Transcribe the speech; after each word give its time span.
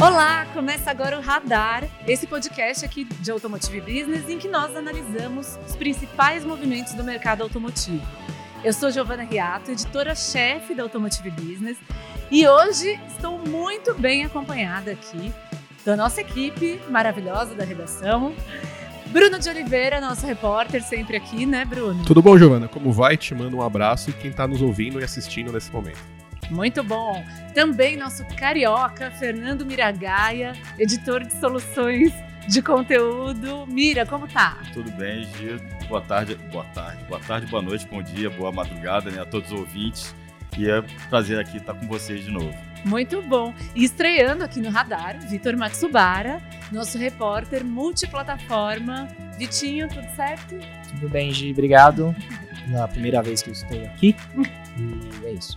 Olá, 0.00 0.46
começa 0.52 0.90
agora 0.90 1.16
o 1.16 1.20
Radar, 1.20 1.84
esse 2.08 2.26
podcast 2.26 2.84
aqui 2.84 3.04
de 3.04 3.30
Automotive 3.30 3.80
Business 3.80 4.28
em 4.28 4.38
que 4.38 4.48
nós 4.48 4.74
analisamos 4.74 5.56
os 5.68 5.76
principais 5.76 6.44
movimentos 6.44 6.94
do 6.94 7.04
mercado 7.04 7.44
automotivo. 7.44 8.04
Eu 8.64 8.72
sou 8.72 8.90
Giovana 8.90 9.22
Riato, 9.22 9.70
editora-chefe 9.70 10.74
da 10.74 10.82
Automotive 10.82 11.30
Business, 11.30 11.78
e 12.28 12.44
hoje 12.44 13.00
estou 13.06 13.38
muito 13.38 13.94
bem 13.94 14.24
acompanhada 14.24 14.90
aqui 14.90 15.32
da 15.86 15.96
nossa 15.96 16.20
equipe 16.20 16.80
maravilhosa 16.90 17.54
da 17.54 17.64
redação. 17.64 18.34
Bruno 19.06 19.38
de 19.38 19.48
Oliveira, 19.48 20.00
nosso 20.00 20.26
repórter, 20.26 20.82
sempre 20.82 21.16
aqui, 21.16 21.46
né, 21.46 21.64
Bruno? 21.64 22.04
Tudo 22.04 22.20
bom, 22.20 22.36
Giovana? 22.36 22.66
Como 22.66 22.92
vai? 22.92 23.16
Te 23.16 23.32
mando 23.36 23.56
um 23.56 23.62
abraço 23.62 24.10
e 24.10 24.12
quem 24.12 24.32
está 24.32 24.48
nos 24.48 24.60
ouvindo 24.60 25.00
e 25.00 25.04
assistindo 25.04 25.52
nesse 25.52 25.72
momento. 25.72 26.00
Muito 26.50 26.82
bom. 26.82 27.24
Também 27.54 27.96
nosso 27.96 28.24
carioca, 28.36 29.12
Fernando 29.12 29.64
Miragaia, 29.64 30.54
editor 30.76 31.24
de 31.24 31.32
soluções 31.38 32.12
de 32.48 32.60
conteúdo. 32.60 33.64
Mira, 33.68 34.04
como 34.04 34.26
tá? 34.26 34.58
Tudo 34.72 34.90
bem, 34.92 35.24
Gil. 35.36 35.60
Boa 35.88 36.00
tarde, 36.00 36.34
boa 36.50 36.64
tarde, 36.74 37.04
boa 37.04 37.20
tarde, 37.20 37.46
boa 37.46 37.62
noite, 37.62 37.86
bom 37.86 38.02
dia, 38.02 38.28
boa 38.28 38.50
madrugada, 38.50 39.08
né, 39.08 39.22
a 39.22 39.24
todos 39.24 39.52
os 39.52 39.60
ouvintes. 39.60 40.14
E 40.58 40.68
é 40.68 40.80
um 40.80 41.08
prazer 41.08 41.38
aqui 41.38 41.58
estar 41.58 41.74
com 41.74 41.86
vocês 41.86 42.24
de 42.24 42.30
novo. 42.30 42.65
Muito 42.84 43.20
bom. 43.22 43.54
E 43.74 43.84
estreando 43.84 44.44
aqui 44.44 44.60
no 44.60 44.70
Radar, 44.70 45.18
Vitor 45.28 45.56
Matsubara, 45.56 46.40
nosso 46.70 46.98
repórter 46.98 47.64
multiplataforma. 47.64 49.08
Vitinho, 49.38 49.88
tudo 49.88 50.06
certo? 50.14 50.56
Tudo 50.90 51.08
bem, 51.08 51.32
Gi, 51.32 51.50
obrigado. 51.52 52.14
Na 52.68 52.88
primeira 52.88 53.22
vez 53.22 53.42
que 53.42 53.50
eu 53.50 53.52
estou 53.52 53.84
aqui. 53.84 54.14
E 54.78 55.26
é 55.26 55.32
isso. 55.32 55.56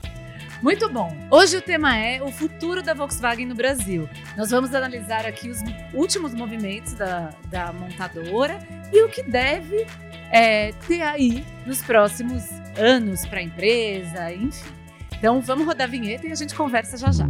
Muito 0.61 0.89
bom. 0.89 1.15
Hoje 1.29 1.57
o 1.57 1.61
tema 1.61 1.97
é 1.97 2.21
o 2.21 2.31
futuro 2.31 2.81
da 2.81 2.93
Volkswagen 2.93 3.45
no 3.45 3.55
Brasil. 3.55 4.09
Nós 4.35 4.49
vamos 4.51 4.73
analisar 4.73 5.25
aqui 5.25 5.49
os 5.49 5.59
últimos 5.93 6.33
movimentos 6.33 6.93
da, 6.93 7.31
da 7.49 7.71
montadora 7.71 8.59
e 8.91 9.01
o 9.03 9.09
que 9.09 9.23
deve 9.23 9.85
é, 10.31 10.73
ter 10.87 11.01
aí 11.01 11.45
nos 11.65 11.81
próximos 11.81 12.43
anos 12.77 13.25
para 13.25 13.39
a 13.39 13.43
empresa, 13.43 14.33
enfim. 14.33 14.78
Então 15.19 15.41
vamos 15.41 15.65
rodar 15.65 15.85
a 15.85 15.91
vinheta 15.91 16.25
e 16.25 16.31
a 16.31 16.35
gente 16.35 16.55
conversa 16.55 16.97
já 16.97 17.11
já. 17.11 17.25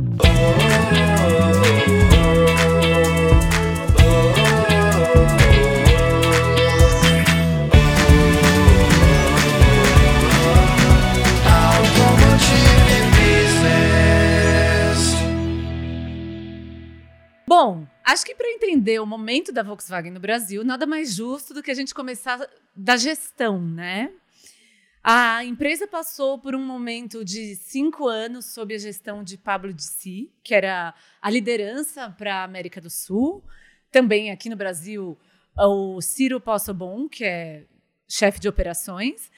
Bom, 17.48 17.88
acho 18.06 18.24
que 18.24 18.36
para 18.36 18.52
entender 18.52 19.00
o 19.00 19.06
momento 19.08 19.52
da 19.52 19.64
Volkswagen 19.64 20.12
no 20.12 20.20
Brasil, 20.20 20.64
nada 20.64 20.86
mais 20.86 21.16
justo 21.16 21.56
do 21.56 21.64
que 21.64 21.72
a 21.72 21.74
gente 21.74 21.96
começar 21.96 22.40
da 22.76 22.96
gestão, 22.96 23.59
né? 23.59 24.12
A 25.03 25.45
empresa 25.45 25.88
passou 25.88 26.38
por 26.38 26.53
um 26.53 26.64
momento 26.64 27.23
de 27.23 27.55
cinco 27.55 28.08
anos 28.08 28.47
sob 28.47 28.75
a 28.75 28.78
gestão 28.78 29.23
de 29.23 29.38
Pablo 29.38 29.73
Dissi, 29.73 30.31
que 30.44 30.53
era 30.53 30.94
a 31.22 31.30
liderança 31.30 32.09
para 32.09 32.41
a 32.41 32.44
América 32.44 32.81
do 32.81 32.89
Sul. 32.89 33.44
Também 33.89 34.30
aqui 34.30 34.50
no 34.50 34.58
Brasil, 34.58 35.17
o 35.58 36.02
Ciro 36.02 36.41
Possobon, 36.41 37.08
que 37.08 37.23
é 37.23 37.66
chefe 38.09 38.39
de 38.39 38.50
operações. 38.50 39.31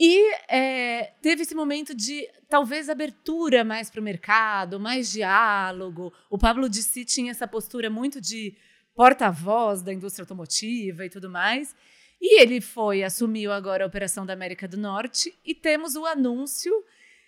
E 0.00 0.34
é, 0.48 1.12
teve 1.20 1.42
esse 1.42 1.54
momento 1.54 1.94
de 1.94 2.26
talvez 2.48 2.88
abertura 2.88 3.62
mais 3.62 3.90
para 3.90 4.00
o 4.00 4.04
mercado, 4.04 4.80
mais 4.80 5.12
diálogo. 5.12 6.12
O 6.30 6.38
Pablo 6.38 6.68
Dissi 6.68 7.04
tinha 7.04 7.30
essa 7.30 7.46
postura 7.46 7.90
muito 7.90 8.20
de 8.20 8.56
porta-voz 8.94 9.82
da 9.82 9.92
indústria 9.92 10.22
automotiva 10.22 11.04
e 11.04 11.10
tudo 11.10 11.28
mais. 11.28 11.74
E 12.22 12.40
ele 12.40 12.60
foi, 12.60 13.02
assumiu 13.02 13.50
agora 13.50 13.82
a 13.82 13.86
operação 13.86 14.24
da 14.24 14.32
América 14.32 14.68
do 14.68 14.76
Norte 14.76 15.34
e 15.44 15.56
temos 15.56 15.96
o 15.96 16.06
anúncio 16.06 16.72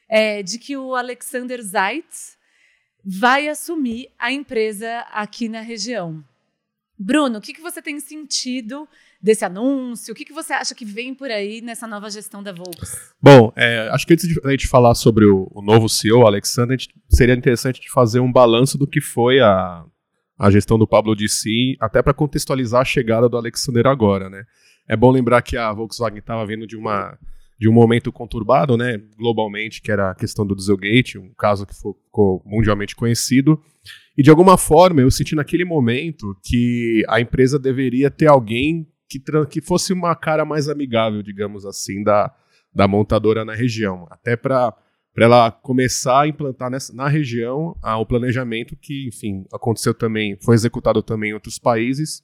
é, 0.09 0.41
de 0.41 0.57
que 0.57 0.77
o 0.77 0.95
Alexander 0.95 1.61
Zeitz 1.61 2.39
vai 3.05 3.49
assumir 3.49 4.09
a 4.17 4.31
empresa 4.31 5.01
aqui 5.11 5.49
na 5.49 5.61
região. 5.61 6.25
Bruno, 6.97 7.39
o 7.39 7.41
que, 7.41 7.53
que 7.53 7.61
você 7.61 7.83
tem 7.83 7.99
sentido 7.99 8.89
desse 9.21 9.45
anúncio? 9.45 10.13
O 10.13 10.15
que, 10.15 10.25
que 10.25 10.33
você 10.33 10.53
acha 10.53 10.77
que 10.77 10.85
vem 10.85 11.13
por 11.13 11.29
aí 11.29 11.61
nessa 11.61 11.89
nova 11.89 12.09
gestão 12.09 12.41
da 12.41 12.53
Volks? 12.53 13.13
Bom, 13.21 13.53
é, 13.57 13.89
acho 13.91 14.07
que 14.07 14.13
antes 14.13 14.29
de 14.29 14.41
a 14.45 14.51
gente 14.53 14.69
falar 14.69 14.95
sobre 14.95 15.25
o, 15.25 15.51
o 15.51 15.61
novo 15.61 15.89
CEO, 15.89 16.25
Alexander, 16.25 16.79
seria 17.09 17.35
interessante 17.35 17.81
de 17.81 17.91
fazer 17.91 18.21
um 18.21 18.31
balanço 18.31 18.79
do 18.79 18.87
que 18.87 19.01
foi 19.01 19.41
a, 19.41 19.85
a 20.39 20.51
gestão 20.53 20.79
do 20.79 20.87
Pablo 20.87 21.17
Dissi, 21.17 21.77
até 21.81 22.01
para 22.01 22.15
contextualizar 22.15 22.83
a 22.83 22.85
chegada 22.85 23.29
do 23.29 23.37
Alexander 23.37 23.89
agora, 23.89 24.31
né? 24.31 24.45
É 24.89 24.97
bom 24.97 25.11
lembrar 25.11 25.43
que 25.43 25.57
a 25.57 25.73
Volkswagen 25.73 26.19
estava 26.19 26.47
vindo 26.47 26.67
de 26.67 26.77
uma 26.77 27.19
de 27.59 27.69
um 27.69 27.73
momento 27.73 28.13
conturbado, 28.13 28.77
né, 28.77 29.01
globalmente, 29.17 29.81
que 29.81 29.91
era 29.91 30.11
a 30.11 30.15
questão 30.15 30.45
do 30.45 30.57
Dieselgate, 30.57 31.19
um 31.19 31.33
caso 31.39 31.65
que 31.65 31.75
ficou 31.75 32.43
mundialmente 32.45 32.97
conhecido. 32.97 33.63
E 34.19 34.23
de 34.23 34.31
alguma 34.31 34.59
forma 34.59 35.01
eu 35.01 35.11
senti 35.11 35.35
naquele 35.35 35.65
momento 35.65 36.37
que 36.43 37.05
a 37.09 37.21
empresa 37.21 37.59
deveria 37.59 38.11
ter 38.11 38.27
alguém 38.27 38.87
que, 39.09 39.21
que 39.49 39.61
fosse 39.61 39.93
uma 39.93 40.15
cara 40.15 40.45
mais 40.45 40.69
amigável, 40.69 41.23
digamos 41.23 41.65
assim, 41.65 42.03
da, 42.03 42.35
da 42.75 42.89
montadora 42.89 43.45
na 43.45 43.55
região. 43.55 44.07
Até 44.11 44.37
para 44.37 44.75
ela 45.17 45.51
começar 45.51 46.23
a 46.23 46.29
implantar 46.29 46.71
nessa, 46.71 46.93
na 46.93 47.09
região 47.09 47.77
ah, 47.83 47.99
o 47.99 48.07
planejamento 48.07 48.77
que, 48.77 49.09
enfim, 49.09 49.45
aconteceu 49.53 49.95
também, 49.95 50.37
foi 50.43 50.55
executado 50.55 51.03
também 51.03 51.31
em 51.31 51.35
outros 51.35 51.59
países, 51.59 52.23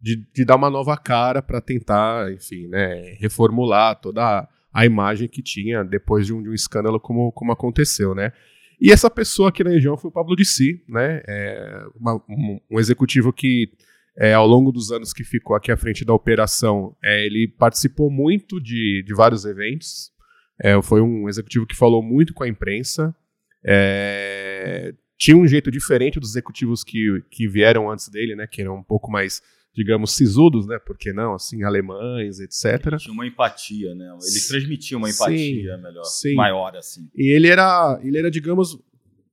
de, 0.00 0.16
de 0.32 0.44
dar 0.44 0.56
uma 0.56 0.70
nova 0.70 0.96
cara 0.96 1.42
para 1.42 1.60
tentar, 1.60 2.32
enfim, 2.32 2.68
né, 2.68 3.16
reformular 3.18 4.00
toda 4.00 4.48
a, 4.72 4.86
imagem 4.86 5.28
que 5.28 5.42
tinha 5.42 5.82
depois 5.82 6.26
de 6.26 6.32
um, 6.32 6.42
de 6.42 6.48
um 6.48 6.54
escândalo 6.54 7.00
como, 7.00 7.32
como 7.32 7.52
aconteceu, 7.52 8.14
né? 8.14 8.32
E 8.80 8.92
essa 8.92 9.10
pessoa 9.10 9.48
aqui 9.48 9.64
na 9.64 9.70
região 9.70 9.96
foi 9.96 10.08
o 10.08 10.12
Pablo 10.12 10.36
Dissi, 10.36 10.84
né? 10.88 11.20
É 11.26 11.84
uma, 11.98 12.14
um, 12.28 12.60
um 12.70 12.78
executivo 12.78 13.32
que 13.32 13.72
é, 14.16 14.34
ao 14.34 14.46
longo 14.46 14.72
dos 14.72 14.90
anos 14.90 15.12
que 15.12 15.22
ficou 15.22 15.54
aqui 15.54 15.70
à 15.70 15.76
frente 15.76 16.04
da 16.04 16.12
operação, 16.12 16.96
é, 17.02 17.24
ele 17.24 17.46
participou 17.46 18.10
muito 18.10 18.60
de, 18.60 19.04
de 19.06 19.14
vários 19.14 19.44
eventos. 19.44 20.10
É, 20.60 20.80
foi 20.82 21.00
um 21.00 21.28
executivo 21.28 21.66
que 21.66 21.76
falou 21.76 22.02
muito 22.02 22.34
com 22.34 22.42
a 22.42 22.48
imprensa. 22.48 23.14
É, 23.64 24.92
tinha 25.16 25.36
um 25.36 25.46
jeito 25.46 25.70
diferente 25.70 26.18
dos 26.18 26.30
executivos 26.30 26.82
que, 26.82 27.22
que 27.30 27.46
vieram 27.46 27.88
antes 27.88 28.08
dele, 28.08 28.34
né? 28.34 28.48
Que 28.48 28.62
eram 28.62 28.76
um 28.76 28.82
pouco 28.82 29.08
mais, 29.08 29.40
digamos, 29.78 30.10
sisudos, 30.16 30.66
né? 30.66 30.76
Por 30.78 30.98
que 30.98 31.12
não? 31.12 31.34
Assim, 31.34 31.62
alemães, 31.62 32.40
etc. 32.40 32.86
Ele 32.86 32.96
tinha 32.96 33.14
uma 33.14 33.26
empatia, 33.26 33.94
né? 33.94 34.06
Ele 34.06 34.40
transmitia 34.48 34.98
uma 34.98 35.08
empatia 35.08 35.76
sim, 35.76 35.82
melhor, 35.82 36.04
sim. 36.04 36.34
maior, 36.34 36.76
assim. 36.76 37.08
E 37.14 37.32
ele 37.32 37.46
era, 37.46 38.00
ele 38.02 38.18
era, 38.18 38.28
digamos, 38.28 38.76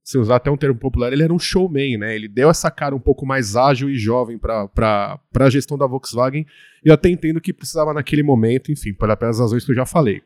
se 0.04 0.16
usar 0.16 0.36
até 0.36 0.48
um 0.48 0.56
termo 0.56 0.78
popular, 0.78 1.12
ele 1.12 1.24
era 1.24 1.34
um 1.34 1.38
showman, 1.38 1.98
né? 1.98 2.14
Ele 2.14 2.28
deu 2.28 2.48
essa 2.48 2.70
cara 2.70 2.94
um 2.94 3.00
pouco 3.00 3.26
mais 3.26 3.56
ágil 3.56 3.90
e 3.90 3.96
jovem 3.96 4.38
para 4.38 5.20
a 5.34 5.50
gestão 5.50 5.76
da 5.76 5.84
Volkswagen. 5.84 6.46
E 6.84 6.88
eu 6.88 6.94
até 6.94 7.08
entendo 7.08 7.40
que 7.40 7.52
precisava 7.52 7.92
naquele 7.92 8.22
momento, 8.22 8.70
enfim, 8.70 8.94
pelas 8.94 9.40
razões 9.40 9.64
que 9.64 9.72
eu 9.72 9.76
já 9.76 9.84
falei. 9.84 10.22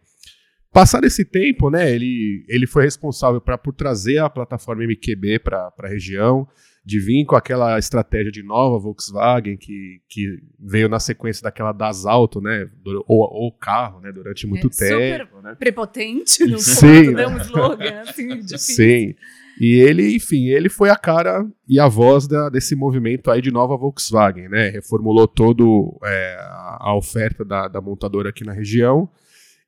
Passado 0.71 1.07
esse 1.07 1.25
tempo, 1.25 1.71
né, 1.71 1.91
ele, 1.93 2.45
ele 2.47 2.67
foi 2.67 2.85
responsável 2.85 3.41
pra, 3.41 3.57
por 3.57 3.73
trazer 3.73 4.19
a 4.19 4.29
plataforma 4.29 4.85
MQB 4.85 5.39
para 5.41 5.73
a 5.77 5.89
região, 5.89 6.47
de 6.85 6.99
vir 6.99 7.25
com 7.27 7.37
aquela 7.37 7.79
estratégia 7.79 8.33
de 8.33 8.43
nova 8.43 8.79
Volkswagen 8.79 9.57
que, 9.57 10.01
que 10.09 10.39
veio 10.59 10.89
na 10.89 10.99
sequência 10.99 11.43
daquela 11.43 11.73
das 11.73 12.07
Auto, 12.07 12.41
né, 12.41 12.67
ou, 13.07 13.21
ou 13.21 13.53
carro, 13.53 14.01
né, 14.01 14.11
durante 14.11 14.47
muito 14.47 14.69
é, 14.69 14.71
tempo. 14.71 15.29
Super 15.29 15.43
né? 15.43 15.55
prepotente 15.59 16.45
no 16.47 16.59
Sim, 16.59 17.05
ponto, 17.05 17.17
né? 17.17 17.27
um 17.27 17.37
slogan 17.39 18.01
assim, 18.01 18.29
difícil. 18.41 18.59
Sim. 18.59 19.15
E 19.61 19.75
ele, 19.79 20.17
enfim, 20.17 20.47
ele 20.47 20.71
foi 20.71 20.89
a 20.89 20.97
cara 20.97 21.47
e 21.69 21.79
a 21.79 21.87
voz 21.87 22.27
da, 22.27 22.49
desse 22.49 22.75
movimento 22.75 23.31
aí 23.31 23.43
de 23.43 23.51
nova 23.51 23.77
Volkswagen, 23.77 24.49
né? 24.49 24.71
Reformulou 24.71 25.29
todo 25.29 25.99
é, 26.03 26.37
a 26.79 26.97
oferta 26.97 27.45
da, 27.45 27.69
da 27.69 27.79
montadora 27.79 28.31
aqui 28.31 28.43
na 28.43 28.55
região 28.55 29.07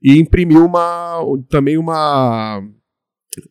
e 0.02 0.18
imprimiu 0.18 0.64
uma, 0.64 1.20
também 1.50 1.76
uma, 1.76 2.66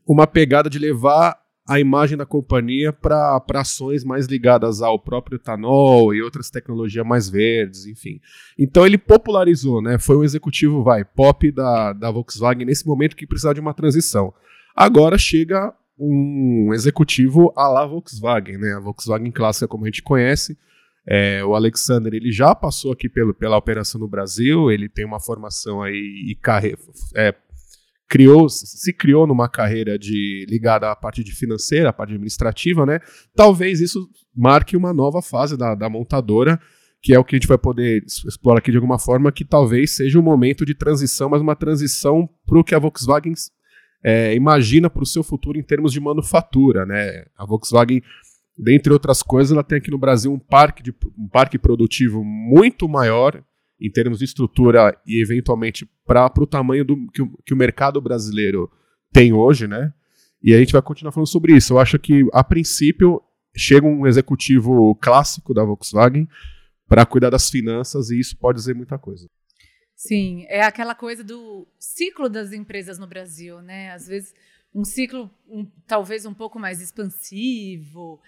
uma 0.07 0.25
pegada 0.25 0.67
de 0.67 0.79
levar 0.79 1.40
a 1.67 1.79
imagem 1.79 2.17
da 2.17 2.25
companhia 2.25 2.91
para 2.91 3.41
ações 3.55 4.03
mais 4.03 4.25
ligadas 4.25 4.81
ao 4.81 4.99
próprio 4.99 5.35
etanol 5.35 6.13
e 6.13 6.21
outras 6.21 6.49
tecnologias 6.49 7.05
mais 7.05 7.29
verdes, 7.29 7.85
enfim. 7.85 8.19
Então 8.57 8.85
ele 8.85 8.97
popularizou, 8.97 9.81
né? 9.81 9.97
Foi 9.99 10.17
um 10.17 10.23
executivo, 10.23 10.83
vai, 10.83 11.05
pop 11.05 11.51
da, 11.51 11.93
da 11.93 12.11
Volkswagen 12.11 12.65
nesse 12.65 12.85
momento 12.85 13.15
que 13.15 13.27
precisava 13.27 13.53
de 13.53 13.61
uma 13.61 13.73
transição. 13.73 14.33
Agora 14.75 15.17
chega 15.17 15.73
um 15.97 16.71
executivo 16.73 17.53
à 17.55 17.67
la 17.67 17.85
Volkswagen, 17.85 18.57
né? 18.57 18.73
A 18.73 18.79
Volkswagen 18.79 19.31
clássica, 19.31 19.67
como 19.67 19.83
a 19.83 19.87
gente 19.87 20.01
conhece, 20.03 20.57
É, 21.03 21.43
o 21.43 21.55
Alexander 21.55 22.13
ele 22.13 22.31
já 22.31 22.53
passou 22.53 22.91
aqui 22.91 23.09
pelo, 23.09 23.33
pela 23.33 23.57
operação 23.57 23.99
no 23.99 24.07
Brasil, 24.07 24.69
ele 24.69 24.87
tem 24.87 25.03
uma 25.03 25.19
formação 25.19 25.81
aí 25.81 26.29
e 26.29 26.35
carreira, 26.35 26.77
é, 27.15 27.33
criou, 28.11 28.49
se 28.49 28.91
criou 28.91 29.25
numa 29.25 29.47
carreira 29.47 29.97
de 29.97 30.45
ligada 30.49 30.91
à 30.91 30.95
parte 30.97 31.23
de 31.23 31.31
financeira, 31.31 31.91
à 31.91 31.93
parte 31.93 32.11
administrativa, 32.11 32.85
né? 32.85 32.99
Talvez 33.33 33.79
isso 33.79 34.05
marque 34.35 34.75
uma 34.75 34.91
nova 34.93 35.21
fase 35.21 35.55
da, 35.55 35.75
da 35.75 35.89
montadora, 35.89 36.59
que 37.01 37.13
é 37.13 37.19
o 37.19 37.23
que 37.23 37.35
a 37.35 37.39
gente 37.39 37.47
vai 37.47 37.57
poder 37.57 38.03
explorar 38.05 38.59
aqui 38.59 38.69
de 38.69 38.75
alguma 38.75 38.99
forma, 38.99 39.31
que 39.31 39.45
talvez 39.45 39.91
seja 39.91 40.19
um 40.19 40.21
momento 40.21 40.65
de 40.65 40.75
transição, 40.75 41.29
mas 41.29 41.39
uma 41.39 41.55
transição 41.55 42.27
para 42.45 42.59
o 42.59 42.63
que 42.65 42.75
a 42.75 42.79
Volkswagen 42.79 43.33
é, 44.03 44.35
imagina 44.35 44.89
para 44.89 45.03
o 45.03 45.05
seu 45.05 45.23
futuro 45.23 45.57
em 45.57 45.63
termos 45.63 45.93
de 45.93 46.01
manufatura, 46.01 46.85
né? 46.85 47.23
A 47.37 47.45
Volkswagen 47.45 48.01
Dentre 48.57 48.91
outras 48.91 49.23
coisas, 49.23 49.51
ela 49.51 49.63
tem 49.63 49.77
aqui 49.77 49.89
no 49.89 49.97
Brasil 49.97 50.31
um 50.31 50.37
parque, 50.37 50.83
de, 50.83 50.93
um 51.17 51.27
parque 51.27 51.57
produtivo 51.57 52.23
muito 52.23 52.87
maior 52.87 53.41
em 53.81 53.89
termos 53.89 54.19
de 54.19 54.25
estrutura 54.25 54.95
e 55.05 55.21
eventualmente 55.21 55.89
para 56.05 56.31
o 56.37 56.45
tamanho 56.45 56.85
do, 56.85 57.07
que, 57.11 57.21
o, 57.21 57.37
que 57.45 57.53
o 57.53 57.57
mercado 57.57 57.99
brasileiro 57.99 58.71
tem 59.11 59.33
hoje, 59.33 59.67
né? 59.67 59.91
E 60.41 60.53
a 60.53 60.59
gente 60.59 60.73
vai 60.73 60.81
continuar 60.81 61.11
falando 61.11 61.27
sobre 61.27 61.55
isso. 61.55 61.73
Eu 61.73 61.79
acho 61.79 61.97
que, 61.97 62.27
a 62.31 62.43
princípio, 62.43 63.21
chega 63.55 63.87
um 63.87 64.07
executivo 64.07 64.95
clássico 64.95 65.53
da 65.53 65.63
Volkswagen 65.63 66.27
para 66.87 67.05
cuidar 67.05 67.29
das 67.29 67.49
finanças 67.49 68.09
e 68.09 68.19
isso 68.19 68.37
pode 68.37 68.57
dizer 68.57 68.75
muita 68.75 68.97
coisa. 68.97 69.27
Sim, 69.95 70.45
é 70.47 70.63
aquela 70.63 70.95
coisa 70.95 71.23
do 71.23 71.67
ciclo 71.79 72.27
das 72.27 72.53
empresas 72.53 72.97
no 72.97 73.07
Brasil, 73.07 73.61
né? 73.61 73.91
Às 73.91 74.07
vezes 74.07 74.33
um 74.73 74.83
ciclo 74.83 75.29
um, 75.47 75.65
talvez 75.85 76.25
um 76.25 76.33
pouco 76.33 76.57
mais 76.57 76.81
expansivo, 76.81 78.19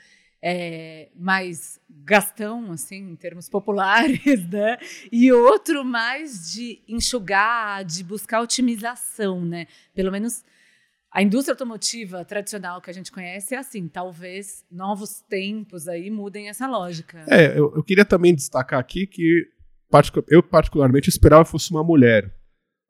é, 0.45 1.07
mais 1.15 1.79
gastão, 2.03 2.69
assim, 2.73 2.97
em 2.97 3.15
termos 3.15 3.47
populares, 3.47 4.19
né? 4.51 4.77
E 5.09 5.31
outro 5.31 5.85
mais 5.85 6.51
de 6.51 6.81
enxugar, 6.85 7.85
de 7.85 8.03
buscar 8.03 8.41
otimização, 8.41 9.45
né? 9.45 9.67
Pelo 9.95 10.11
menos 10.11 10.43
a 11.09 11.23
indústria 11.23 11.53
automotiva 11.53 12.25
tradicional 12.25 12.81
que 12.81 12.89
a 12.89 12.93
gente 12.93 13.09
conhece 13.09 13.55
é 13.55 13.57
assim. 13.57 13.87
Talvez 13.87 14.65
novos 14.69 15.21
tempos 15.21 15.87
aí 15.87 16.09
mudem 16.09 16.49
essa 16.49 16.67
lógica. 16.67 17.23
É, 17.29 17.57
eu, 17.57 17.73
eu 17.73 17.83
queria 17.83 18.03
também 18.03 18.35
destacar 18.35 18.81
aqui 18.81 19.07
que 19.07 19.47
eu 20.27 20.43
particularmente 20.43 21.07
esperava 21.07 21.45
que 21.45 21.51
fosse 21.51 21.71
uma 21.71 21.83
mulher 21.83 22.35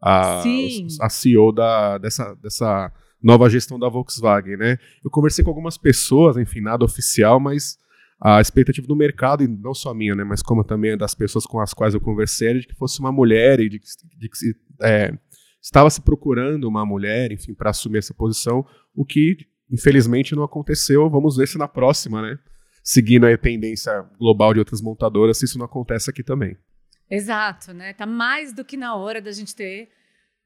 a, 0.01 0.41
Sim. 0.41 0.87
a 1.01 1.09
CEO 1.09 1.51
da, 1.51 1.99
dessa, 1.99 2.33
dessa 2.35 2.91
nova 3.23 3.49
gestão 3.49 3.79
da 3.79 3.87
Volkswagen, 3.87 4.57
né? 4.57 4.77
Eu 5.03 5.09
conversei 5.09 5.43
com 5.43 5.49
algumas 5.49 5.77
pessoas, 5.77 6.35
enfim, 6.35 6.61
nada 6.61 6.83
oficial, 6.83 7.39
mas 7.39 7.77
a 8.19 8.39
expectativa 8.39 8.87
do 8.87 8.95
mercado, 8.95 9.43
e 9.43 9.47
não 9.47 9.73
só 9.73 9.93
minha, 9.93 10.15
né, 10.15 10.23
mas 10.23 10.41
como 10.41 10.63
também 10.63 10.97
das 10.97 11.13
pessoas 11.13 11.45
com 11.45 11.59
as 11.59 11.73
quais 11.73 11.93
eu 11.93 11.99
conversei, 11.99 12.49
era 12.49 12.59
de 12.59 12.67
que 12.67 12.75
fosse 12.75 12.99
uma 13.01 13.11
mulher 13.11 13.59
e 13.59 13.67
de 13.67 13.79
que, 13.79 13.87
de 14.17 14.29
que 14.29 14.37
se, 14.37 14.55
é, 14.81 15.13
estava 15.61 15.89
se 15.89 16.01
procurando 16.01 16.63
uma 16.65 16.85
mulher, 16.85 17.33
enfim, 17.33 17.53
para 17.53 17.71
assumir 17.71 17.97
essa 17.97 18.13
posição, 18.13 18.65
o 18.95 19.03
que 19.03 19.37
infelizmente 19.69 20.35
não 20.35 20.43
aconteceu. 20.43 21.09
Vamos 21.09 21.35
ver 21.35 21.47
se 21.47 21.57
na 21.57 21.67
próxima, 21.67 22.21
né, 22.21 22.39
seguindo 22.81 23.25
a 23.25 23.37
tendência 23.37 24.05
global 24.17 24.53
de 24.53 24.59
outras 24.59 24.81
montadoras, 24.81 25.37
se 25.37 25.45
isso 25.45 25.57
não 25.57 25.65
acontece 25.65 26.09
aqui 26.09 26.23
também. 26.23 26.55
Exato, 27.09 27.73
né? 27.73 27.93
Tá 27.93 28.05
mais 28.05 28.53
do 28.53 28.63
que 28.63 28.77
na 28.77 28.95
hora 28.95 29.21
da 29.21 29.31
gente 29.31 29.53
ter 29.53 29.89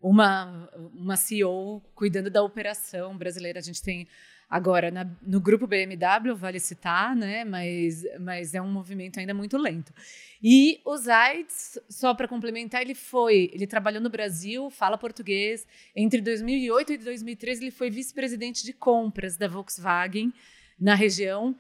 uma, 0.02 0.70
uma 0.94 1.16
CEO 1.16 1.82
cuidando 1.96 2.30
da 2.30 2.44
operação 2.44 3.18
brasileira. 3.18 3.60
A 3.60 3.64
gente 3.64 3.82
tem 3.82 4.08
agora 4.50 4.90
na, 4.90 5.06
no 5.22 5.42
grupo 5.42 5.68
BMW, 5.68 6.36
vale 6.36 6.60
citar, 6.60 7.16
né? 7.16 7.44
Mas, 7.44 8.04
mas 8.20 8.54
é 8.54 8.62
um 8.62 8.72
movimento 8.72 9.20
ainda 9.20 9.34
muito 9.34 9.58
lento. 9.58 9.94
E 10.42 10.80
o 10.86 10.96
Zaitz, 10.96 11.80
só 11.90 12.14
para 12.14 12.28
complementar, 12.28 12.82
ele 12.82 12.96
foi, 12.96 13.50
ele 13.54 13.68
trabalhou 13.68 14.02
no 14.02 14.10
Brasil, 14.10 14.70
fala 14.70 14.98
português. 14.98 15.68
Entre 15.96 16.22
2008 16.22 16.94
e 16.94 16.98
2013 16.98 17.64
ele 17.64 17.72
foi 17.72 17.90
vice-presidente 17.90 18.64
de 18.64 18.74
compras 18.74 19.38
da 19.38 19.48
Volkswagen 19.48 20.34
na 20.80 20.96
região. 20.96 21.56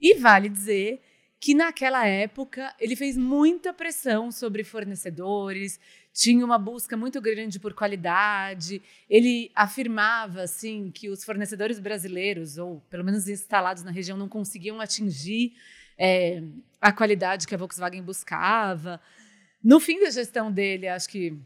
E 0.00 0.14
vale 0.14 0.48
dizer 0.48 1.00
que 1.40 1.54
naquela 1.54 2.06
época 2.06 2.74
ele 2.80 2.96
fez 2.96 3.16
muita 3.16 3.72
pressão 3.72 4.30
sobre 4.30 4.64
fornecedores, 4.64 5.78
tinha 6.18 6.44
uma 6.44 6.58
busca 6.58 6.96
muito 6.96 7.20
grande 7.20 7.60
por 7.60 7.72
qualidade. 7.72 8.82
Ele 9.08 9.52
afirmava 9.54 10.42
assim 10.42 10.90
que 10.90 11.08
os 11.08 11.22
fornecedores 11.22 11.78
brasileiros, 11.78 12.58
ou 12.58 12.80
pelo 12.90 13.04
menos 13.04 13.28
instalados 13.28 13.84
na 13.84 13.92
região, 13.92 14.18
não 14.18 14.28
conseguiam 14.28 14.80
atingir 14.80 15.52
é, 15.96 16.42
a 16.80 16.90
qualidade 16.90 17.46
que 17.46 17.54
a 17.54 17.58
Volkswagen 17.58 18.02
buscava. 18.02 19.00
No 19.62 19.78
fim 19.78 20.00
da 20.00 20.10
gestão 20.10 20.50
dele, 20.50 20.88
acho 20.88 21.08
que 21.08 21.38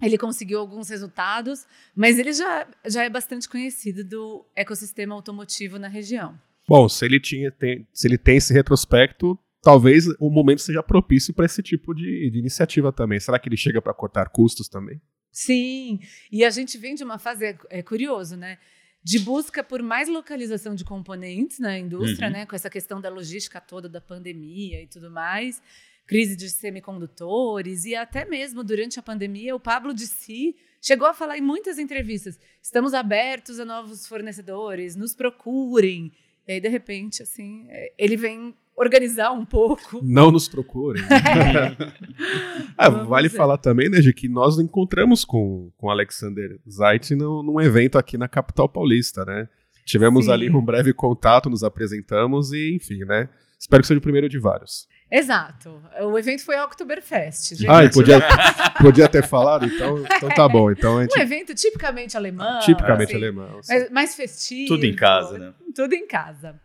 ele 0.00 0.16
conseguiu 0.16 0.60
alguns 0.60 0.88
resultados, 0.88 1.66
mas 1.92 2.16
ele 2.16 2.32
já, 2.32 2.68
já 2.86 3.02
é 3.02 3.10
bastante 3.10 3.48
conhecido 3.48 4.04
do 4.04 4.46
ecossistema 4.54 5.12
automotivo 5.12 5.76
na 5.76 5.88
região. 5.88 6.38
Bom, 6.68 6.88
se 6.88 7.04
ele 7.04 7.18
tinha, 7.18 7.50
tem, 7.50 7.84
se 7.92 8.06
ele 8.06 8.16
tem 8.16 8.36
esse 8.36 8.52
retrospecto, 8.52 9.36
talvez 9.64 10.06
o 10.20 10.28
momento 10.30 10.60
seja 10.60 10.82
propício 10.82 11.32
para 11.32 11.46
esse 11.46 11.62
tipo 11.62 11.94
de, 11.94 12.30
de, 12.30 12.38
iniciativa 12.38 12.92
também. 12.92 13.18
Será 13.18 13.38
que 13.38 13.48
ele 13.48 13.56
chega 13.56 13.80
para 13.80 13.94
cortar 13.94 14.28
custos 14.28 14.68
também? 14.68 15.00
Sim, 15.32 15.98
e 16.30 16.44
a 16.44 16.50
gente 16.50 16.76
vem 16.78 16.94
de 16.94 17.02
uma 17.02 17.18
fase, 17.18 17.44
é, 17.46 17.58
é 17.70 17.82
curioso, 17.82 18.36
né? 18.36 18.58
De 19.02 19.18
busca 19.18 19.64
por 19.64 19.82
mais 19.82 20.08
localização 20.08 20.74
de 20.74 20.84
componentes 20.84 21.58
na 21.58 21.78
indústria, 21.78 22.28
uhum. 22.28 22.34
né? 22.34 22.46
Com 22.46 22.54
essa 22.54 22.70
questão 22.70 23.00
da 23.00 23.08
logística 23.08 23.60
toda 23.60 23.88
da 23.88 24.00
pandemia 24.00 24.82
e 24.82 24.86
tudo 24.86 25.10
mais, 25.10 25.60
crise 26.06 26.36
de 26.36 26.48
semicondutores, 26.50 27.84
e 27.84 27.96
até 27.96 28.24
mesmo 28.24 28.62
durante 28.62 29.00
a 29.00 29.02
pandemia, 29.02 29.56
o 29.56 29.60
Pablo 29.60 29.92
de 29.92 30.06
si 30.06 30.54
chegou 30.80 31.08
a 31.08 31.14
falar 31.14 31.38
em 31.38 31.42
muitas 31.42 31.78
entrevistas: 31.78 32.38
estamos 32.62 32.94
abertos 32.94 33.58
a 33.58 33.64
novos 33.64 34.06
fornecedores, 34.06 34.94
nos 34.94 35.14
procurem. 35.14 36.12
E 36.46 36.52
aí, 36.52 36.60
de 36.60 36.68
repente, 36.68 37.22
assim, 37.22 37.66
é, 37.70 37.94
ele 37.98 38.16
vem 38.16 38.54
organizar 38.76 39.32
um 39.32 39.44
pouco. 39.44 40.00
Não 40.02 40.30
nos 40.30 40.48
procurem. 40.48 41.02
ah, 42.76 42.88
vale 42.88 43.28
ver. 43.28 43.36
falar 43.36 43.58
também, 43.58 43.88
né, 43.88 44.00
de 44.00 44.12
que 44.12 44.28
nós 44.28 44.58
encontramos 44.58 45.24
com 45.24 45.70
o 45.80 45.90
Alexander 45.90 46.58
Zait 46.68 47.14
num, 47.14 47.42
num, 47.42 47.60
evento 47.60 47.98
aqui 47.98 48.18
na 48.18 48.28
capital 48.28 48.68
paulista, 48.68 49.24
né? 49.24 49.48
Tivemos 49.84 50.26
Sim. 50.26 50.32
ali 50.32 50.50
um 50.50 50.64
breve 50.64 50.92
contato, 50.92 51.50
nos 51.50 51.62
apresentamos 51.62 52.52
e, 52.52 52.74
enfim, 52.74 53.04
né? 53.04 53.28
Espero 53.58 53.82
que 53.82 53.86
seja 53.86 53.98
o 53.98 54.02
primeiro 54.02 54.28
de 54.28 54.38
vários. 54.38 54.88
Exato. 55.10 55.80
O 56.00 56.18
evento 56.18 56.44
foi 56.44 56.56
a 56.56 56.64
Oktoberfest. 56.64 57.54
Gente. 57.54 57.68
Ah, 57.68 57.88
podia, 57.88 58.20
podia 58.80 59.08
ter 59.08 59.22
falado, 59.22 59.66
então, 59.66 60.02
então 60.04 60.28
tá 60.30 60.48
bom. 60.48 60.70
Então 60.70 61.00
gente... 61.00 61.18
Um 61.18 61.22
evento 61.22 61.54
tipicamente 61.54 62.16
alemão. 62.16 62.58
Tipicamente 62.60 63.12
assim, 63.12 63.16
alemão. 63.16 63.60
Mais, 63.68 63.90
mais 63.90 64.14
festivo. 64.16 64.68
Tudo 64.68 64.84
em 64.84 64.96
casa, 64.96 65.38
né? 65.38 65.54
Tudo 65.74 65.94
em 65.94 66.06
casa. 66.06 66.60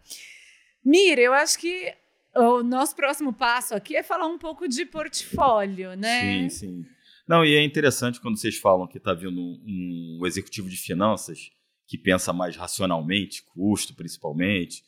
Mira, 0.84 1.22
eu 1.22 1.34
acho 1.34 1.60
que 1.60 1.94
o 2.36 2.64
nosso 2.64 2.96
próximo 2.96 3.34
passo 3.34 3.76
aqui 3.76 3.96
é 3.96 4.04
falar 4.04 4.28
um 4.28 4.38
pouco 4.38 4.68
de 4.68 4.86
portfólio, 4.86 5.96
né? 5.96 6.22
Sim, 6.22 6.50
sim. 6.50 6.86
Não, 7.28 7.46
e 7.46 7.54
é 7.54 7.64
interessante 7.64 8.20
quando 8.20 8.40
vocês 8.40 8.58
falam 8.58 8.88
que 8.88 8.98
está 8.98 9.14
vindo 9.14 9.40
um, 9.40 10.20
um, 10.22 10.26
executivo 10.26 10.68
de 10.68 10.78
finanças 10.78 11.52
que 11.88 11.98
pensa 11.98 12.34
mais 12.34 12.56
racionalmente, 12.56 13.44
custo 13.54 13.94
principalmente, 13.94 14.84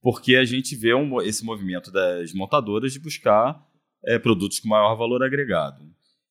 porque 0.00 0.36
a 0.36 0.44
gente 0.44 0.76
vê 0.76 0.94
um, 0.94 1.20
esse 1.20 1.44
movimento 1.44 1.90
das 1.90 2.32
montadoras 2.32 2.92
de 2.92 3.00
buscar 3.00 3.60
é, 4.04 4.18
produtos 4.18 4.60
com 4.60 4.68
maior 4.68 4.94
valor 4.94 5.22
agregado. 5.22 5.84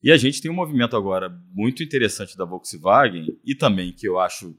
E 0.03 0.12
a 0.12 0.17
gente 0.17 0.41
tem 0.41 0.50
um 0.50 0.55
movimento 0.55 0.96
agora 0.96 1.29
muito 1.53 1.84
interessante 1.84 2.36
da 2.36 2.46
Volkswagen 2.46 3.27
e 3.46 3.53
também 3.53 3.93
que 3.93 4.08
eu 4.08 4.20
acho 4.20 4.58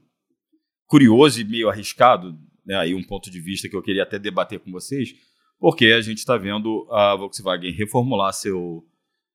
curioso 0.85 1.41
e 1.41 1.43
meio 1.43 1.69
arriscado, 1.69 2.39
né, 2.65 2.75
aí 2.75 2.93
um 2.93 3.03
ponto 3.03 3.29
de 3.29 3.39
vista 3.39 3.67
que 3.67 3.75
eu 3.75 3.81
queria 3.81 4.03
até 4.03 4.17
debater 4.17 4.59
com 4.59 4.71
vocês, 4.71 5.15
porque 5.59 5.87
a 5.87 6.01
gente 6.01 6.17
está 6.17 6.37
vendo 6.37 6.87
a 6.91 7.15
Volkswagen 7.15 7.71
reformular 7.71 8.33
seu, 8.33 8.85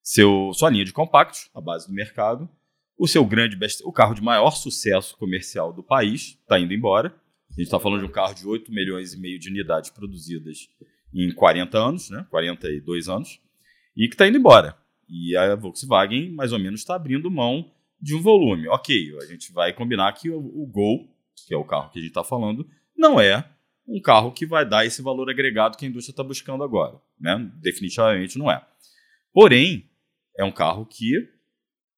seu, 0.01 0.51
sua 0.53 0.69
linha 0.69 0.85
de 0.85 0.93
compactos, 0.93 1.49
a 1.53 1.61
base 1.61 1.87
do 1.87 1.93
mercado. 1.93 2.49
O 2.97 3.07
seu 3.07 3.25
grande 3.25 3.55
best, 3.55 3.81
o 3.83 3.91
carro 3.91 4.13
de 4.13 4.21
maior 4.21 4.51
sucesso 4.51 5.17
comercial 5.17 5.71
do 5.71 5.81
país 5.81 6.37
está 6.41 6.59
indo 6.59 6.73
embora. 6.73 7.15
A 7.49 7.53
gente 7.53 7.63
está 7.63 7.79
falando 7.79 8.01
de 8.01 8.05
um 8.05 8.11
carro 8.11 8.35
de 8.35 8.45
8 8.45 8.71
milhões 8.71 9.13
e 9.13 9.19
meio 9.19 9.39
de 9.39 9.49
unidades 9.49 9.89
produzidas 9.89 10.69
em 11.13 11.33
40 11.33 11.77
anos, 11.77 12.09
né? 12.09 12.25
42 12.29 13.09
anos, 13.09 13.39
e 13.95 14.07
que 14.07 14.13
está 14.13 14.27
indo 14.27 14.37
embora. 14.37 14.77
E 15.07 15.35
a 15.35 15.55
Volkswagen, 15.55 16.31
mais 16.31 16.53
ou 16.53 16.59
menos, 16.59 16.81
está 16.81 16.95
abrindo 16.95 17.31
mão 17.31 17.71
de 17.99 18.15
um 18.15 18.21
volume. 18.21 18.67
Ok, 18.67 19.17
a 19.21 19.25
gente 19.25 19.51
vai 19.51 19.73
combinar 19.73 20.13
que 20.13 20.29
o, 20.29 20.37
o 20.37 20.67
Gol, 20.67 21.09
que 21.47 21.53
é 21.53 21.57
o 21.57 21.65
carro 21.65 21.89
que 21.89 21.99
a 21.99 22.01
gente 22.01 22.11
está 22.11 22.23
falando, 22.23 22.69
não 22.99 23.19
é 23.19 23.49
um 23.87 24.01
carro 24.01 24.31
que 24.31 24.45
vai 24.45 24.67
dar 24.67 24.85
esse 24.85 25.01
valor 25.01 25.29
agregado 25.29 25.77
que 25.77 25.85
a 25.85 25.87
indústria 25.87 26.11
está 26.11 26.23
buscando 26.23 26.63
agora. 26.63 26.99
Né? 27.19 27.49
Definitivamente 27.61 28.37
não 28.37 28.51
é. 28.51 28.63
Porém, 29.33 29.89
é 30.37 30.43
um 30.43 30.51
carro 30.51 30.85
que 30.85 31.13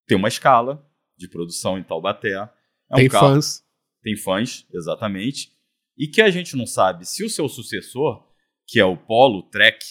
tem 0.06 0.18
uma 0.18 0.28
escala 0.28 0.88
de 1.18 1.28
produção 1.28 1.78
em 1.78 1.84
Taubaté. 1.84 2.34
É 2.34 2.44
um 2.94 2.98
tem 2.98 3.10
carro, 3.10 3.34
fãs. 3.34 3.64
Tem 4.02 4.16
fãs, 4.16 4.68
exatamente. 4.72 5.52
E 5.98 6.08
que 6.08 6.22
a 6.22 6.30
gente 6.30 6.56
não 6.56 6.66
sabe 6.66 7.06
se 7.06 7.24
o 7.24 7.30
seu 7.30 7.50
sucessor, 7.50 8.28
que 8.68 8.80
é 8.80 8.86
o 8.86 8.96
Polo 8.96 9.50
Trek, 9.50 9.84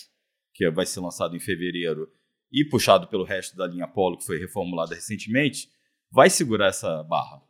que 0.54 0.70
vai 0.70 0.86
ser 0.86 1.00
lançado 1.00 1.36
em 1.36 1.40
fevereiro, 1.40 2.08
e 2.52 2.64
puxado 2.64 3.08
pelo 3.08 3.24
resto 3.24 3.56
da 3.56 3.66
linha 3.66 3.86
Polo, 3.86 4.16
que 4.16 4.26
foi 4.26 4.38
reformulada 4.38 4.94
recentemente, 4.94 5.68
vai 6.10 6.30
segurar 6.30 6.68
essa 6.68 7.02
barra. 7.04 7.42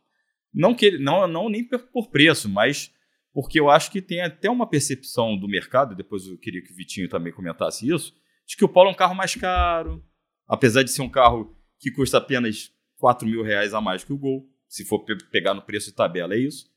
Não, 0.53 0.75
que, 0.75 0.97
não, 0.97 1.27
não 1.27 1.49
nem 1.49 1.67
por 1.67 2.09
preço, 2.09 2.49
mas 2.49 2.91
porque 3.33 3.59
eu 3.59 3.69
acho 3.69 3.91
que 3.91 4.01
tem 4.01 4.21
até 4.21 4.49
uma 4.49 4.67
percepção 4.67 5.37
do 5.37 5.47
mercado, 5.47 5.95
depois 5.95 6.27
eu 6.27 6.37
queria 6.37 6.61
que 6.61 6.71
o 6.71 6.75
Vitinho 6.75 7.09
também 7.09 7.33
comentasse 7.33 7.89
isso, 7.89 8.13
de 8.45 8.57
que 8.57 8.65
o 8.65 8.69
Polo 8.69 8.89
é 8.89 8.91
um 8.91 8.95
carro 8.95 9.15
mais 9.15 9.35
caro, 9.35 10.03
apesar 10.47 10.83
de 10.83 10.91
ser 10.91 11.01
um 11.01 11.09
carro 11.09 11.55
que 11.79 11.91
custa 11.91 12.17
apenas 12.17 12.71
4 12.97 13.27
mil 13.27 13.43
reais 13.43 13.73
a 13.73 13.81
mais 13.81 14.03
que 14.03 14.13
o 14.13 14.17
Gol, 14.17 14.47
se 14.67 14.85
for 14.85 14.99
pe 14.99 15.15
pegar 15.31 15.53
no 15.53 15.61
preço 15.61 15.89
de 15.89 15.95
tabela, 15.95 16.33
é 16.33 16.39
isso. 16.39 16.69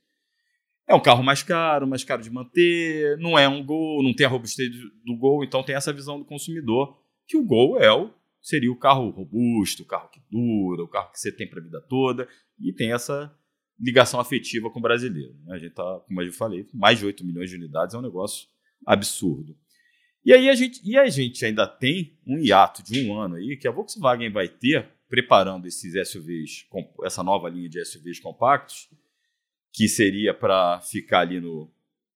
É 0.87 0.94
um 0.94 1.00
carro 1.00 1.23
mais 1.23 1.42
caro, 1.42 1.87
mais 1.87 2.04
caro 2.04 2.23
de 2.23 2.30
manter, 2.30 3.16
não 3.18 3.38
é 3.38 3.49
um 3.49 3.64
Gol, 3.64 4.02
não 4.02 4.14
tem 4.14 4.26
a 4.26 4.28
robustez 4.28 4.70
do 5.04 5.16
Gol, 5.16 5.42
então 5.42 5.62
tem 5.62 5.75
essa 5.75 5.92
visão 5.92 6.18
do 6.18 6.25
consumidor 6.25 6.99
que 7.26 7.37
o 7.37 7.44
Gol 7.44 7.78
é 7.80 7.92
o 7.92 8.12
seria 8.44 8.70
o 8.70 8.76
carro 8.76 9.08
robusto, 9.08 9.82
o 9.82 9.87
carro 9.87 10.11
que 10.11 10.20
dura, 10.30 10.82
o 10.82 10.88
carro 10.88 11.11
que 11.11 11.18
você 11.18 11.34
tem 11.34 11.49
para 11.49 11.61
a 11.61 11.62
vida 11.62 11.80
toda 11.88 12.28
e 12.61 12.73
tem 12.75 12.92
essa 12.92 13.34
ligação 13.78 14.21
afetiva 14.21 14.71
com 14.71 14.78
o 14.78 14.83
brasileiro. 14.83 15.35
Né? 15.45 15.54
A 15.54 15.59
gente 15.59 15.75
tá, 15.75 16.00
como 16.07 16.23
eu 16.23 16.33
falei, 16.33 16.66
mais 16.73 16.99
de 16.99 17.07
8 17.07 17.25
milhões 17.25 17.50
de 17.50 17.57
unidades 17.57 17.95
é 17.95 17.99
um 17.99 18.02
negócio 18.02 18.49
absurdo. 18.87 19.57
E 20.25 20.33
aí 20.33 20.49
a 20.49 20.54
gente, 20.54 20.81
e 20.83 20.97
a 20.97 21.07
gente 21.09 21.45
ainda 21.45 21.66
tem 21.66 22.19
um 22.26 22.38
hiato 22.38 22.83
de 22.83 23.07
um 23.07 23.19
ano 23.19 23.37
aí 23.37 23.57
que 23.57 23.69
a 23.69 23.71
Volkswagen 23.71 24.31
vai 24.31 24.49
ter 24.49 24.88
preparando 25.09 25.66
esses 25.66 25.93
SUVs, 26.09 26.66
essa 27.04 27.23
nova 27.23 27.49
linha 27.49 27.69
de 27.69 27.85
SUVs 27.85 28.19
compactos, 28.19 28.88
que 29.73 29.87
seria 29.87 30.33
para 30.33 30.81
ficar 30.81 31.21
ali 31.21 31.40
no, 31.40 31.71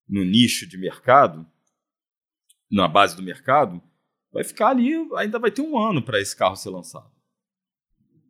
no 0.08 0.24
nicho 0.24 0.66
de 0.66 0.78
mercado, 0.78 1.46
na 2.70 2.88
base 2.88 3.14
do 3.14 3.22
mercado, 3.22 3.82
vai 4.32 4.44
ficar 4.44 4.68
ali, 4.68 4.94
ainda 5.16 5.38
vai 5.38 5.50
ter 5.50 5.62
um 5.62 5.78
ano 5.78 6.02
para 6.02 6.20
esse 6.20 6.34
carro 6.34 6.56
ser 6.56 6.70
lançado. 6.70 7.10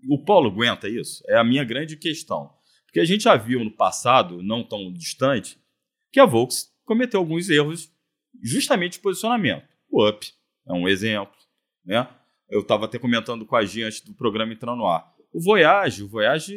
O 0.09 0.25
Polo 0.25 0.51
aguenta 0.51 0.89
isso? 0.89 1.23
É 1.29 1.37
a 1.37 1.45
minha 1.45 1.65
grande 1.65 1.97
questão. 1.97 2.58
Porque 2.89 3.01
a 3.01 3.05
gente 3.05 3.25
já 3.25 3.37
viu 3.37 3.63
no 3.63 3.71
passado, 3.71 4.43
não 4.43 4.65
tão 4.65 4.91
distante, 4.91 5.59
que 6.11 6.19
a 6.19 6.25
Volks 6.25 6.73
cometeu 6.85 7.21
alguns 7.21 7.51
erros 7.51 7.93
justamente 8.43 8.95
de 8.95 9.01
posicionamento. 9.01 9.69
O 9.91 10.09
Up 10.09 10.27
é 10.67 10.73
um 10.73 10.89
exemplo. 10.89 11.37
Né? 11.85 12.09
Eu 12.49 12.61
estava 12.61 12.87
até 12.87 12.99
comentando 12.99 13.45
com 13.45 13.55
a 13.55 13.65
Gia 13.65 13.87
antes 13.87 14.01
do 14.01 14.15
programa 14.15 14.53
entrar 14.53 14.75
no 14.75 14.87
ar. 14.87 15.15
O 15.33 15.41
Voyage, 15.41 16.03
o 16.03 16.09
Voyage 16.09 16.57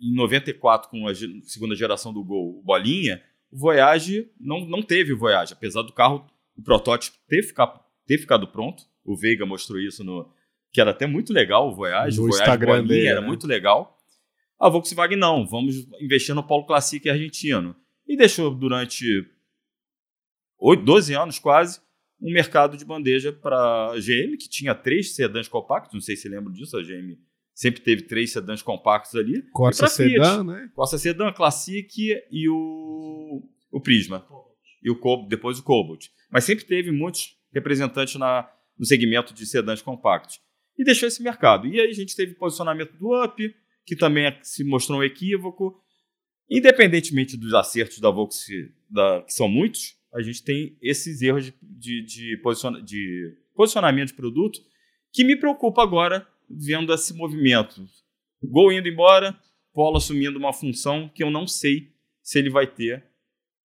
em 0.00 0.14
94, 0.14 0.88
com 0.88 1.08
a 1.08 1.14
segunda 1.42 1.74
geração 1.74 2.12
do 2.12 2.24
Gol, 2.24 2.60
o 2.60 2.62
Bolinha, 2.62 3.20
o 3.50 3.58
Voyage 3.58 4.30
não, 4.40 4.64
não 4.64 4.82
teve 4.82 5.12
o 5.12 5.18
Voyage, 5.18 5.52
apesar 5.52 5.82
do 5.82 5.92
carro, 5.92 6.24
o 6.56 6.62
protótipo 6.62 7.16
ter 7.28 7.42
ficado, 7.42 7.80
ter 8.06 8.18
ficado 8.18 8.46
pronto. 8.46 8.84
O 9.04 9.16
Veiga 9.16 9.44
mostrou 9.44 9.80
isso 9.80 10.04
no. 10.04 10.32
que 10.72 10.80
era 10.80 10.92
até 10.92 11.06
muito 11.06 11.32
legal 11.32 11.68
o 11.68 11.74
Voyage. 11.74 12.16
No 12.16 12.24
o 12.24 12.26
Voyage 12.28 12.42
Instagram 12.42 12.72
Bolinha 12.82 12.88
dele, 12.88 13.06
era 13.08 13.20
né? 13.20 13.26
muito 13.26 13.46
legal. 13.46 13.98
A 14.62 14.68
Volkswagen 14.68 15.18
não, 15.18 15.44
vamos 15.44 15.88
investir 16.00 16.36
no 16.36 16.46
Polo 16.46 16.64
Classic 16.64 17.10
argentino. 17.10 17.74
E 18.06 18.16
deixou 18.16 18.54
durante 18.54 19.04
8, 20.56 20.84
12 20.84 21.14
anos 21.14 21.38
quase 21.40 21.80
um 22.20 22.32
mercado 22.32 22.76
de 22.76 22.84
bandeja 22.84 23.32
para 23.32 23.90
a 23.90 23.96
GM, 23.96 24.36
que 24.38 24.48
tinha 24.48 24.72
três 24.72 25.16
sedãs 25.16 25.48
compactos, 25.48 25.94
não 25.94 26.00
sei 26.00 26.14
se 26.14 26.28
lembram 26.28 26.52
disso, 26.52 26.76
a 26.76 26.80
GM 26.80 27.18
sempre 27.52 27.80
teve 27.80 28.02
três 28.02 28.32
sedãs 28.32 28.62
compactos 28.62 29.16
ali. 29.16 29.42
Corsa. 29.50 29.88
Sedan, 29.88 30.44
né? 30.44 30.70
Corsa 30.72 30.96
Sedan, 30.96 31.32
Classic 31.32 31.92
e 32.30 32.48
o, 32.48 33.42
o 33.72 33.80
Prisma. 33.80 34.24
E 34.80 34.88
o 34.88 34.96
Cobalt, 34.96 35.28
depois 35.28 35.58
o 35.58 35.64
Cobalt. 35.64 36.06
Mas 36.30 36.44
sempre 36.44 36.64
teve 36.64 36.92
muitos 36.92 37.36
representantes 37.52 38.14
na, 38.14 38.48
no 38.78 38.86
segmento 38.86 39.34
de 39.34 39.44
sedãs 39.44 39.82
compactos. 39.82 40.40
E 40.78 40.84
deixou 40.84 41.08
esse 41.08 41.20
mercado. 41.20 41.66
E 41.66 41.80
aí 41.80 41.90
a 41.90 41.94
gente 41.94 42.14
teve 42.14 42.34
posicionamento 42.34 42.92
do 42.96 43.20
Up, 43.24 43.54
que 43.84 43.96
também 43.96 44.26
é- 44.26 44.38
se 44.42 44.64
mostrou 44.64 45.00
um 45.00 45.02
equívoco. 45.02 45.80
Independentemente 46.50 47.36
dos 47.36 47.54
acertos 47.54 47.98
da 47.98 48.10
Volks, 48.10 48.46
da, 48.88 49.22
que 49.22 49.32
são 49.32 49.48
muitos, 49.48 49.96
a 50.14 50.20
gente 50.20 50.42
tem 50.42 50.76
esses 50.82 51.22
erros 51.22 51.46
de, 51.46 51.54
de, 51.62 52.04
de 52.04 52.36
posiciona- 52.42 52.82
de 52.82 53.34
posicionamento 53.54 54.08
de 54.08 54.14
produto 54.14 54.60
que 55.12 55.24
me 55.24 55.36
preocupa 55.36 55.82
agora 55.82 56.26
vendo 56.48 56.92
esse 56.92 57.14
movimento. 57.14 57.86
Gol 58.42 58.72
indo 58.72 58.88
embora, 58.88 59.38
Polo 59.72 59.96
assumindo 59.96 60.38
uma 60.38 60.52
função 60.52 61.08
que 61.08 61.22
eu 61.22 61.30
não 61.30 61.46
sei 61.46 61.92
se 62.22 62.38
ele 62.38 62.50
vai 62.50 62.66
ter 62.66 63.04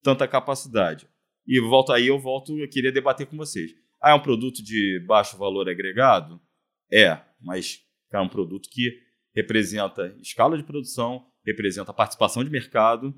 tanta 0.02 0.28
capacidade. 0.28 1.08
E 1.46 1.60
volto 1.60 1.92
aí, 1.92 2.08
eu 2.08 2.20
volto, 2.20 2.58
eu 2.58 2.70
queria 2.70 2.92
debater 2.92 3.28
com 3.28 3.36
vocês. 3.36 3.74
Ah, 4.02 4.12
é 4.12 4.14
um 4.14 4.22
produto 4.22 4.64
de 4.64 5.04
baixo 5.06 5.38
valor 5.38 5.68
agregado? 5.68 6.40
É, 6.92 7.20
mas 7.42 7.82
é 8.12 8.20
um 8.20 8.30
produto 8.30 8.70
que 8.72 9.02
representa 9.38 10.16
escala 10.20 10.58
de 10.58 10.64
produção, 10.64 11.28
representa 11.46 11.94
participação 11.94 12.44
de 12.44 12.50
mercado, 12.50 13.14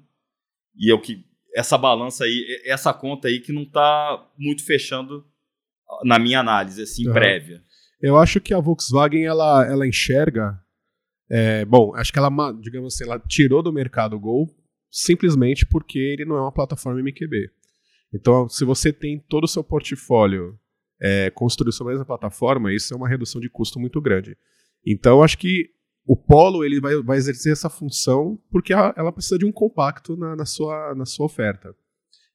e 0.76 0.92
é 0.92 0.94
o 0.94 1.00
que 1.00 1.26
essa 1.56 1.78
balança 1.78 2.26
aí, 2.26 2.62
essa 2.66 2.94
conta 2.94 3.30
aí 3.30 3.40
que 3.40 3.54
não 3.54 3.64
está 3.64 4.30
muito 4.38 4.66
fechando 4.66 5.26
na 6.04 6.20
minha 6.20 6.42
análise 6.42 6.82
assim 6.82 7.06
Aham. 7.06 7.14
prévia. 7.14 7.64
Eu 8.02 8.18
acho 8.18 8.40
que 8.42 8.54
a 8.54 8.60
Volkswagen 8.60 9.26
ela, 9.26 9.66
ela 9.66 9.88
enxerga. 9.88 10.60
é, 11.30 11.64
bom, 11.66 11.96
acho 11.96 12.12
que 12.12 12.20
ela, 12.20 12.30
digamos 12.60 12.94
assim, 12.94 13.06
ela 13.06 13.20
tirou 13.20 13.64
do 13.64 13.74
mercado 13.74 14.16
o 14.16 14.20
Gol 14.20 14.48
simplesmente 14.92 15.66
porque 15.66 16.00
ele 16.00 16.26
não 16.26 16.36
é 16.36 16.42
uma 16.42 16.52
plataforma 16.52 17.00
MQB. 17.02 17.50
Então, 18.14 18.50
se 18.50 18.66
você 18.66 18.92
tem 18.92 19.20
todo 19.20 19.44
o 19.44 19.48
seu 19.48 19.64
portfólio 19.64 20.60
é, 21.02 21.30
construído 21.30 21.72
sobre 21.72 21.94
a 21.94 21.96
mesma 21.96 22.06
plataforma, 22.06 22.74
isso 22.74 22.94
é 22.94 22.98
uma 22.98 23.08
redução 23.08 23.40
de 23.40 23.50
custo 23.50 23.80
muito 23.80 24.02
grande. 24.02 24.36
Então, 24.86 25.22
acho 25.24 25.38
que 25.38 25.70
o 26.06 26.16
Polo 26.16 26.64
ele 26.66 26.80
vai, 26.80 26.96
vai 27.04 27.18
exercer 27.18 27.52
essa 27.52 27.70
função 27.70 28.40
porque 28.52 28.74
a- 28.74 28.94
ela 28.98 29.12
precisa 29.12 29.38
de 29.38 29.46
um 29.46 29.52
compacto 29.52 30.16
na, 30.18 30.36
na 30.36 30.46
sua, 30.46 30.94
na 30.96 31.06
sua 31.06 31.26
oferta. 31.26 31.74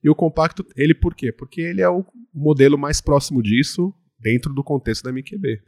E 0.03 0.09
o 0.09 0.15
compacto, 0.15 0.65
ele 0.75 0.93
por 0.93 1.15
quê? 1.15 1.31
Porque 1.31 1.61
ele 1.61 1.81
é 1.81 1.89
o 1.89 2.05
modelo 2.33 2.77
mais 2.77 3.01
próximo 3.01 3.41
disso 3.41 3.93
dentro 4.19 4.53
do 4.53 4.63
contexto 4.63 5.03
da 5.03 5.11
MQB. 5.11 5.59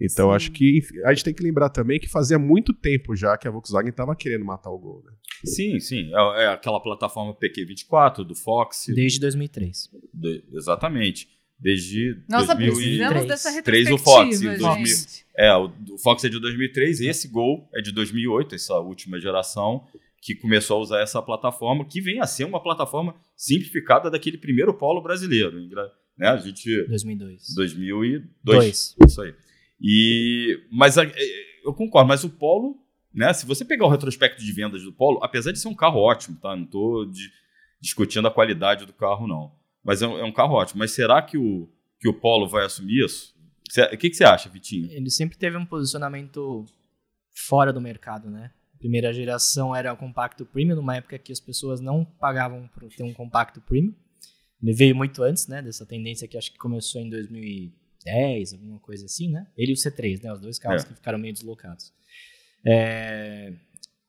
Então, 0.00 0.30
Sim. 0.30 0.36
acho 0.36 0.52
que 0.52 0.80
a 1.04 1.12
gente 1.12 1.24
tem 1.24 1.34
que 1.34 1.42
lembrar 1.42 1.70
também 1.70 1.98
que 1.98 2.08
fazia 2.08 2.38
muito 2.38 2.72
tempo 2.72 3.16
já 3.16 3.36
que 3.36 3.48
a 3.48 3.50
Volkswagen 3.50 3.90
estava 3.90 4.14
querendo 4.14 4.44
matar 4.44 4.70
o 4.70 4.78
Gol. 4.78 5.02
Né? 5.04 5.12
Sim, 5.44 5.80
sim. 5.80 6.10
É, 6.14 6.44
é 6.44 6.46
aquela 6.48 6.80
plataforma 6.80 7.34
PQ24 7.36 8.24
do 8.24 8.34
Fox. 8.36 8.84
Desde 8.94 9.18
2003. 9.20 9.88
de- 10.14 10.44
exatamente. 10.54 11.26
Desde 11.60 12.22
Nossa, 12.28 12.54
2000 12.54 12.68
e- 12.68 12.74
precisamos 12.76 13.24
dessa 13.26 13.62
Três 13.62 13.88
retrospectiva, 13.88 13.94
o 13.94 13.98
Fox, 13.98 14.40
gente. 14.40 14.58
2000. 14.58 14.96
É, 15.36 15.56
o, 15.56 15.98
Fox 15.98 16.24
é 16.24 16.28
de 16.28 16.38
2003 16.38 17.00
e 17.00 17.08
esse 17.08 17.28
Gol 17.28 17.68
é 17.74 17.80
de 17.80 17.90
2008, 17.92 18.54
essa 18.54 18.78
última 18.78 19.20
geração 19.20 19.84
que 20.20 20.34
começou 20.34 20.78
a 20.78 20.80
usar 20.80 21.00
essa 21.00 21.20
plataforma, 21.22 21.84
que 21.84 22.00
vem 22.00 22.20
a 22.20 22.26
ser 22.26 22.44
uma 22.44 22.60
plataforma 22.62 23.14
simplificada 23.36 24.10
daquele 24.10 24.36
primeiro 24.38 24.74
polo 24.74 25.00
brasileiro. 25.00 25.60
Né? 26.16 26.28
A 26.28 26.36
gente 26.36 26.86
2002. 26.86 27.54
2002. 27.54 28.22
Dois. 28.42 28.96
Isso 29.06 29.22
aí. 29.22 29.34
E, 29.80 30.60
mas 30.72 30.98
a- 30.98 31.04
é, 31.04 31.14
eu 31.64 31.72
concordo, 31.72 32.08
mas 32.08 32.24
o 32.24 32.30
Polo, 32.30 32.76
né? 33.14 33.32
Se 33.32 33.46
você 33.46 33.64
pegar 33.64 33.86
o 33.86 33.88
retrospecto 33.90 34.42
de 34.42 34.52
vendas 34.52 34.82
do 34.82 34.92
Polo, 34.92 35.20
apesar 35.22 35.52
de 35.52 35.58
ser 35.60 35.68
um 35.68 35.74
carro 35.74 36.00
ótimo, 36.00 36.36
tá? 36.40 36.54
Não 36.56 36.64
estou 36.64 37.08
discutindo 37.80 38.26
a 38.26 38.30
qualidade 38.30 38.86
do 38.86 38.92
carro, 38.92 39.26
não. 39.28 39.52
Mas 39.88 40.02
é 40.02 40.06
um, 40.06 40.18
é 40.18 40.24
um 40.24 40.30
carro 40.32 40.52
ótimo. 40.52 40.80
Mas 40.80 40.90
será 40.90 41.22
que 41.22 41.38
o, 41.38 41.66
que 41.98 42.06
o 42.06 42.12
Polo 42.12 42.46
vai 42.46 42.66
assumir 42.66 43.06
isso? 43.06 43.34
O 43.90 43.96
que, 43.96 44.10
que 44.10 44.14
você 44.16 44.24
acha, 44.24 44.50
Vitinho? 44.50 44.86
Ele 44.92 45.08
sempre 45.08 45.38
teve 45.38 45.56
um 45.56 45.64
posicionamento 45.64 46.66
fora 47.48 47.72
do 47.72 47.80
mercado, 47.80 48.28
né? 48.30 48.52
Primeira 48.78 49.14
geração 49.14 49.74
era 49.74 49.90
o 49.90 49.96
compacto 49.96 50.44
premium, 50.44 50.76
numa 50.76 50.96
época 50.96 51.18
que 51.18 51.32
as 51.32 51.40
pessoas 51.40 51.80
não 51.80 52.04
pagavam 52.04 52.68
por 52.68 52.86
ter 52.90 53.02
um 53.02 53.14
compacto 53.14 53.62
premium. 53.62 53.94
Ele 54.62 54.74
veio 54.74 54.94
muito 54.94 55.22
antes, 55.22 55.46
né? 55.48 55.62
Dessa 55.62 55.86
tendência 55.86 56.28
que 56.28 56.36
acho 56.36 56.52
que 56.52 56.58
começou 56.58 57.00
em 57.00 57.08
2010, 57.08 58.52
alguma 58.52 58.78
coisa 58.80 59.06
assim, 59.06 59.30
né? 59.30 59.46
Ele 59.56 59.72
e 59.72 59.74
o 59.74 59.76
C3, 59.76 60.22
né? 60.22 60.30
Os 60.34 60.40
dois 60.40 60.58
carros 60.58 60.82
É. 60.84 60.86
que 60.86 60.94
ficaram 60.96 61.18
meio 61.18 61.32
deslocados. 61.32 61.94
É, 62.66 63.54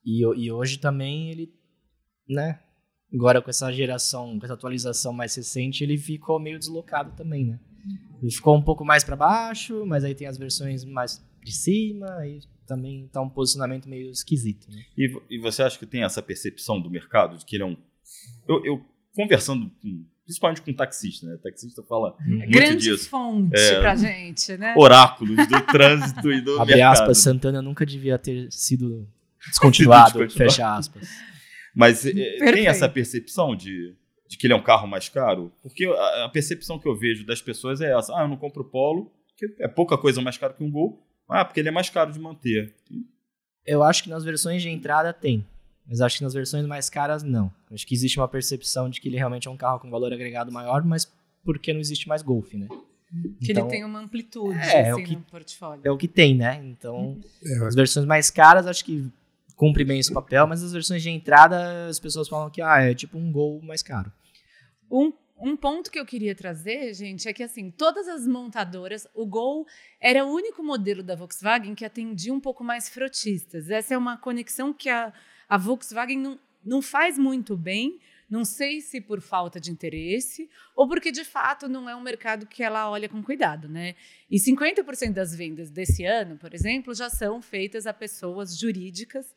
E, 0.05 0.21
e 0.23 0.51
hoje 0.51 0.77
também 0.77 1.29
ele, 1.31 1.53
né? 2.27 2.59
Agora 3.13 3.41
com 3.41 3.49
essa 3.49 3.71
geração, 3.71 4.37
com 4.39 4.45
essa 4.45 4.53
atualização 4.53 5.11
mais 5.11 5.33
recente, 5.35 5.83
ele 5.83 5.97
ficou 5.97 6.39
meio 6.39 6.59
deslocado 6.59 7.11
também, 7.15 7.45
né? 7.45 7.59
Ele 8.21 8.31
ficou 8.31 8.55
um 8.55 8.61
pouco 8.61 8.85
mais 8.85 9.03
para 9.03 9.15
baixo, 9.15 9.85
mas 9.85 10.03
aí 10.03 10.13
tem 10.13 10.27
as 10.27 10.37
versões 10.37 10.83
mais 10.85 11.23
de 11.43 11.51
cima 11.51 12.05
e 12.27 12.39
também 12.67 13.07
tá 13.11 13.19
um 13.21 13.29
posicionamento 13.29 13.87
meio 13.89 14.11
esquisito, 14.11 14.69
né? 14.69 14.83
E, 14.97 15.11
e 15.29 15.39
você 15.39 15.63
acha 15.63 15.79
que 15.79 15.85
tem 15.85 16.03
essa 16.03 16.21
percepção 16.21 16.79
do 16.79 16.89
mercado 16.89 17.37
de 17.37 17.45
que 17.45 17.55
ele 17.55 17.63
é 17.63 17.65
um. 17.65 17.77
Eu, 18.47 18.63
eu 18.65 18.85
conversando 19.15 19.71
com, 19.81 20.05
principalmente 20.25 20.61
com 20.61 20.71
taxista, 20.73 21.25
né? 21.25 21.37
Taxista 21.41 21.81
fala 21.83 22.15
muito 22.25 22.51
Grandes 22.51 22.83
disso. 22.83 23.09
fontes 23.09 23.59
É. 23.59 23.79
pra 23.79 23.95
gente, 23.95 24.55
né? 24.57 24.75
Oráculos 24.77 25.35
do 25.47 25.61
trânsito 25.65 26.31
e 26.31 26.41
do 26.41 26.59
Abre 26.61 26.75
mercado. 26.75 26.93
aspas, 27.01 27.17
Santana 27.17 27.61
nunca 27.61 27.85
devia 27.85 28.19
ter 28.19 28.51
sido 28.51 29.07
descontinuado, 29.47 30.19
Descontinuado. 30.19 30.31
fecha 30.51 30.75
aspas. 30.77 31.07
Mas 31.79 32.05
eh, 32.05 32.11
Perfeito. 32.13 32.43
tem 32.55 32.67
essa 32.67 32.89
percepção 32.89 33.55
de, 33.55 33.95
de 34.27 34.37
que 34.37 34.45
ele 34.47 34.53
é 34.53 34.55
um 34.57 34.61
carro 34.61 34.85
mais 34.87 35.07
caro? 35.07 35.51
Porque 35.63 35.85
a, 35.85 36.25
a 36.25 36.29
percepção 36.29 36.77
que 36.77 36.87
eu 36.87 36.95
vejo 36.95 37.25
das 37.25 37.41
pessoas 37.41 37.79
é 37.79 37.97
essa: 37.97 38.13
ah, 38.17 38.23
eu 38.23 38.27
não 38.27 38.35
compro 38.35 38.65
Polo, 38.65 39.11
que 39.37 39.45
é 39.59 39.67
pouca 39.67 39.97
coisa 39.97 40.21
mais 40.21 40.37
caro 40.37 40.53
que 40.53 40.63
um 40.63 40.69
Gol. 40.69 41.01
Ah, 41.29 41.45
porque 41.45 41.59
ele 41.61 41.69
é 41.69 41.71
mais 41.71 41.89
caro 41.89 42.11
de 42.11 42.19
manter. 42.19 42.73
Eu 43.65 43.81
acho 43.83 44.03
que 44.03 44.09
nas 44.09 44.23
versões 44.25 44.61
de 44.61 44.69
entrada 44.69 45.13
tem. 45.13 45.45
Mas 45.87 46.01
acho 46.01 46.17
que 46.17 46.23
nas 46.23 46.33
versões 46.33 46.65
mais 46.65 46.89
caras, 46.89 47.23
não. 47.23 47.51
Acho 47.71 47.85
que 47.87 47.93
existe 47.95 48.19
uma 48.19 48.27
percepção 48.27 48.89
de 48.89 48.99
que 48.99 49.07
ele 49.07 49.17
realmente 49.17 49.47
é 49.47 49.51
um 49.51 49.57
carro 49.57 49.79
com 49.79 49.89
valor 49.89 50.11
agregado 50.11 50.51
maior, 50.51 50.83
mas 50.83 51.11
porque 51.43 51.71
não 51.71 51.79
existe 51.79 52.07
mais 52.07 52.21
Golf, 52.21 52.53
né? 52.53 52.67
Que 53.41 53.51
Então, 53.51 53.63
ele 53.63 53.69
tem 53.71 53.83
uma 53.83 53.99
amplitude 53.99 54.57
é, 54.59 54.81
é 54.81 54.91
assim, 54.91 55.01
o 55.01 55.05
que- 55.05 55.15
no 55.15 55.21
portfólio. 55.21 55.81
É 55.83 55.89
o 55.91 55.97
que 55.97 56.07
tem, 56.07 56.35
né? 56.35 56.61
Então, 56.63 57.17
É, 57.43 57.65
as 57.65 57.73
versões 57.75 58.05
mais 58.05 58.29
caras 58.29 58.67
acho 58.67 58.83
que 58.85 59.03
cumpre 59.59 59.83
bem 59.83 59.99
esse 59.99 60.13
papel, 60.13 60.47
mas 60.47 60.63
as 60.63 60.71
versões 60.71 61.03
de 61.03 61.09
entrada 61.09 61.87
as 61.89 61.99
pessoas 61.99 62.29
falam 62.29 62.49
que 62.49 62.61
ah, 62.61 62.79
é 62.81 62.95
tipo 62.95 63.17
um 63.17 63.29
Gol 63.29 63.61
mais 63.61 63.83
caro. 63.83 64.09
Um, 64.89 65.11
um 65.37 65.57
ponto 65.57 65.91
que 65.91 65.99
eu 65.99 66.05
queria 66.05 66.33
trazer, 66.33 66.93
gente, 66.93 67.27
é 67.27 67.33
que 67.33 67.43
assim, 67.43 67.69
todas 67.69 68.07
as 68.07 68.25
montadoras, 68.25 69.05
o 69.13 69.25
Gol 69.25 69.67
era 69.99 70.25
o 70.25 70.33
único 70.33 70.63
modelo 70.63 71.03
da 71.03 71.13
Volkswagen 71.13 71.75
que 71.75 71.83
atendia 71.83 72.33
um 72.33 72.39
pouco 72.39 72.63
mais 72.63 72.87
frotistas. 72.87 73.69
Essa 73.69 73.95
é 73.95 73.97
uma 73.97 74.17
conexão 74.17 74.71
que 74.71 74.87
a, 74.87 75.11
a 75.49 75.57
Volkswagen 75.57 76.17
não, 76.17 76.39
não 76.63 76.81
faz 76.81 77.17
muito 77.17 77.57
bem. 77.57 77.99
Não 78.29 78.45
sei 78.45 78.79
se 78.79 79.01
por 79.01 79.21
falta 79.21 79.59
de 79.59 79.71
interesse 79.71 80.47
ou 80.75 80.87
porque 80.87 81.11
de 81.11 81.25
fato 81.25 81.67
não 81.67 81.89
é 81.89 81.95
um 81.95 82.01
mercado 82.01 82.45
que 82.45 82.61
ela 82.61 82.89
olha 82.89 83.09
com 83.09 83.23
cuidado, 83.23 83.67
né? 83.67 83.95
E 84.29 84.37
50% 84.37 85.13
das 85.13 85.35
vendas 85.35 85.71
desse 85.71 86.05
ano, 86.05 86.37
por 86.37 86.53
exemplo, 86.53 86.93
já 86.93 87.09
são 87.09 87.41
feitas 87.41 87.87
a 87.87 87.93
pessoas 87.93 88.55
jurídicas. 88.55 89.33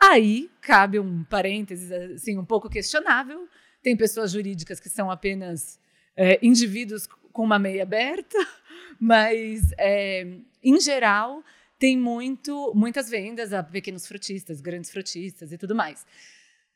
Aí 0.00 0.50
cabe 0.60 0.98
um 0.98 1.24
parênteses 1.24 1.90
assim 1.90 2.38
um 2.38 2.44
pouco 2.44 2.68
questionável, 2.68 3.48
tem 3.82 3.96
pessoas 3.96 4.32
jurídicas 4.32 4.80
que 4.80 4.88
são 4.88 5.10
apenas 5.10 5.78
é, 6.16 6.38
indivíduos 6.42 7.06
com 7.32 7.42
uma 7.42 7.58
meia 7.58 7.82
aberta, 7.82 8.38
mas, 9.00 9.72
é, 9.78 10.38
em 10.62 10.80
geral, 10.80 11.42
tem 11.78 11.98
muito, 11.98 12.72
muitas 12.74 13.10
vendas 13.10 13.52
a 13.52 13.62
pequenos 13.62 14.06
frutistas, 14.06 14.60
grandes 14.60 14.90
frutistas 14.90 15.52
e 15.52 15.58
tudo 15.58 15.74
mais. 15.74 16.06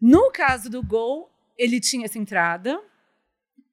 No 0.01 0.31
caso 0.31 0.69
do 0.69 0.83
Gol, 0.83 1.31
ele 1.57 1.81
tinha 1.81 2.05
essa 2.05 2.19
entrada. 2.19 2.81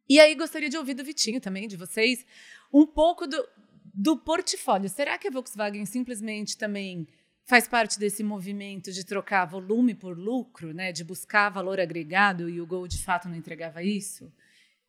E 0.08 0.20
aí 0.20 0.36
gostaria 0.36 0.70
de 0.70 0.78
ouvir 0.78 0.94
do 0.94 1.04
Vitinho 1.04 1.42
também, 1.42 1.68
de 1.68 1.75
vocês, 1.75 2.25
um 2.72 2.86
pouco 2.86 3.28
do, 3.28 3.48
do 3.94 4.18
portfólio. 4.18 4.88
Será 4.90 5.18
que 5.18 5.28
a 5.28 5.32
Volkswagen 5.32 5.86
simplesmente 5.86 6.58
também 6.58 7.08
faz 7.46 7.68
parte 7.68 8.00
desse 8.00 8.24
movimento 8.24 8.92
de 8.92 9.06
trocar 9.06 9.46
volume 9.46 9.94
por 9.94 10.18
lucro, 10.18 10.74
né, 10.74 10.92
de 10.92 11.04
buscar 11.04 11.50
valor 11.50 11.80
agregado 11.80 12.50
e 12.50 12.60
o 12.60 12.66
Gol 12.66 12.88
de 12.88 12.98
fato 12.98 13.30
não 13.30 13.36
entregava 13.36 13.84
isso? 13.84 14.25
O 14.25 14.32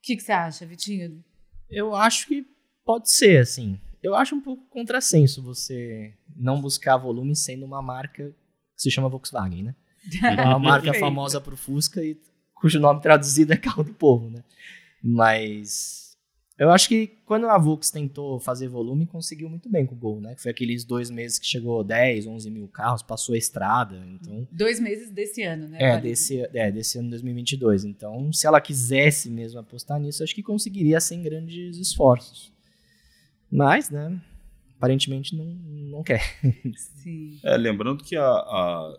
que, 0.02 0.16
que 0.16 0.22
você 0.22 0.32
acha, 0.32 0.66
Vitinho? 0.66 1.22
Eu 1.68 1.94
acho 1.94 2.26
que 2.26 2.46
pode 2.84 3.10
ser, 3.10 3.38
assim. 3.40 3.78
Eu 4.02 4.14
acho 4.14 4.34
um 4.34 4.40
pouco 4.40 4.64
contrassenso 4.68 5.42
você 5.42 6.14
não 6.36 6.60
buscar 6.60 6.96
volume 6.96 7.34
sendo 7.34 7.66
uma 7.66 7.82
marca 7.82 8.34
que 8.74 8.82
se 8.82 8.90
chama 8.90 9.08
Volkswagen, 9.08 9.64
né? 9.64 9.74
É 10.22 10.42
uma 10.44 10.58
marca 10.58 10.94
famosa 10.94 11.40
pro 11.40 11.56
Fusca 11.56 12.04
e 12.04 12.16
cujo 12.54 12.78
nome 12.78 13.00
traduzido 13.00 13.52
é 13.52 13.56
carro 13.56 13.82
do 13.82 13.92
povo, 13.92 14.30
né? 14.30 14.44
Mas 15.02 16.05
eu 16.58 16.70
acho 16.70 16.88
que 16.88 17.08
quando 17.26 17.46
a 17.48 17.58
Volks 17.58 17.90
tentou 17.90 18.40
fazer 18.40 18.68
volume, 18.68 19.06
conseguiu 19.06 19.48
muito 19.50 19.68
bem 19.68 19.84
com 19.84 19.94
o 19.94 19.98
Gol, 19.98 20.20
né? 20.20 20.34
Que 20.34 20.42
foi 20.42 20.50
aqueles 20.50 20.84
dois 20.84 21.10
meses 21.10 21.38
que 21.38 21.46
chegou 21.46 21.84
10, 21.84 22.26
11 22.26 22.50
mil 22.50 22.66
carros, 22.68 23.02
passou 23.02 23.34
a 23.34 23.38
estrada, 23.38 23.96
então... 24.06 24.46
Dois 24.50 24.80
meses 24.80 25.10
desse 25.10 25.42
ano, 25.42 25.68
né? 25.68 25.78
É, 25.80 26.00
desse, 26.00 26.40
é, 26.54 26.70
desse 26.72 26.98
ano 26.98 27.10
2022. 27.10 27.84
Então, 27.84 28.32
se 28.32 28.46
ela 28.46 28.60
quisesse 28.60 29.28
mesmo 29.30 29.60
apostar 29.60 30.00
nisso, 30.00 30.22
acho 30.22 30.34
que 30.34 30.42
conseguiria 30.42 31.00
sem 31.00 31.22
grandes 31.22 31.76
esforços. 31.76 32.52
Mas, 33.50 33.90
né, 33.90 34.20
aparentemente 34.76 35.36
não, 35.36 35.44
não 35.44 36.02
quer. 36.02 36.22
Sim. 37.02 37.38
É, 37.44 37.56
lembrando 37.56 38.02
que 38.02 38.16
a, 38.16 38.24
a- 38.24 38.98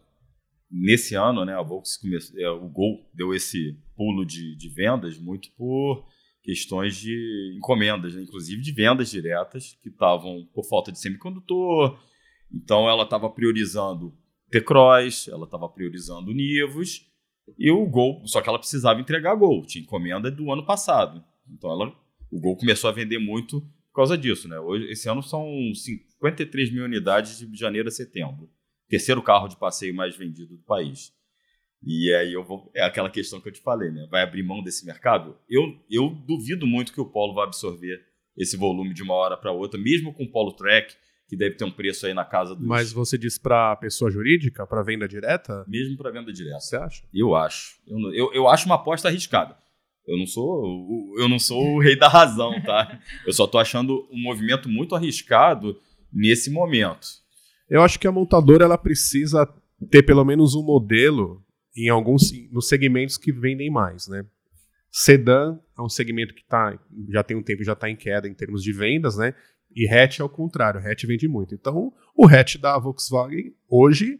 nesse 0.69 1.15
ano, 1.15 1.43
né, 1.45 1.53
a 1.53 1.61
Volks 1.61 1.97
começou, 1.97 2.39
é, 2.39 2.49
o 2.49 2.67
Gol 2.69 2.99
deu 3.13 3.33
esse 3.33 3.77
pulo 3.95 4.25
de, 4.25 4.55
de 4.55 4.69
vendas 4.69 5.17
muito 5.17 5.49
por 5.57 6.05
questões 6.47 6.95
de 6.95 7.55
encomendas, 7.57 8.15
né, 8.15 8.21
inclusive 8.21 8.61
de 8.61 8.71
vendas 8.71 9.11
diretas 9.11 9.77
que 9.83 9.89
estavam 9.89 10.47
por 10.53 10.63
falta 10.63 10.93
de 10.93 10.97
semicondutor. 10.97 11.99
Então 12.49 12.89
ela 12.89 13.03
estava 13.03 13.29
priorizando 13.29 14.17
T-Cross, 14.49 15.27
ela 15.27 15.43
estava 15.43 15.67
priorizando 15.67 16.33
Nivus 16.33 17.05
e 17.59 17.69
o 17.69 17.85
Gol, 17.85 18.25
só 18.25 18.41
que 18.41 18.47
ela 18.47 18.57
precisava 18.57 19.01
entregar 19.01 19.35
Gol, 19.35 19.65
tinha 19.65 19.83
encomenda 19.83 20.31
do 20.31 20.49
ano 20.49 20.65
passado. 20.65 21.21
Então 21.51 21.69
ela, 21.69 21.93
o 22.31 22.39
Gol 22.39 22.55
começou 22.55 22.89
a 22.89 22.93
vender 22.93 23.19
muito 23.19 23.59
por 23.59 23.95
causa 23.95 24.17
disso, 24.17 24.47
né? 24.47 24.57
Hoje, 24.57 24.89
esse 24.89 25.09
ano 25.09 25.21
são 25.21 25.45
53 25.73 26.71
mil 26.71 26.85
unidades 26.85 27.39
de 27.39 27.59
janeiro 27.59 27.89
a 27.89 27.91
setembro. 27.91 28.49
Terceiro 28.87 29.21
carro 29.21 29.49
de 29.49 29.57
passeio 29.57 29.93
mais 29.93 30.15
vendido 30.15 30.55
do 30.55 30.63
país. 30.63 31.11
E 31.87 32.13
aí 32.13 32.33
eu 32.33 32.43
vou. 32.43 32.69
É 32.75 32.83
aquela 32.83 33.09
questão 33.09 33.39
que 33.39 33.47
eu 33.47 33.53
te 33.53 33.61
falei, 33.61 33.89
né? 33.91 34.07
Vai 34.11 34.21
abrir 34.23 34.43
mão 34.43 34.61
desse 34.61 34.85
mercado? 34.85 35.35
Eu, 35.49 35.73
eu 35.89 36.09
duvido 36.09 36.67
muito 36.67 36.91
que 36.93 36.99
o 37.01 37.05
Polo 37.05 37.33
vai 37.33 37.45
absorver 37.45 38.01
esse 38.37 38.57
volume 38.57 38.93
de 38.93 39.01
uma 39.03 39.13
hora 39.13 39.37
para 39.37 39.51
outra, 39.51 39.79
mesmo 39.79 40.13
com 40.13 40.23
o 40.23 40.29
Polo 40.31 40.51
Track, 40.53 40.93
que 41.27 41.35
deve 41.35 41.55
ter 41.55 41.63
um 41.65 41.71
preço 41.71 42.05
aí 42.05 42.13
na 42.13 42.23
casa 42.25 42.55
dos. 42.55 42.65
Mas 42.67 42.91
você 42.91 43.17
diz 43.17 43.37
pra 43.37 43.75
pessoa 43.77 44.11
jurídica, 44.11 44.65
pra 44.67 44.83
venda 44.83 45.07
direta? 45.07 45.65
Mesmo 45.67 45.97
para 45.97 46.11
venda 46.11 46.31
direta. 46.31 46.59
Você 46.59 46.75
acha? 46.75 47.03
Eu 47.13 47.35
acho. 47.35 47.77
Eu, 47.87 48.13
eu, 48.13 48.33
eu 48.33 48.47
acho 48.47 48.65
uma 48.65 48.75
aposta 48.75 49.07
arriscada. 49.07 49.57
Eu 50.05 50.17
não 50.17 50.25
sou 50.25 50.45
o- 50.63 51.15
eu 51.19 51.27
não 51.27 51.37
sou 51.39 51.61
o 51.75 51.79
rei 51.81 51.97
da 51.97 52.07
razão, 52.07 52.61
tá? 52.63 52.99
Eu 53.25 53.33
só 53.33 53.45
tô 53.45 53.57
achando 53.57 54.07
um 54.11 54.21
movimento 54.21 54.69
muito 54.69 54.95
arriscado 54.95 55.77
nesse 56.13 56.49
momento. 56.49 57.07
Eu 57.69 57.81
acho 57.81 57.99
que 57.99 58.07
a 58.07 58.11
montadora 58.11 58.63
ela 58.63 58.77
precisa 58.77 59.45
ter 59.91 60.03
pelo 60.03 60.23
menos 60.23 60.55
um 60.55 60.63
modelo 60.63 61.43
em 61.77 61.89
alguns 61.89 62.31
nos 62.51 62.67
segmentos 62.67 63.17
que 63.17 63.31
vendem 63.31 63.69
mais, 63.69 64.07
né? 64.07 64.25
Sedã 64.91 65.59
é 65.77 65.81
um 65.81 65.89
segmento 65.89 66.33
que 66.33 66.43
tá, 66.45 66.77
já 67.09 67.23
tem 67.23 67.37
um 67.37 67.43
tempo 67.43 67.63
já 67.63 67.73
está 67.73 67.89
em 67.89 67.95
queda 67.95 68.27
em 68.27 68.33
termos 68.33 68.63
de 68.63 68.73
vendas, 68.73 69.15
né? 69.15 69.35
E 69.75 69.87
hatch 69.87 70.19
é 70.19 70.23
o 70.23 70.29
contrário, 70.29 70.79
hatch 70.79 71.05
vende 71.05 71.27
muito. 71.27 71.53
Então, 71.53 71.93
o 72.15 72.25
hatch 72.25 72.57
da 72.57 72.79
Volkswagen 72.79 73.53
hoje 73.69 74.19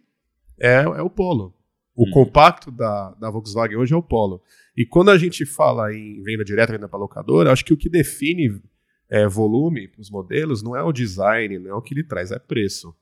é, 0.60 0.82
é 0.84 1.02
o 1.02 1.10
Polo. 1.10 1.56
O 1.96 2.08
Hum. 2.08 2.12
compacto 2.12 2.70
da, 2.70 3.12
da 3.20 3.32
Volkswagen 3.32 3.78
hoje 3.78 3.94
é 3.94 3.98
o 3.98 4.04
Polo. 4.04 4.42
E 4.76 4.86
quando 4.86 5.10
a 5.10 5.18
gente 5.18 5.46
fala 5.48 5.92
em 5.92 6.22
venda 6.22 6.46
direta, 6.46 6.74
venda 6.74 6.88
para 6.88 7.00
locadora, 7.00 7.52
acho 7.52 7.66
que 7.66 7.74
o 7.74 7.78
que 7.78 7.90
define 7.90 8.62
é, 9.10 9.28
volume 9.28 9.88
para 9.88 10.02
os 10.02 10.12
modelos 10.12 10.62
não 10.62 10.76
é 10.76 10.84
o 10.84 10.92
design, 10.92 11.58
não 11.58 11.72
é 11.72 11.74
o 11.74 11.82
que 11.82 11.96
ele 11.96 12.04
traz, 12.04 12.32
é 12.32 12.38
preço. 12.38 12.96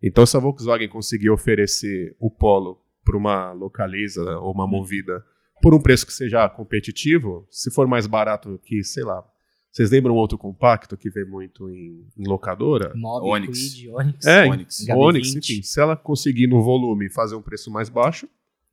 Então, 0.00 0.24
se 0.24 0.36
a 0.36 0.40
Volkswagen 0.40 0.88
conseguir 0.88 1.30
oferecer 1.30 2.14
o 2.20 2.30
Polo 2.30 2.80
para 3.06 3.16
uma 3.16 3.52
localiza 3.52 4.38
ou 4.40 4.52
uma 4.52 4.66
movida 4.66 5.24
por 5.62 5.72
um 5.72 5.80
preço 5.80 6.04
que 6.04 6.12
seja 6.12 6.48
competitivo, 6.48 7.46
se 7.48 7.70
for 7.72 7.86
mais 7.86 8.06
barato 8.06 8.60
que, 8.64 8.82
sei 8.82 9.04
lá, 9.04 9.24
vocês 9.70 9.90
lembram 9.90 10.14
um 10.14 10.18
outro 10.18 10.36
compacto 10.36 10.96
que 10.96 11.08
vem 11.08 11.24
muito 11.24 11.70
em, 11.70 12.06
em 12.18 12.26
locadora? 12.26 12.92
Mob, 12.94 13.26
Onix. 13.26 13.74
Quid, 13.74 13.90
Onix. 13.90 14.26
É, 14.26 14.46
Onix. 14.46 14.86
HB20. 14.86 14.96
Onix, 14.96 15.34
enfim. 15.34 15.62
Se 15.62 15.80
ela 15.80 15.96
conseguir 15.96 16.46
no 16.46 16.62
volume 16.62 17.10
fazer 17.10 17.36
um 17.36 17.42
preço 17.42 17.70
mais 17.70 17.88
baixo, 17.88 18.28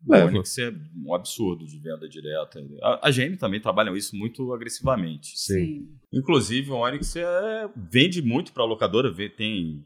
O 0.08 0.12
leva. 0.12 0.28
Onix 0.28 0.58
é 0.58 0.74
um 1.06 1.14
absurdo 1.14 1.66
de 1.66 1.78
venda 1.78 2.08
direta. 2.08 2.66
A, 2.82 3.08
a 3.08 3.12
GM 3.12 3.38
também 3.38 3.60
trabalha 3.60 3.96
isso 3.98 4.16
muito 4.16 4.54
agressivamente. 4.54 5.38
Sim. 5.38 5.90
Inclusive, 6.12 6.72
o 6.72 6.76
Onix 6.76 7.16
é, 7.16 7.70
vende 7.76 8.22
muito 8.22 8.54
para 8.54 8.64
locadora, 8.64 9.14
tem 9.36 9.84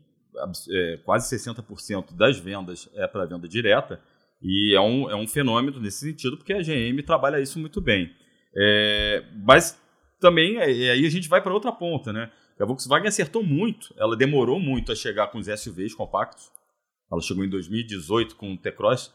é, 0.70 1.00
quase 1.04 1.36
60% 1.36 2.14
das 2.16 2.38
vendas 2.38 2.90
é 2.94 3.08
para 3.08 3.26
venda 3.26 3.48
direta, 3.48 4.00
e 4.42 4.76
é 4.76 4.82
um, 4.82 5.10
é 5.10 5.16
um 5.16 5.28
fenômeno 5.28 5.80
nesse 5.80 6.00
sentido, 6.00 6.38
porque 6.38 6.54
a 6.54 6.62
GM 6.62 7.02
trabalha 7.06 7.40
isso 7.40 7.60
muito 7.60 7.82
bem. 7.82 8.12
É, 8.56 9.24
mas 9.46 9.80
também, 10.20 10.58
é, 10.58 10.72
e 10.72 10.90
aí 10.90 11.06
a 11.06 11.10
gente 11.10 11.28
vai 11.28 11.42
para 11.42 11.54
outra 11.54 11.72
ponta, 11.72 12.12
né? 12.14 12.32
A 12.60 12.66
Volkswagen 12.66 13.08
acertou 13.08 13.44
muito, 13.44 13.94
ela 13.98 14.16
demorou 14.16 14.60
muito 14.60 14.92
a 14.92 14.96
chegar 14.96 15.28
com 15.28 15.38
os 15.38 15.48
SUVs 15.48 15.94
compactos. 15.94 16.52
Ela 17.12 17.22
chegou 17.22 17.46
em 17.46 17.50
2018 17.50 18.36
com 18.36 18.54
o 18.54 18.58
T-Cross. 18.58 19.14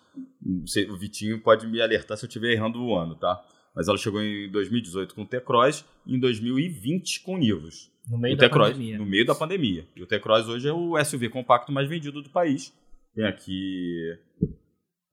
O 0.89 0.97
Vitinho 0.97 1.41
pode 1.43 1.67
me 1.67 1.81
alertar 1.81 2.17
se 2.17 2.25
eu 2.25 2.29
estiver 2.29 2.53
errando 2.53 2.83
o 2.83 2.97
ano, 2.97 3.17
tá? 3.17 3.43
Mas 3.75 3.89
ela 3.89 3.99
chegou 3.99 4.23
em 4.23 4.51
2018 4.51 5.15
com 5.15 5.23
o 5.23 5.27
T-Cross 5.27 5.85
e 6.07 6.15
em 6.15 6.21
2020 6.21 7.23
com 7.23 7.35
o 7.35 7.39
Nivus. 7.39 7.91
No 8.09 8.19
meio 8.19 8.35
o 8.35 8.39
da 8.39 8.49
pandemia. 8.49 8.99
no 8.99 9.07
meio 9.07 9.27
da 9.27 9.35
pandemia. 9.35 9.87
E 9.95 10.03
o 10.03 10.07
T-Cross 10.07 10.49
hoje 10.49 10.69
é 10.69 10.73
o 10.73 11.03
SUV 11.05 11.29
compacto 11.29 11.71
mais 11.73 11.89
vendido 11.89 12.23
do 12.23 12.31
país. 12.31 12.73
Tem 13.15 13.27
aqui 13.27 14.17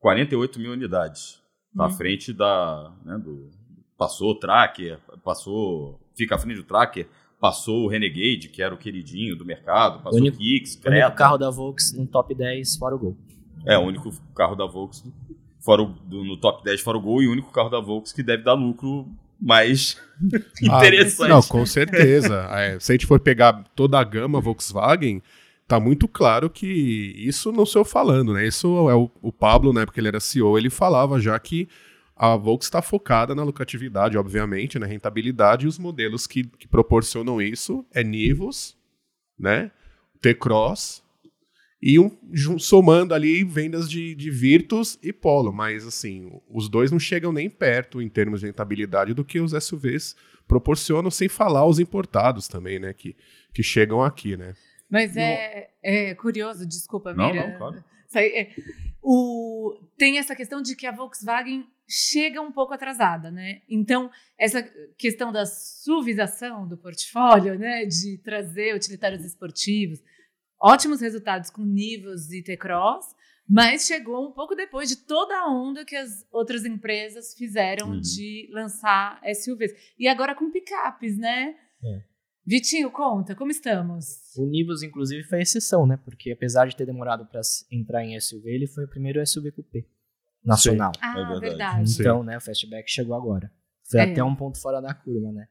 48 0.00 0.58
mil 0.58 0.72
unidades. 0.72 1.40
Tá 1.76 1.84
à 1.84 1.86
Hum. 1.86 1.90
frente 1.90 2.32
da. 2.32 2.92
Né, 3.04 3.16
do, 3.18 3.48
passou 3.96 4.30
o 4.32 4.34
Tracker, 4.34 4.98
passou. 5.24 6.00
Fica 6.16 6.34
à 6.34 6.38
frente 6.38 6.56
do 6.56 6.64
Tracker, 6.64 7.06
passou 7.40 7.84
o 7.84 7.88
Renegade, 7.88 8.48
que 8.48 8.62
era 8.62 8.74
o 8.74 8.78
queridinho 8.78 9.36
do 9.36 9.44
mercado, 9.44 10.02
passou 10.02 10.18
o 10.18 10.22
único- 10.22 10.38
Kicks, 10.38 10.74
O 10.74 10.78
único 10.78 10.82
Creta. 10.90 11.10
carro 11.12 11.38
da 11.38 11.50
Volks 11.50 11.92
no 11.92 12.06
top 12.06 12.34
10 12.34 12.76
fora 12.76 12.94
o 12.96 12.98
Gol. 12.98 13.16
É, 13.66 13.78
o 13.78 13.82
único 13.82 14.10
carro 14.34 14.56
da 14.56 14.66
Volks 14.66 15.04
fora 15.60 15.82
o, 15.82 15.86
do- 15.86 16.24
no 16.24 16.36
top 16.38 16.64
10 16.64 16.80
fora 16.80 16.96
o 16.98 17.00
Gol 17.00 17.22
e 17.22 17.28
o 17.28 17.32
único 17.32 17.52
carro 17.52 17.68
da 17.68 17.78
Volks 17.80 18.12
que 18.12 18.22
deve 18.22 18.42
dar 18.42 18.54
lucro 18.54 19.06
mais 19.40 19.96
Ah, 20.70 20.78
interessante. 20.86 21.28
Não, 21.28 21.42
com 21.42 21.64
certeza. 21.64 22.46
É, 22.50 22.78
se 22.80 22.90
a 22.92 22.94
gente 22.94 23.06
for 23.06 23.20
pegar 23.20 23.64
toda 23.76 23.98
a 23.98 24.04
gama 24.04 24.40
Volkswagen, 24.40 25.22
tá 25.70 25.78
muito 25.78 26.08
claro 26.08 26.50
que 26.50 26.66
isso 27.16 27.52
não 27.52 27.64
sou 27.64 27.82
eu 27.82 27.84
falando, 27.84 28.34
né? 28.34 28.44
Isso 28.44 28.66
é 28.88 28.94
o, 28.96 29.08
o 29.22 29.32
Pablo, 29.32 29.72
né? 29.72 29.86
Porque 29.86 30.00
ele 30.00 30.08
era 30.08 30.18
CEO, 30.18 30.58
ele 30.58 30.68
falava 30.68 31.20
já 31.20 31.38
que 31.38 31.68
a 32.16 32.34
Volks 32.34 32.66
está 32.66 32.82
focada 32.82 33.36
na 33.36 33.44
lucratividade, 33.44 34.18
obviamente, 34.18 34.80
na 34.80 34.86
rentabilidade, 34.86 35.66
e 35.66 35.68
os 35.68 35.78
modelos 35.78 36.26
que, 36.26 36.42
que 36.42 36.66
proporcionam 36.66 37.40
isso 37.40 37.86
é 37.92 38.02
Nivus, 38.02 38.76
né? 39.38 39.70
T-Cross 40.20 41.04
e 41.80 42.00
um, 42.00 42.10
somando 42.58 43.14
ali 43.14 43.44
vendas 43.44 43.88
de, 43.88 44.12
de 44.16 44.28
Virtus 44.28 44.98
e 45.00 45.12
Polo, 45.12 45.52
mas 45.52 45.86
assim, 45.86 46.32
os 46.50 46.68
dois 46.68 46.90
não 46.90 46.98
chegam 46.98 47.30
nem 47.30 47.48
perto 47.48 48.02
em 48.02 48.08
termos 48.08 48.40
de 48.40 48.46
rentabilidade 48.46 49.14
do 49.14 49.24
que 49.24 49.38
os 49.38 49.52
SUVs 49.52 50.16
proporcionam, 50.48 51.12
sem 51.12 51.28
falar 51.28 51.64
os 51.64 51.78
importados 51.78 52.48
também, 52.48 52.80
né, 52.80 52.92
que, 52.92 53.14
que 53.54 53.62
chegam 53.62 54.02
aqui, 54.02 54.36
né. 54.36 54.52
Mas 54.90 55.16
é, 55.16 55.70
é 55.82 56.14
curioso, 56.14 56.66
desculpa, 56.66 57.14
Não, 57.14 57.32
Mira. 57.32 57.48
não, 57.48 57.58
claro. 57.58 57.84
É, 58.14 58.50
o, 59.02 59.78
tem 59.96 60.18
essa 60.18 60.34
questão 60.34 60.60
de 60.60 60.74
que 60.74 60.86
a 60.86 60.92
Volkswagen 60.92 61.64
chega 61.88 62.40
um 62.40 62.52
pouco 62.52 62.74
atrasada, 62.74 63.30
né? 63.30 63.62
Então, 63.68 64.10
essa 64.38 64.62
questão 64.98 65.32
da 65.32 65.46
suvização 65.46 66.66
do 66.66 66.76
portfólio, 66.76 67.58
né? 67.58 67.84
De 67.86 68.18
trazer 68.18 68.74
utilitários 68.74 69.24
esportivos, 69.24 70.00
ótimos 70.60 71.00
resultados 71.00 71.50
com 71.50 71.62
Nivus 71.62 72.30
e 72.32 72.42
T-Cross, 72.42 73.06
mas 73.48 73.86
chegou 73.86 74.28
um 74.28 74.32
pouco 74.32 74.54
depois 74.54 74.88
de 74.88 74.96
toda 74.96 75.36
a 75.36 75.48
onda 75.50 75.84
que 75.84 75.96
as 75.96 76.24
outras 76.30 76.64
empresas 76.64 77.34
fizeram 77.34 77.90
Uhum. 77.90 78.00
de 78.00 78.48
lançar 78.52 79.20
SUVs. 79.34 79.72
E 79.98 80.06
agora 80.06 80.34
com 80.34 80.50
picapes, 80.50 81.16
né? 81.18 81.56
É. 81.82 82.02
Vitinho, 82.50 82.90
conta, 82.90 83.36
como 83.36 83.52
estamos? 83.52 84.06
O 84.36 84.44
Nivus, 84.44 84.82
inclusive, 84.82 85.22
foi 85.22 85.40
exceção, 85.40 85.86
né? 85.86 85.96
Porque 86.04 86.32
apesar 86.32 86.66
de 86.66 86.74
ter 86.74 86.84
demorado 86.84 87.24
para 87.26 87.40
entrar 87.70 88.04
em 88.04 88.18
SUV, 88.18 88.50
ele 88.50 88.66
foi 88.66 88.86
o 88.86 88.88
primeiro 88.88 89.24
SUV 89.24 89.52
coupé 89.52 89.84
nacional. 90.44 90.90
Ah, 91.00 91.14
verdade. 91.14 91.40
verdade. 91.40 91.90
Sim. 91.90 92.00
Então, 92.02 92.24
né, 92.24 92.36
o 92.36 92.40
Fastback 92.40 92.90
chegou 92.90 93.14
agora. 93.14 93.52
Foi 93.88 94.00
É. 94.00 94.10
até 94.10 94.24
um 94.24 94.34
ponto 94.34 94.60
fora 94.60 94.80
da 94.80 94.92
curva, 94.92 95.30
né? 95.30 95.46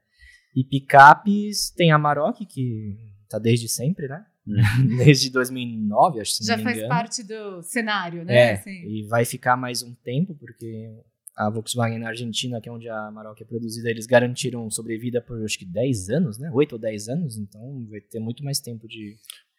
E 0.54 0.62
picapes, 0.62 1.70
tem 1.72 1.94
a 1.94 1.98
Maroc, 1.98 2.36
que 2.46 2.98
tá 3.30 3.40
desde 3.40 3.70
sempre, 3.70 4.06
né? 4.10 4.26
desde 5.06 5.30
2009, 5.30 6.20
acho, 6.20 6.34
se 6.34 6.44
Já 6.44 6.54
não 6.54 6.58
me 6.58 6.64
faz 6.66 6.78
engano. 6.80 6.90
parte 6.90 7.24
do 7.24 7.62
cenário, 7.64 8.26
né? 8.26 8.36
É, 8.36 8.52
Assim. 8.56 8.72
e 8.72 9.08
vai 9.08 9.24
ficar 9.24 9.56
mais 9.56 9.82
um 9.84 9.96
tempo, 10.04 10.36
porque 10.36 10.90
a 11.36 11.50
Volkswagen 11.50 12.00
na 12.00 12.10
Argentina, 12.10 12.60
que 12.60 12.68
é 12.68 12.72
onde 12.72 12.89
a 12.89 13.10
Maroc 13.12 13.39
é 13.42 13.46
produzida, 13.46 13.89
eles 13.89 14.06
garantiram 14.06 14.70
sobrevida 14.70 15.22
por 15.22 15.44
acho 15.44 15.58
que 15.58 15.65
10 15.65 16.10
anos, 16.10 16.38
né? 16.38 16.52
8 16.54 16.74
ou 16.74 16.80
10 16.80 17.10
anos, 17.10 17.38
então 17.38 17.88
vai 17.89 18.02
ter 18.02 18.20
muito 18.20 18.44
mais 18.44 18.60
tempo 18.60 18.88
de. 18.88 19.15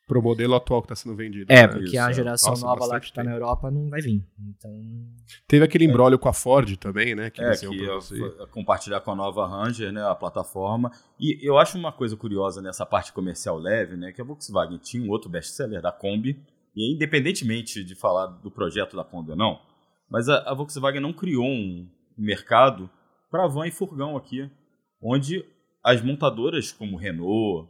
Pro 0.07 0.21
modelo 0.21 0.57
atual 0.57 0.83
que 0.83 0.87
está 0.87 0.97
sendo 0.97 1.15
vendido. 1.15 1.51
É, 1.53 1.63
né? 1.63 1.69
porque 1.69 1.91
Isso, 1.91 2.01
a 2.01 2.11
é. 2.11 2.13
geração 2.13 2.51
Nossa, 2.51 2.67
nova 2.67 2.85
lá 2.85 3.01
que 3.01 3.13
tá 3.13 3.23
na. 3.23 3.31
Europa 3.31 3.71
não 3.71 3.89
vai 3.89 4.01
vir. 4.01 4.23
Então. 4.41 4.71
Teve 5.47 5.65
aquele 5.65 5.85
embrólio 5.85 6.19
com 6.19 6.29
a 6.29 6.33
Ford 6.33 6.77
também, 6.77 7.15
né, 7.15 7.31
que 7.31 7.41
É, 7.41 7.47
eles 7.47 7.61
que 7.61 7.77
ia 7.77 8.47
compartilhar 8.51 9.01
com 9.01 9.13
a 9.13 9.17
nova 9.17 9.47
Ranger, 9.47 9.93
né, 9.93 10.03
a 10.03 10.15
plataforma. 10.15 10.91
E 11.19 11.39
eu 11.41 11.57
acho 11.59 11.79
uma 11.79 11.93
coisa 11.93 12.17
curiosa 12.17 12.61
nessa 12.61 12.85
parte 12.85 13.13
comercial 13.13 13.57
leve, 13.57 13.97
né, 13.97 14.13
que 14.13 14.21
a 14.21 14.25
Volkswagen 14.25 14.79
tinha 14.79 15.03
um 15.03 15.09
outro 15.11 15.31
best-seller 15.31 15.81
da 15.81 15.93
Kombi, 15.93 16.43
e 16.75 16.95
independentemente 16.95 17.85
de 17.85 17.95
falar 17.95 18.27
do 18.27 18.51
projeto 18.51 18.97
da 18.97 19.05
Kombi 19.05 19.31
ou 19.31 19.37
não, 19.37 19.61
mas 20.11 20.29
a, 20.29 20.39
a 20.51 20.55
Volkswagen 20.55 21.01
não 21.01 21.13
criou 21.13 21.47
um 21.47 21.89
mercado 22.17 22.91
para 23.31 23.47
van 23.47 23.67
e 23.67 23.71
furgão 23.71 24.17
aqui, 24.17 24.51
onde 25.03 25.45
as 25.83 26.03
montadoras 26.03 26.73
como 26.73 26.97
Renault, 26.97 27.69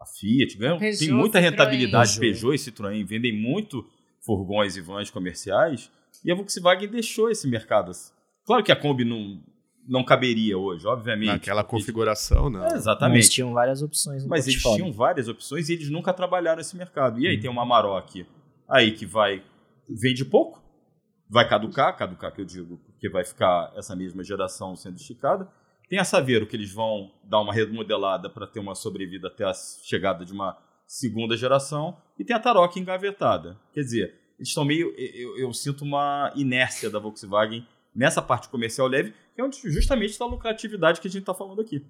a 0.00 0.04
Fiat, 0.04 0.58
ganham, 0.58 0.78
Peugeot, 0.78 0.98
tem 0.98 1.14
muita 1.14 1.38
Citroën. 1.38 1.42
rentabilidade, 1.42 2.18
Peugeot. 2.20 2.40
Peugeot 2.40 2.54
e 2.54 2.58
Citroën 2.58 3.04
vendem 3.06 3.32
muito 3.32 3.86
furgões 4.20 4.76
e 4.76 4.80
vans 4.80 5.08
comerciais, 5.10 5.90
e 6.24 6.30
a 6.32 6.34
Volkswagen 6.34 6.88
deixou 6.88 7.30
esse 7.30 7.46
mercado. 7.48 7.90
assim. 7.92 8.12
Claro 8.44 8.62
que 8.64 8.72
a 8.72 8.76
Kombi 8.76 9.04
não, 9.04 9.40
não 9.88 10.04
caberia 10.04 10.58
hoje, 10.58 10.86
obviamente. 10.86 11.28
Naquela 11.28 11.62
configuração, 11.64 12.50
não. 12.50 12.60
É, 12.60 12.64
Mas 12.64 12.74
exatamente. 12.74 13.30
tinham 13.30 13.52
várias 13.52 13.82
opções 13.82 14.22
no 14.24 14.28
Mas 14.28 14.46
eles 14.46 14.56
portfólio. 14.60 14.84
tinham 14.84 14.92
várias 14.96 15.28
opções 15.28 15.68
e 15.68 15.74
eles 15.74 15.88
nunca 15.90 16.12
trabalharam 16.12 16.60
esse 16.60 16.76
mercado. 16.76 17.20
E 17.20 17.26
aí 17.28 17.38
tem 17.38 17.48
uma 17.50 17.64
Maroc 17.64 18.10
aí 18.68 18.92
que 18.92 19.06
vai 19.06 19.42
vende 19.88 20.24
pouco, 20.24 20.60
vai 21.28 21.48
caducar, 21.48 21.96
caducar 21.96 22.32
que 22.32 22.40
eu 22.40 22.44
digo, 22.44 22.78
porque 22.78 23.08
vai 23.08 23.24
ficar 23.24 23.72
essa 23.76 23.94
mesma 23.94 24.22
geração 24.22 24.76
sendo 24.76 24.96
esticada. 24.96 25.48
Tem 25.88 25.98
a 25.98 26.04
Saveiro 26.04 26.46
que 26.46 26.56
eles 26.56 26.72
vão 26.72 27.12
dar 27.24 27.40
uma 27.40 27.52
remodelada 27.52 28.28
para 28.28 28.46
ter 28.46 28.58
uma 28.58 28.74
sobrevida 28.74 29.28
até 29.28 29.44
a 29.44 29.52
chegada 29.54 30.24
de 30.24 30.32
uma 30.32 30.58
segunda 30.86 31.36
geração 31.36 31.96
e 32.18 32.24
tem 32.24 32.34
a 32.34 32.40
Tarok 32.40 32.78
engavetada. 32.78 33.58
Quer 33.72 33.80
dizer, 33.80 34.14
eles 34.36 34.48
estão 34.48 34.64
meio 34.64 34.92
eu, 34.96 35.38
eu 35.38 35.52
sinto 35.52 35.84
uma 35.84 36.32
inércia 36.36 36.90
da 36.90 36.98
Volkswagen 36.98 37.66
nessa 37.94 38.20
parte 38.20 38.48
comercial 38.48 38.86
leve, 38.86 39.14
que 39.34 39.40
é 39.40 39.44
onde 39.44 39.58
justamente 39.70 40.10
está 40.10 40.24
a 40.24 40.28
lucratividade 40.28 41.00
que 41.00 41.08
a 41.08 41.10
gente 41.10 41.22
está 41.22 41.34
falando 41.34 41.60
aqui. 41.60 41.84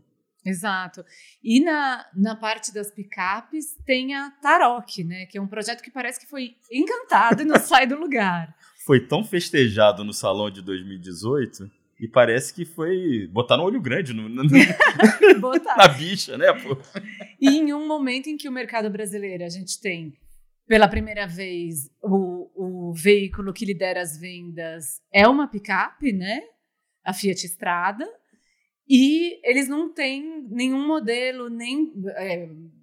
Exato. 0.45 1.05
E 1.43 1.61
na, 1.61 2.07
na 2.15 2.37
parte 2.37 2.73
das 2.73 2.89
picapes 2.93 3.77
tem 3.85 4.15
a 4.15 4.31
Tarok, 4.31 5.03
né? 5.03 5.27
Que 5.27 5.39
é 5.39 5.43
um 5.43 5.49
projeto 5.49 5.83
que 5.83 5.91
parece 5.91 6.21
que 6.21 6.27
foi 6.27 6.55
encantado 6.71 7.43
e 7.43 7.45
não 7.45 7.59
sai 7.59 7.85
do 7.85 7.99
lugar. 7.99 8.55
Foi 8.87 9.01
tão 9.01 9.25
festejado 9.25 10.05
no 10.05 10.13
salão 10.13 10.49
de 10.51 10.63
2018 10.63 11.69
e 11.99 12.07
parece 12.07 12.55
que 12.55 12.65
foi 12.65 13.27
botar 13.33 13.57
no 13.57 13.65
olho 13.65 13.81
grande 13.81 14.13
no- 14.13 14.29
no- 14.29 14.45
na 15.77 15.89
bicha, 15.89 16.39
né? 16.39 16.53
pô? 16.53 16.77
E 17.41 17.49
em 17.57 17.73
um 17.73 17.87
momento 17.87 18.29
em 18.29 18.37
que 18.37 18.49
o 18.49 18.53
mercado 18.53 18.89
brasileiro, 18.89 19.45
a 19.45 19.49
gente 19.49 19.81
tem, 19.81 20.13
pela 20.69 20.87
primeira 20.89 21.27
vez, 21.27 21.91
o, 22.03 22.91
o 22.91 22.93
veículo 22.95 23.53
que 23.53 23.65
lidera 23.65 24.01
as 24.01 24.17
vendas 24.19 25.01
é 25.13 25.27
uma 25.27 25.49
picape, 25.49 26.13
né? 26.13 26.41
A 27.05 27.13
Fiat 27.13 27.45
Strada. 27.47 28.07
E 28.89 29.41
eles 29.49 29.69
não 29.69 29.93
têm 29.93 30.47
nenhum 30.49 30.87
modelo 30.87 31.49
nem 31.49 31.93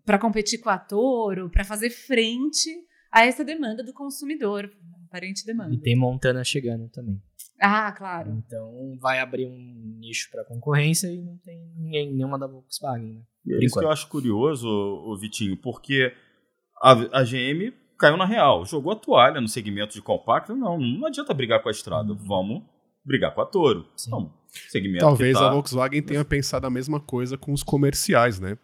para 0.06 0.18
competir 0.20 0.60
com 0.60 0.70
a 0.70 0.78
Toro, 0.78 1.50
para 1.50 1.64
fazer 1.64 1.90
frente 1.92 2.70
a 3.12 3.26
essa 3.26 3.44
demanda 3.44 3.82
do 3.84 3.94
consumidor, 3.94 4.70
aparente 5.14 5.46
demanda. 5.46 5.76
E 5.76 5.78
tem 5.78 5.96
Montana 5.96 6.44
chegando 6.44 6.90
também. 6.90 7.22
Ah, 7.62 7.92
claro. 7.92 8.32
Então 8.32 8.98
vai 9.00 9.20
abrir 9.20 9.46
um 9.46 9.98
nicho 10.00 10.30
para 10.32 10.44
concorrência 10.44 11.08
e 11.08 11.22
não 11.22 11.38
tem 11.38 11.72
ninguém, 11.78 12.12
nenhuma 12.12 12.40
da 12.40 12.48
Volkswagen, 12.48 13.14
né? 13.14 13.22
É 13.48 13.54
Por 13.56 13.64
isso 13.64 13.80
que 13.80 13.86
eu 13.86 13.92
acho 13.92 14.08
curioso, 14.08 14.68
o 14.68 15.16
Vitinho, 15.18 15.56
porque 15.58 16.12
a, 16.82 17.20
a 17.20 17.24
GM 17.24 17.72
caiu 18.00 18.18
na 18.18 18.26
real, 18.26 18.66
jogou 18.66 18.92
a 18.92 18.96
toalha 18.96 19.40
no 19.40 19.48
segmento 19.48 19.94
de 19.94 20.02
compacto. 20.02 20.56
Não, 20.56 20.80
não 20.80 21.06
adianta 21.08 21.34
brigar 21.34 21.62
com 21.62 21.70
a 21.70 21.72
estrada, 21.72 22.14
vamos 22.14 22.64
brigar 23.06 23.34
com 23.36 23.42
a 23.42 23.46
Toro. 23.46 23.86
Sim. 23.96 24.12
Vamos. 24.12 24.32
Segmento 24.70 25.00
Talvez 25.00 25.36
que 25.36 25.44
tá- 25.44 25.50
a 25.50 25.54
Volkswagen 25.54 26.02
tenha 26.02 26.24
pensado 26.26 26.68
a 26.68 26.70
mesma 26.70 27.00
coisa 27.00 27.38
com 27.38 27.52
os 27.54 27.64
comerciais, 27.64 28.40
né? 28.40 28.58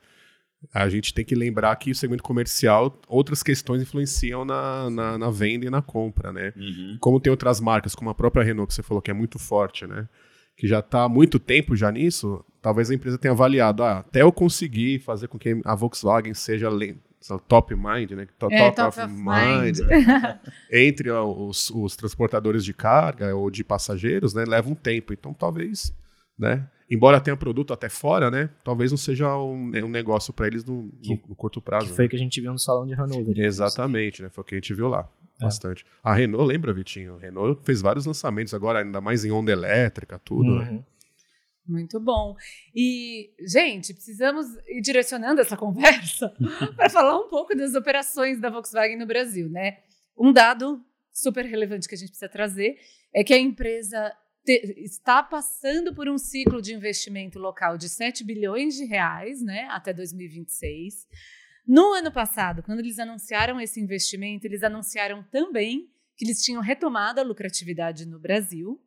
A 0.74 0.90
gente 0.90 1.14
tem 1.14 1.24
que 1.24 1.36
lembrar 1.36 1.76
que 1.78 1.92
o 1.92 1.96
segmento 1.96 2.22
comercial, 2.22 3.00
outras 3.08 3.42
questões 3.42 3.82
influenciam 3.82 4.44
na, 4.44 4.90
na, 4.90 5.18
na 5.18 5.30
venda 5.30 5.66
e 5.66 5.70
na 5.70 5.82
compra, 5.82 6.34
né? 6.34 6.54
Uhum. 6.56 6.98
Como 7.00 7.20
tem 7.20 7.32
outras 7.32 7.62
marcas, 7.62 7.96
como 7.96 8.10
a 8.10 8.16
própria 8.16 8.44
Renault, 8.44 8.68
que 8.68 8.74
você 8.74 8.84
falou 8.84 9.02
que 9.02 9.10
é 9.10 9.14
muito 9.14 9.40
forte, 9.40 9.88
né? 9.88 10.08
Que 10.58 10.68
já 10.68 10.80
está 10.80 11.04
há 11.04 11.10
muito 11.10 11.40
tempo 11.40 11.76
já 11.76 11.90
nisso, 11.90 12.44
talvez 12.62 12.92
a 12.92 12.94
empresa 12.94 13.18
tenha 13.18 13.32
avaliado, 13.32 13.84
ah, 13.84 14.00
até 14.00 14.22
eu 14.22 14.32
conseguir 14.32 15.00
fazer 15.00 15.30
com 15.30 15.40
que 15.40 15.62
a 15.64 15.74
Volkswagen 15.76 16.34
seja 16.34 16.70
top 17.48 17.76
mind, 17.76 18.12
né? 18.12 18.28
Top, 18.38 18.54
É, 18.54 18.72
top 18.72 18.76
top 18.76 18.88
of 18.90 19.02
of 19.02 19.14
mind, 19.14 19.80
entre 20.72 21.10
os, 21.10 21.70
os 21.70 21.96
transportadores 21.96 22.66
de 22.66 22.74
carga 22.74 23.34
ou 23.36 23.50
de 23.50 23.64
passageiros, 23.64 24.34
né? 24.34 24.44
Leva 24.46 24.70
um 24.70 24.76
tempo. 24.76 25.14
Então, 25.14 25.34
talvez, 25.34 25.94
né? 26.38 26.68
Embora 26.90 27.22
tenha 27.22 27.38
produto 27.38 27.72
até 27.72 27.88
fora, 27.88 28.32
né? 28.32 28.50
Talvez 28.64 28.90
não 28.92 28.98
seja 28.98 29.38
um, 29.38 29.72
um 29.86 29.90
negócio 29.90 30.34
para 30.34 30.48
eles 30.48 30.66
no, 30.66 30.84
no- 31.06 31.22
no 31.30 31.36
curto 31.36 31.62
prazo. 31.62 31.86
Que 31.86 31.92
né? 31.92 31.96
foi 31.96 32.06
o 32.08 32.10
que 32.10 32.16
a 32.16 32.20
gente 32.20 32.42
viu 32.42 32.52
no 32.52 32.58
salão 32.60 32.88
de 32.88 32.94
Hanover. 32.96 33.38
Exatamente, 33.40 34.24
né? 34.24 34.30
Foi 34.30 34.42
o 34.42 34.46
que 34.46 34.56
a 34.56 34.58
gente 34.58 34.74
viu 34.74 34.88
lá. 34.88 35.08
É. 35.40 35.44
Bastante. 35.46 35.86
A 36.04 36.14
Renault, 36.14 36.46
lembra, 36.48 36.74
Vitinho? 36.74 37.16
A 37.16 37.20
Renault 37.20 37.64
fez 37.64 37.82
vários 37.82 38.06
lançamentos 38.06 38.54
agora, 38.54 38.80
ainda 38.80 39.00
mais 39.00 39.24
em 39.24 39.32
onda 39.32 39.52
elétrica, 39.52 40.20
tudo. 40.20 40.56
né? 40.60 40.70
Uhum. 40.72 40.84
Muito 41.68 42.00
bom. 42.00 42.36
E, 42.76 43.30
gente, 43.48 43.94
precisamos 43.94 44.48
ir 44.68 44.82
direcionando 44.82 45.40
essa 45.40 45.56
conversa 45.58 46.34
para 46.76 46.90
falar 46.90 47.20
um 47.20 47.30
pouco 47.30 47.56
das 47.56 47.76
operações 47.76 48.40
da 48.42 48.50
Volkswagen 48.50 48.98
no 48.98 49.06
Brasil, 49.06 49.48
né? 49.50 49.78
Um 50.18 50.34
dado 50.34 50.84
super 51.14 51.46
relevante 51.46 51.88
que 51.88 51.94
a 51.94 51.98
gente 51.98 52.10
precisa 52.10 52.28
trazer 52.30 52.78
é 53.14 53.24
que 53.24 53.34
a 53.34 53.38
empresa 53.38 54.12
te- 54.50 54.74
está 54.78 55.22
passando 55.22 55.94
por 55.94 56.10
um 56.10 56.18
ciclo 56.18 56.60
de 56.60 56.74
investimento 56.74 57.38
local 57.38 57.78
de 57.78 57.88
7 57.88 58.24
bilhões 58.24 58.74
de 58.74 58.84
reais, 58.84 59.44
né, 59.44 59.68
até 59.70 59.94
2026. 59.94 61.08
No 61.68 61.94
ano 61.94 62.12
passado, 62.12 62.64
quando 62.64 62.80
eles 62.80 62.98
anunciaram 62.98 63.62
esse 63.62 63.80
investimento, 63.80 64.48
eles 64.48 64.64
anunciaram 64.64 65.22
também 65.32 65.92
que 66.18 66.26
eles 66.26 66.42
tinham 66.44 66.64
retomado 66.64 67.20
a 67.20 67.24
lucratividade 67.24 68.08
no 68.08 68.20
Brasil. 68.20 68.82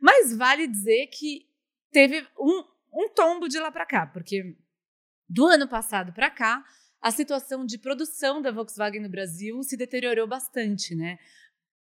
Mas 0.00 0.34
vale 0.34 0.66
dizer 0.66 1.08
que 1.08 1.46
teve 1.92 2.26
um, 2.38 2.64
um 2.94 3.08
tombo 3.10 3.46
de 3.46 3.58
lá 3.58 3.70
para 3.70 3.84
cá, 3.84 4.06
porque 4.06 4.56
do 5.28 5.44
ano 5.44 5.68
passado 5.68 6.14
para 6.14 6.30
cá, 6.30 6.64
a 7.00 7.10
situação 7.10 7.66
de 7.66 7.76
produção 7.76 8.40
da 8.40 8.50
Volkswagen 8.50 9.02
no 9.02 9.10
Brasil 9.10 9.62
se 9.62 9.76
deteriorou 9.76 10.26
bastante, 10.26 10.94
né? 10.94 11.18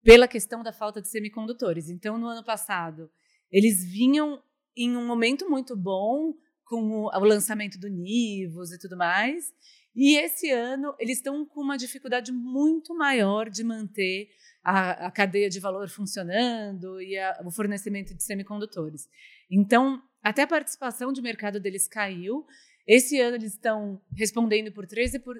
Pela 0.02 0.26
questão 0.26 0.62
da 0.62 0.72
falta 0.72 1.00
de 1.00 1.08
semicondutores. 1.08 1.88
Então, 1.88 2.18
no 2.18 2.26
ano 2.26 2.44
passado, 2.44 3.10
eles 3.50 3.84
vinham 3.84 4.42
em 4.76 4.96
um 4.96 5.06
momento 5.06 5.48
muito 5.48 5.76
bom, 5.76 6.34
com 6.64 6.82
o, 6.90 7.06
o 7.06 7.24
lançamento 7.24 7.78
do 7.78 7.88
Nivus 7.88 8.72
e 8.72 8.78
tudo 8.78 8.96
mais. 8.96 9.52
E 9.94 10.16
esse 10.16 10.50
ano, 10.50 10.94
eles 10.98 11.18
estão 11.18 11.44
com 11.44 11.60
uma 11.60 11.76
dificuldade 11.76 12.32
muito 12.32 12.94
maior 12.94 13.50
de 13.50 13.62
manter 13.62 14.28
a, 14.64 15.06
a 15.06 15.10
cadeia 15.10 15.50
de 15.50 15.60
valor 15.60 15.88
funcionando 15.88 17.00
e 17.00 17.18
a, 17.18 17.42
o 17.44 17.50
fornecimento 17.50 18.14
de 18.14 18.22
semicondutores. 18.22 19.06
Então, 19.50 20.02
até 20.22 20.42
a 20.42 20.46
participação 20.46 21.12
de 21.12 21.20
mercado 21.20 21.60
deles 21.60 21.86
caiu. 21.86 22.46
Esse 22.86 23.20
ano 23.20 23.36
eles 23.36 23.52
estão 23.52 24.00
respondendo 24.16 24.72
por 24.72 24.86
13%, 24.86 25.20
por, 25.20 25.36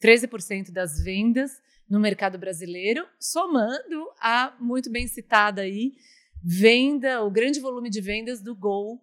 13 0.00 0.26
das 0.72 1.02
vendas 1.02 1.52
no 1.88 2.00
mercado 2.00 2.38
brasileiro, 2.38 3.06
somando 3.18 4.10
a 4.20 4.56
muito 4.60 4.90
bem 4.90 5.06
citada 5.06 5.62
aí 5.62 5.92
venda, 6.42 7.22
o 7.22 7.30
grande 7.30 7.58
volume 7.60 7.88
de 7.88 8.00
vendas 8.00 8.42
do 8.42 8.54
Gol 8.54 9.02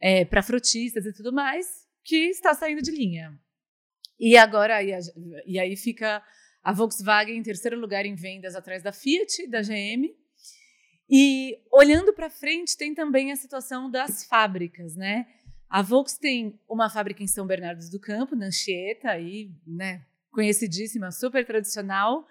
é, 0.00 0.24
para 0.24 0.42
frotistas 0.42 1.06
e 1.06 1.12
tudo 1.12 1.32
mais, 1.32 1.66
que 2.02 2.28
está 2.30 2.52
saindo 2.52 2.82
de 2.82 2.90
linha. 2.90 3.38
E 4.18 4.36
agora, 4.36 4.82
e, 4.82 4.90
e 5.46 5.58
aí 5.58 5.76
fica 5.76 6.22
a 6.62 6.72
Volkswagen 6.72 7.36
em 7.36 7.42
terceiro 7.42 7.78
lugar 7.78 8.04
em 8.04 8.14
vendas 8.14 8.54
atrás 8.54 8.82
da 8.82 8.92
Fiat, 8.92 9.46
da 9.48 9.60
GM. 9.60 10.12
E 11.08 11.58
olhando 11.70 12.12
para 12.12 12.30
frente, 12.30 12.76
tem 12.76 12.94
também 12.94 13.30
a 13.30 13.36
situação 13.36 13.90
das 13.90 14.24
fábricas, 14.24 14.96
né? 14.96 15.26
A 15.68 15.82
Volks 15.82 16.16
tem 16.16 16.58
uma 16.68 16.88
fábrica 16.88 17.22
em 17.22 17.26
São 17.26 17.46
Bernardo 17.46 17.88
do 17.90 18.00
Campo, 18.00 18.36
na 18.36 18.46
Anchieta, 18.46 19.10
aí, 19.10 19.50
né, 19.66 20.04
conhecidíssima, 20.34 21.10
super 21.10 21.46
tradicional. 21.46 22.26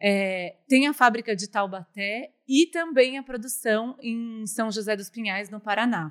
É, 0.00 0.54
tem 0.66 0.86
a 0.86 0.94
fábrica 0.94 1.36
de 1.36 1.48
Taubaté 1.48 2.30
e 2.48 2.66
também 2.66 3.18
a 3.18 3.22
produção 3.22 3.96
em 4.00 4.46
São 4.46 4.70
José 4.70 4.96
dos 4.96 5.10
Pinhais, 5.10 5.50
no 5.50 5.60
Paraná. 5.60 6.10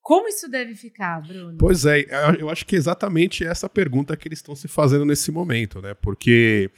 Como 0.00 0.28
isso 0.28 0.48
deve 0.48 0.74
ficar, 0.74 1.20
Bruno? 1.20 1.58
Pois 1.58 1.84
é, 1.84 2.06
eu 2.38 2.48
acho 2.48 2.64
que 2.64 2.76
é 2.76 2.78
exatamente 2.78 3.44
essa 3.44 3.68
pergunta 3.68 4.16
que 4.16 4.28
eles 4.28 4.38
estão 4.38 4.54
se 4.54 4.68
fazendo 4.68 5.04
nesse 5.04 5.32
momento, 5.32 5.82
né? 5.82 5.94
Porque 5.94 6.70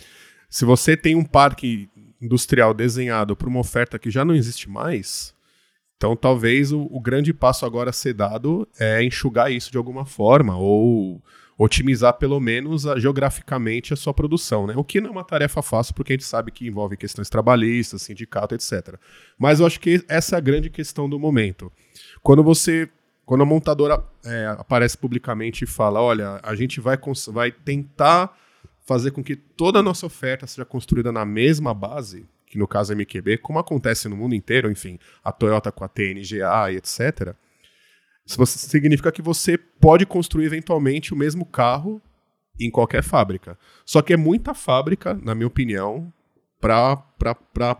se 0.48 0.64
você 0.64 0.96
tem 0.96 1.14
um 1.14 1.24
parque 1.24 1.88
industrial 2.20 2.72
desenhado 2.74 3.36
para 3.36 3.48
uma 3.48 3.60
oferta 3.60 3.98
que 3.98 4.10
já 4.10 4.24
não 4.24 4.34
existe 4.34 4.68
mais, 4.68 5.34
então 5.96 6.16
talvez 6.16 6.72
o, 6.72 6.88
o, 6.90 7.00
grande 7.00 7.32
passo 7.32 7.64
agora 7.64 7.90
a 7.90 7.92
ser 7.92 8.14
dado 8.14 8.66
é 8.78 9.02
enxugar 9.04 9.52
isso 9.52 9.70
de 9.70 9.78
alguma 9.78 10.04
forma 10.04 10.56
ou 10.56 11.22
otimizar 11.62 12.14
pelo 12.14 12.40
menos 12.40 12.86
a, 12.86 12.98
geograficamente 12.98 13.92
a 13.92 13.96
sua 13.96 14.14
produção, 14.14 14.66
né? 14.66 14.72
O 14.78 14.82
que 14.82 14.98
não 14.98 15.10
é 15.10 15.12
uma 15.12 15.24
tarefa 15.24 15.60
fácil 15.60 15.94
porque 15.94 16.14
a 16.14 16.16
gente 16.16 16.24
sabe 16.24 16.50
que 16.50 16.66
envolve 16.66 16.96
questões 16.96 17.28
trabalhistas, 17.28 18.00
sindicato, 18.00 18.54
etc. 18.54 18.94
Mas 19.38 19.60
eu 19.60 19.66
acho 19.66 19.78
que 19.78 20.02
essa 20.08 20.36
é 20.36 20.38
a 20.38 20.40
grande 20.40 20.70
questão 20.70 21.06
do 21.06 21.18
momento. 21.18 21.70
Quando 22.22 22.42
você 22.42 22.88
quando 23.26 23.42
a 23.42 23.46
montadora 23.46 24.02
é, 24.24 24.46
aparece 24.58 24.96
publicamente 24.96 25.64
e 25.64 25.66
fala: 25.66 26.00
olha, 26.00 26.40
a 26.42 26.54
gente 26.54 26.80
vai, 26.80 26.98
vai 27.28 27.52
tentar 27.52 28.34
fazer 28.86 29.10
com 29.10 29.22
que 29.22 29.36
toda 29.36 29.80
a 29.80 29.82
nossa 29.82 30.06
oferta 30.06 30.46
seja 30.46 30.64
construída 30.64 31.12
na 31.12 31.26
mesma 31.26 31.74
base, 31.74 32.26
que 32.46 32.58
no 32.58 32.66
caso 32.66 32.94
é 32.94 32.96
MQB, 32.96 33.36
como 33.36 33.58
acontece 33.58 34.08
no 34.08 34.16
mundo 34.16 34.34
inteiro, 34.34 34.70
enfim, 34.70 34.98
a 35.22 35.30
Toyota 35.30 35.70
com 35.70 35.84
a 35.84 35.88
TNGA 35.88 36.72
e 36.72 36.76
etc. 36.76 37.36
Isso 38.30 38.58
significa 38.68 39.10
que 39.10 39.22
você 39.22 39.58
pode 39.58 40.06
construir 40.06 40.46
eventualmente 40.46 41.12
o 41.12 41.16
mesmo 41.16 41.44
carro 41.44 42.00
em 42.58 42.70
qualquer 42.70 43.02
fábrica. 43.02 43.58
Só 43.84 44.02
que 44.02 44.12
é 44.12 44.16
muita 44.16 44.54
fábrica, 44.54 45.14
na 45.14 45.34
minha 45.34 45.46
opinião, 45.46 46.12
para 46.60 47.02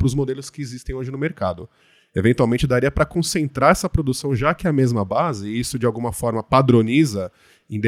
os 0.02 0.14
modelos 0.14 0.50
que 0.50 0.62
existem 0.62 0.94
hoje 0.94 1.10
no 1.10 1.18
mercado 1.18 1.68
eventualmente 2.14 2.66
daria 2.66 2.90
para 2.90 3.06
concentrar 3.06 3.70
essa 3.70 3.88
produção, 3.88 4.34
já 4.34 4.54
que 4.54 4.66
é 4.66 4.70
a 4.70 4.72
mesma 4.72 5.04
base, 5.04 5.48
e 5.48 5.60
isso 5.60 5.78
de 5.78 5.86
alguma 5.86 6.12
forma 6.12 6.42
padroniza 6.42 7.30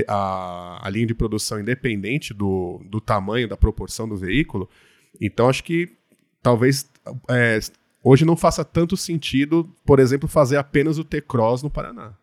a, 0.07 0.81
a 0.87 0.91
linha 0.91 1.07
de 1.07 1.15
produção 1.15 1.61
independente 1.61 2.33
do, 2.33 2.81
do 2.89 3.01
tamanho, 3.01 3.49
da 3.49 3.57
proporção 3.57 4.09
do 4.09 4.17
veículo. 4.17 4.69
Então, 5.21 5.49
acho 5.49 5.65
que 5.65 5.97
talvez 6.41 6.89
é, 7.29 7.59
hoje 8.03 8.25
não 8.25 8.37
faça 8.37 8.65
tanto 8.65 8.97
sentido, 8.97 9.69
por 9.85 9.99
exemplo, 9.99 10.29
fazer 10.29 10.57
apenas 10.57 10.99
o 10.99 11.05
T-Cross 11.05 11.63
no 11.63 11.71
Paraná. 11.71 12.15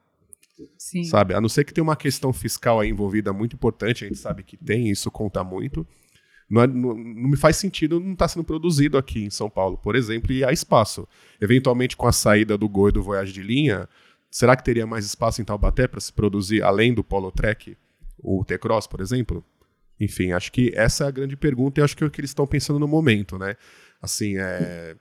Sim. 0.78 1.04
Sabe? 1.04 1.34
A 1.34 1.42
não 1.42 1.50
ser 1.50 1.64
que 1.64 1.74
tenha 1.74 1.84
uma 1.84 1.96
questão 1.96 2.34
fiscal 2.34 2.80
aí 2.80 2.90
envolvida 2.90 3.32
muito 3.32 3.56
importante, 3.56 4.04
a 4.04 4.08
gente 4.08 4.20
sabe 4.20 4.44
que 4.44 4.58
tem, 4.58 4.90
isso 4.90 5.10
conta 5.12 5.44
muito. 5.44 5.86
Não, 6.50 6.64
é, 6.64 6.68
não, 6.68 6.96
não, 6.96 7.30
me 7.30 7.38
faz 7.38 7.58
sentido 7.58 8.00
não 8.00 8.14
estar 8.14 8.26
tá 8.26 8.30
sendo 8.30 8.44
produzido 8.44 8.98
aqui 8.98 9.24
em 9.24 9.30
São 9.30 9.50
Paulo, 9.50 9.78
por 9.78 9.96
exemplo, 9.96 10.32
e 10.32 10.44
há 10.44 10.52
espaço. 10.52 11.08
Eventualmente, 11.40 11.96
com 11.96 12.08
a 12.08 12.12
saída 12.12 12.58
do 12.58 12.68
Goi 12.68 12.92
do 12.92 13.04
Voyage 13.04 13.32
de 13.32 13.44
linha, 13.44 13.88
será 14.32 14.56
que 14.56 14.64
teria 14.64 14.88
mais 14.88 15.06
espaço 15.06 15.42
em 15.42 15.46
Taubaté 15.46 15.88
para 15.88 16.00
se 16.00 16.12
produzir 16.12 16.64
além 16.64 16.94
do 16.94 17.04
Polo 17.04 17.32
Trek, 17.32 17.78
o 18.18 18.44
T-Cross, 18.44 18.88
por 18.88 19.00
exemplo? 19.00 19.44
Enfim, 20.00 20.32
acho 20.32 20.52
que 20.52 20.72
essa 20.76 21.04
é 21.04 21.08
a 21.08 21.12
grande 21.12 21.36
pergunta 21.36 21.80
e 21.80 21.84
acho 21.84 21.96
que 21.96 22.04
é 22.04 22.08
o 22.08 22.10
que 22.10 22.20
eles 22.20 22.32
estão 22.32 22.48
pensando 22.48 22.80
no 22.80 22.88
momento, 22.88 23.38
né? 23.38 23.56
Assim, 24.02 24.38
é, 24.38 24.96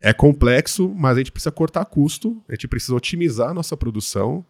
é 0.00 0.12
complexo, 0.12 0.92
mas 0.94 1.16
a 1.16 1.20
gente 1.20 1.32
precisa 1.32 1.52
cortar 1.52 1.84
custo, 1.86 2.42
a 2.48 2.52
gente 2.52 2.68
precisa 2.68 2.94
otimizar 2.94 3.50
a 3.50 3.54
nossa 3.54 3.76
produção 3.76 4.44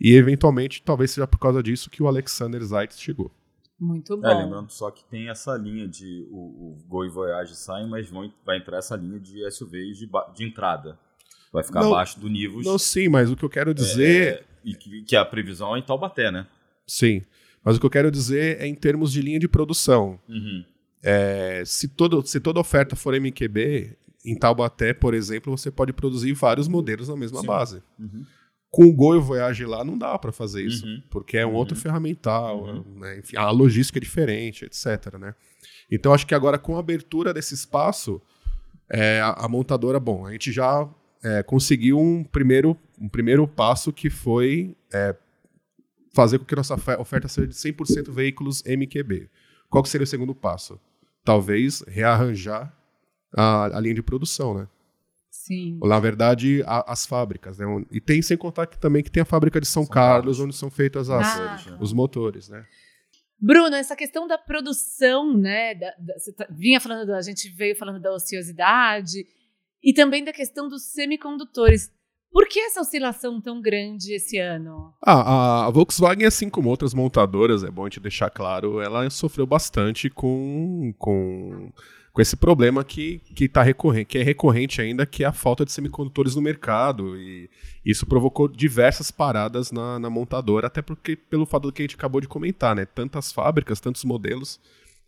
e, 0.00 0.14
eventualmente, 0.14 0.82
talvez 0.82 1.10
seja 1.10 1.26
por 1.26 1.38
causa 1.38 1.62
disso 1.62 1.90
que 1.90 2.02
o 2.02 2.06
Alexander 2.06 2.62
Zeitz 2.62 3.00
chegou. 3.00 3.30
Muito 3.78 4.14
é, 4.14 4.16
bom. 4.16 4.26
É, 4.26 4.34
lembrando 4.34 4.70
só 4.70 4.90
que 4.90 5.04
tem 5.04 5.28
essa 5.28 5.56
linha 5.56 5.86
de 5.86 6.26
o, 6.30 6.36
o 6.36 6.78
Gol 6.88 7.06
e 7.06 7.08
Voyage 7.08 7.54
saem, 7.54 7.88
mas 7.88 8.10
vão, 8.10 8.32
vai 8.44 8.58
entrar 8.58 8.78
essa 8.78 8.96
linha 8.96 9.20
de 9.20 9.48
SUVs 9.50 9.98
de, 9.98 10.08
de 10.34 10.44
entrada. 10.44 10.98
Vai 11.52 11.62
ficar 11.62 11.80
não, 11.80 11.92
abaixo 11.92 12.18
do 12.18 12.28
Nivus. 12.28 12.66
Não, 12.66 12.78
sim, 12.78 13.08
mas 13.08 13.30
o 13.30 13.36
que 13.36 13.44
eu 13.44 13.48
quero 13.48 13.72
dizer. 13.72 14.34
É, 14.34 14.44
e 14.64 14.74
que, 14.74 15.02
que 15.02 15.16
a 15.16 15.24
previsão 15.24 15.74
é 15.74 15.78
em 15.78 15.82
Taubaté, 15.82 16.30
né? 16.30 16.46
Sim. 16.86 17.22
Mas 17.64 17.76
o 17.76 17.80
que 17.80 17.86
eu 17.86 17.90
quero 17.90 18.10
dizer 18.10 18.60
é 18.60 18.66
em 18.66 18.74
termos 18.74 19.12
de 19.12 19.22
linha 19.22 19.38
de 19.38 19.48
produção. 19.48 20.18
Uhum. 20.28 20.64
É, 21.02 21.62
se, 21.64 21.88
todo, 21.88 22.26
se 22.26 22.40
toda 22.40 22.60
oferta 22.60 22.96
for 22.96 23.14
MQB, 23.14 23.96
em 24.24 24.34
Taubaté, 24.36 24.92
por 24.92 25.14
exemplo, 25.14 25.56
você 25.56 25.70
pode 25.70 25.92
produzir 25.92 26.32
vários 26.32 26.68
modelos 26.68 27.08
na 27.08 27.16
mesma 27.16 27.40
Sim. 27.40 27.46
base. 27.46 27.82
Uhum. 27.98 28.24
Com 28.70 28.84
o 28.84 28.92
Go 28.92 29.14
e 29.14 29.18
o 29.18 29.22
Voyage 29.22 29.64
lá 29.64 29.82
não 29.82 29.96
dá 29.96 30.18
para 30.18 30.30
fazer 30.30 30.62
isso, 30.62 30.86
uhum. 30.86 31.02
porque 31.10 31.38
é 31.38 31.46
um 31.46 31.50
uhum. 31.50 31.56
outro 31.56 31.76
ferramental, 31.76 32.64
uhum. 32.64 32.98
né? 33.00 33.18
enfim, 33.18 33.36
a 33.36 33.50
logística 33.50 33.98
é 33.98 34.00
diferente, 34.00 34.64
etc. 34.66 35.14
Né? 35.18 35.34
Então 35.90 36.12
acho 36.12 36.26
que 36.26 36.34
agora 36.34 36.58
com 36.58 36.76
a 36.76 36.80
abertura 36.80 37.32
desse 37.32 37.54
espaço, 37.54 38.20
é, 38.90 39.20
a, 39.20 39.30
a, 39.44 39.48
montadora, 39.48 39.98
bom, 39.98 40.26
a 40.26 40.32
gente 40.32 40.52
já 40.52 40.88
é, 41.22 41.42
conseguiu 41.42 41.98
um 41.98 42.22
primeiro, 42.22 42.76
um 43.00 43.08
primeiro 43.08 43.48
passo 43.48 43.92
que 43.92 44.10
foi 44.10 44.76
é, 44.92 45.16
fazer 46.14 46.38
com 46.38 46.44
que 46.44 46.56
nossa 46.56 46.74
oferta 46.98 47.28
seja 47.28 47.46
de 47.46 47.54
100% 47.54 48.10
veículos 48.10 48.62
MQB. 48.64 49.30
Qual 49.70 49.82
que 49.82 49.88
seria 49.88 50.04
o 50.04 50.06
segundo 50.06 50.34
passo? 50.34 50.80
Talvez 51.24 51.82
rearranjar 51.86 52.74
a, 53.34 53.76
a 53.76 53.80
linha 53.80 53.94
de 53.94 54.02
produção, 54.02 54.54
né? 54.54 54.68
Sim. 55.48 55.80
Na 55.82 55.98
verdade, 55.98 56.62
a, 56.66 56.92
as 56.92 57.06
fábricas, 57.06 57.56
né? 57.56 57.64
E 57.90 58.02
tem 58.02 58.20
sem 58.20 58.36
contar 58.36 58.66
que 58.66 58.78
também 58.78 59.02
que 59.02 59.10
tem 59.10 59.22
a 59.22 59.24
fábrica 59.26 59.58
de 59.58 59.66
São, 59.66 59.84
São 59.84 59.90
Carlos, 59.90 60.36
Carlos, 60.36 60.40
onde 60.40 60.54
são 60.54 60.70
feitas 60.70 61.08
as, 61.08 61.26
ah. 61.26 61.78
os 61.80 61.90
motores, 61.94 62.50
né? 62.50 62.66
Bruno, 63.40 63.74
essa 63.74 63.96
questão 63.96 64.26
da 64.26 64.36
produção, 64.36 65.34
né? 65.34 65.74
Da, 65.74 65.94
da, 65.98 66.18
você 66.18 66.34
tá, 66.34 66.46
vinha 66.50 66.78
falando, 66.78 67.06
da, 67.06 67.16
a 67.16 67.22
gente 67.22 67.48
veio 67.48 67.74
falando 67.74 67.98
da 67.98 68.12
ociosidade 68.12 69.24
e 69.82 69.94
também 69.94 70.22
da 70.22 70.34
questão 70.34 70.68
dos 70.68 70.92
semicondutores. 70.92 71.90
Por 72.30 72.46
que 72.46 72.60
essa 72.60 72.82
oscilação 72.82 73.40
tão 73.40 73.62
grande 73.62 74.12
esse 74.12 74.36
ano? 74.36 74.92
Ah, 75.02 75.64
a 75.66 75.70
Volkswagen, 75.70 76.26
assim 76.26 76.50
como 76.50 76.68
outras 76.68 76.92
montadoras, 76.92 77.64
é 77.64 77.70
bom 77.70 77.84
a 77.84 77.88
gente 77.88 78.00
deixar 78.00 78.28
claro, 78.28 78.82
ela 78.82 79.08
sofreu 79.08 79.46
bastante 79.46 80.10
com, 80.10 80.92
com 80.98 81.72
com 82.18 82.22
esse 82.22 82.34
problema 82.34 82.82
que, 82.82 83.20
que, 83.32 83.48
tá 83.48 83.62
recorrente, 83.62 84.06
que 84.06 84.18
é 84.18 84.24
recorrente 84.24 84.80
ainda, 84.80 85.06
que 85.06 85.22
é 85.22 85.26
a 85.28 85.32
falta 85.32 85.64
de 85.64 85.70
semicondutores 85.70 86.34
no 86.34 86.42
mercado. 86.42 87.16
E 87.16 87.48
isso 87.84 88.04
provocou 88.04 88.48
diversas 88.48 89.08
paradas 89.08 89.70
na, 89.70 90.00
na 90.00 90.10
montadora, 90.10 90.66
até 90.66 90.82
porque 90.82 91.14
pelo 91.14 91.46
fato 91.46 91.68
do 91.68 91.72
que 91.72 91.80
a 91.80 91.84
gente 91.84 91.94
acabou 91.94 92.20
de 92.20 92.26
comentar, 92.26 92.74
né? 92.74 92.84
Tantas 92.84 93.30
fábricas, 93.30 93.78
tantos 93.78 94.02
modelos, 94.02 94.58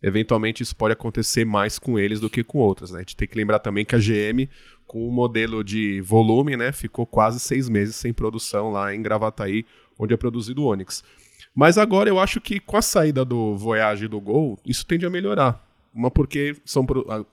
eventualmente 0.01 0.63
isso 0.63 0.73
pode 0.73 0.93
acontecer 0.93 1.43
mais 1.43 1.77
com 1.77 1.99
eles 1.99 2.21
do 2.21 2.29
que 2.29 2.45
com 2.45 2.59
outras. 2.59 2.91
Né? 2.91 2.99
A 2.99 3.01
gente 3.01 3.17
tem 3.17 3.27
que 3.27 3.37
lembrar 3.37 3.59
também 3.59 3.83
que 3.83 3.93
a 3.93 3.99
GM, 3.99 4.47
com 4.87 5.05
o 5.05 5.11
modelo 5.11 5.65
de 5.65 5.99
volume, 5.99 6.55
né, 6.55 6.71
ficou 6.71 7.05
quase 7.05 7.41
seis 7.41 7.67
meses 7.67 7.97
sem 7.97 8.13
produção 8.13 8.71
lá 8.71 8.95
em 8.95 9.01
Gravataí, 9.01 9.65
onde 9.99 10.13
é 10.13 10.17
produzido 10.17 10.63
o 10.63 10.67
Onix. 10.67 11.03
Mas 11.53 11.77
agora 11.77 12.07
eu 12.07 12.17
acho 12.17 12.39
que 12.39 12.61
com 12.61 12.77
a 12.77 12.81
saída 12.81 13.25
do 13.25 13.57
Voyage 13.57 14.05
e 14.05 14.07
do 14.07 14.21
Gol, 14.21 14.57
isso 14.65 14.87
tende 14.87 15.05
a 15.05 15.09
melhorar. 15.09 15.70
Uma 15.93 16.09
porque 16.09 16.55
são 16.63 16.85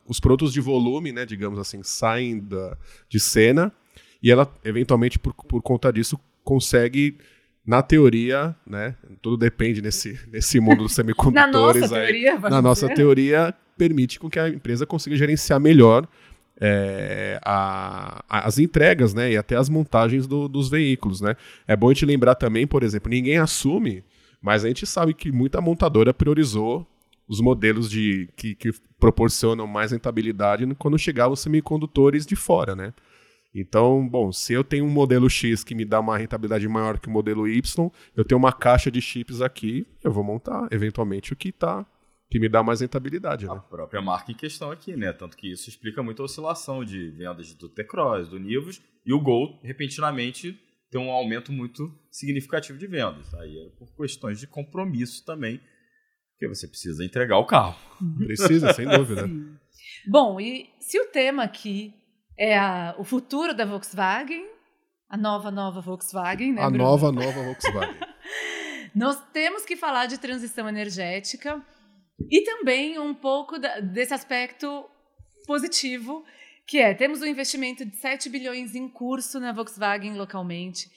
os 0.06 0.18
produtos 0.18 0.52
de 0.52 0.60
volume, 0.60 1.12
né, 1.12 1.24
digamos 1.24 1.58
assim, 1.58 1.82
saem 1.82 2.40
da, 2.40 2.76
de 3.08 3.20
cena 3.20 3.72
e 4.22 4.30
ela, 4.30 4.52
eventualmente, 4.64 5.18
por, 5.18 5.32
por 5.32 5.62
conta 5.62 5.92
disso, 5.92 6.18
consegue 6.42 7.16
na 7.64 7.82
teoria, 7.82 8.54
né? 8.66 8.94
Tudo 9.20 9.36
depende 9.36 9.82
nesse, 9.82 10.18
nesse 10.32 10.58
mundo 10.58 10.84
dos 10.84 10.94
semicondutores. 10.94 11.82
na 11.82 11.86
nossa 11.86 11.96
aí, 11.98 12.06
teoria, 12.06 12.38
na 12.38 12.62
nossa 12.62 12.86
dizer. 12.86 12.94
teoria, 12.96 13.54
permite 13.76 14.18
com 14.18 14.28
que 14.28 14.38
a 14.38 14.48
empresa 14.48 14.86
consiga 14.86 15.14
gerenciar 15.14 15.60
melhor 15.60 16.08
é, 16.60 17.38
a, 17.44 18.24
a, 18.28 18.48
as 18.48 18.58
entregas, 18.58 19.14
né? 19.14 19.32
E 19.32 19.36
até 19.36 19.54
as 19.56 19.68
montagens 19.68 20.26
do, 20.26 20.48
dos 20.48 20.68
veículos, 20.68 21.20
né? 21.20 21.36
É 21.66 21.76
bom 21.76 21.90
a 21.90 21.92
gente 21.92 22.06
lembrar 22.06 22.34
também, 22.34 22.66
por 22.66 22.82
exemplo, 22.82 23.10
ninguém 23.10 23.36
assume, 23.36 24.02
mas 24.42 24.64
a 24.64 24.68
gente 24.68 24.86
sabe 24.86 25.14
que 25.14 25.30
muita 25.30 25.60
montadora 25.60 26.12
priorizou 26.12 26.86
os 27.28 27.40
modelos 27.40 27.90
de 27.90 28.28
que, 28.36 28.54
que 28.54 28.70
proporcionam 28.98 29.66
mais 29.66 29.92
rentabilidade 29.92 30.66
quando 30.76 30.98
chegavam 30.98 31.34
os 31.34 31.40
semicondutores 31.40 32.26
de 32.26 32.34
fora, 32.34 32.74
né? 32.74 32.94
Então, 33.54 34.06
bom, 34.06 34.30
se 34.30 34.52
eu 34.52 34.62
tenho 34.62 34.84
um 34.84 34.90
modelo 34.90 35.28
X 35.28 35.64
que 35.64 35.74
me 35.74 35.84
dá 35.84 36.00
uma 36.00 36.16
rentabilidade 36.16 36.68
maior 36.68 36.98
que 36.98 37.08
o 37.08 37.10
modelo 37.10 37.48
Y, 37.48 37.90
eu 38.16 38.24
tenho 38.24 38.38
uma 38.38 38.52
caixa 38.52 38.90
de 38.90 39.00
chips 39.00 39.40
aqui, 39.40 39.86
eu 40.02 40.12
vou 40.12 40.22
montar 40.22 40.68
eventualmente 40.70 41.32
o 41.32 41.36
que 41.36 41.50
tá 41.50 41.86
que 42.30 42.38
me 42.38 42.48
dá 42.48 42.62
mais 42.62 42.80
rentabilidade, 42.80 43.46
A 43.46 43.54
né? 43.54 43.62
própria 43.70 44.02
marca 44.02 44.30
em 44.30 44.34
questão 44.34 44.70
aqui, 44.70 44.94
né? 44.94 45.12
Tanto 45.12 45.36
que 45.36 45.50
isso 45.50 45.68
explica 45.70 46.02
muito 46.02 46.20
a 46.20 46.26
oscilação 46.26 46.84
de 46.84 47.08
vendas 47.10 47.54
do 47.54 47.70
T-Cross, 47.70 48.28
do 48.28 48.38
Nivus, 48.38 48.82
e 49.04 49.14
o 49.14 49.20
Gol, 49.20 49.58
repentinamente, 49.62 50.60
tem 50.90 51.00
um 51.00 51.10
aumento 51.10 51.50
muito 51.52 51.90
significativo 52.10 52.78
de 52.78 52.86
vendas. 52.86 53.32
Aí 53.34 53.58
é 53.58 53.70
por 53.78 53.88
questões 53.96 54.38
de 54.38 54.46
compromisso 54.46 55.24
também, 55.24 55.58
porque 56.38 56.48
você 56.54 56.68
precisa 56.68 57.04
entregar 57.04 57.36
o 57.38 57.44
carro. 57.44 57.76
Precisa, 58.24 58.72
sem 58.72 58.86
dúvida. 58.88 59.26
Sim. 59.26 59.56
Bom, 60.06 60.40
e 60.40 60.70
se 60.78 60.98
o 61.00 61.06
tema 61.06 61.42
aqui 61.42 61.92
é 62.38 62.56
a- 62.56 62.94
o 62.96 63.02
futuro 63.02 63.52
da 63.52 63.64
Volkswagen, 63.64 64.46
a 65.08 65.16
nova, 65.16 65.50
nova 65.50 65.80
Volkswagen, 65.80 66.52
né, 66.52 66.62
A 66.62 66.68
Bruno? 66.70 66.84
nova, 66.84 67.10
nova 67.10 67.42
Volkswagen. 67.42 67.96
Nós 68.94 69.20
temos 69.32 69.64
que 69.64 69.74
falar 69.76 70.06
de 70.06 70.18
transição 70.18 70.68
energética 70.68 71.60
e 72.30 72.42
também 72.44 72.98
um 73.00 73.12
pouco 73.14 73.58
da- 73.58 73.80
desse 73.80 74.14
aspecto 74.14 74.84
positivo, 75.46 76.24
que 76.68 76.78
é, 76.78 76.94
temos 76.94 77.20
um 77.20 77.26
investimento 77.26 77.84
de 77.84 77.96
7 77.96 78.28
bilhões 78.28 78.74
em 78.76 78.88
curso 78.88 79.40
na 79.40 79.52
Volkswagen 79.52 80.14
localmente. 80.14 80.88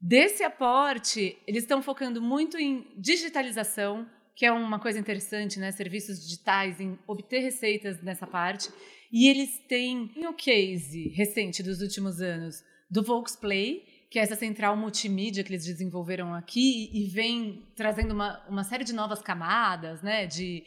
Desse 0.00 0.42
aporte, 0.42 1.36
eles 1.46 1.64
estão 1.64 1.82
focando 1.82 2.22
muito 2.22 2.56
em 2.58 2.86
digitalização, 2.96 4.06
que 4.36 4.44
é 4.44 4.52
uma 4.52 4.78
coisa 4.78 4.98
interessante, 4.98 5.58
né? 5.58 5.72
Serviços 5.72 6.22
digitais, 6.22 6.78
em 6.78 6.98
obter 7.08 7.40
receitas 7.40 8.02
nessa 8.02 8.26
parte. 8.26 8.68
E 9.10 9.28
eles 9.28 9.58
têm 9.66 10.12
o 10.28 10.34
case 10.34 11.08
recente 11.08 11.62
dos 11.62 11.80
últimos 11.80 12.20
anos 12.20 12.62
do 12.90 13.02
Volksplay, 13.02 13.82
que 14.10 14.18
é 14.18 14.22
essa 14.22 14.36
central 14.36 14.76
multimídia 14.76 15.42
que 15.42 15.50
eles 15.50 15.64
desenvolveram 15.64 16.34
aqui 16.34 16.90
e 16.92 17.08
vem 17.08 17.66
trazendo 17.74 18.12
uma, 18.12 18.46
uma 18.46 18.62
série 18.62 18.84
de 18.84 18.92
novas 18.92 19.22
camadas, 19.22 20.02
né? 20.02 20.26
De, 20.26 20.62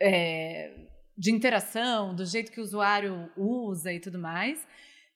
é, 0.00 0.74
de 1.16 1.30
interação, 1.30 2.12
do 2.12 2.26
jeito 2.26 2.50
que 2.50 2.60
o 2.60 2.64
usuário 2.64 3.30
usa 3.36 3.92
e 3.92 4.00
tudo 4.00 4.18
mais. 4.18 4.58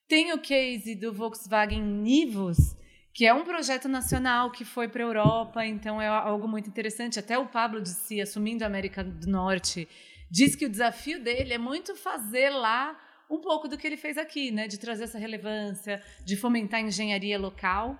Tem 0.06 0.32
o 0.32 0.38
case 0.38 0.94
do 0.94 1.12
Volkswagen 1.12 1.82
Nivus, 1.82 2.76
que 3.16 3.24
é 3.24 3.32
um 3.32 3.44
projeto 3.44 3.88
nacional 3.88 4.50
que 4.50 4.62
foi 4.62 4.88
para 4.88 5.02
a 5.02 5.06
Europa, 5.06 5.64
então 5.64 6.02
é 6.02 6.06
algo 6.06 6.46
muito 6.46 6.68
interessante. 6.68 7.18
Até 7.18 7.38
o 7.38 7.46
Pablo 7.46 7.80
de 7.80 7.88
si, 7.88 8.20
assumindo 8.20 8.62
a 8.62 8.66
América 8.66 9.02
do 9.02 9.26
Norte, 9.26 9.88
diz 10.30 10.54
que 10.54 10.66
o 10.66 10.68
desafio 10.68 11.18
dele 11.24 11.54
é 11.54 11.56
muito 11.56 11.96
fazer 11.96 12.50
lá 12.50 12.94
um 13.30 13.40
pouco 13.40 13.68
do 13.68 13.78
que 13.78 13.86
ele 13.86 13.96
fez 13.96 14.18
aqui, 14.18 14.50
né? 14.50 14.68
De 14.68 14.76
trazer 14.78 15.04
essa 15.04 15.18
relevância, 15.18 16.02
de 16.26 16.36
fomentar 16.36 16.78
a 16.78 16.82
engenharia 16.82 17.38
local. 17.38 17.98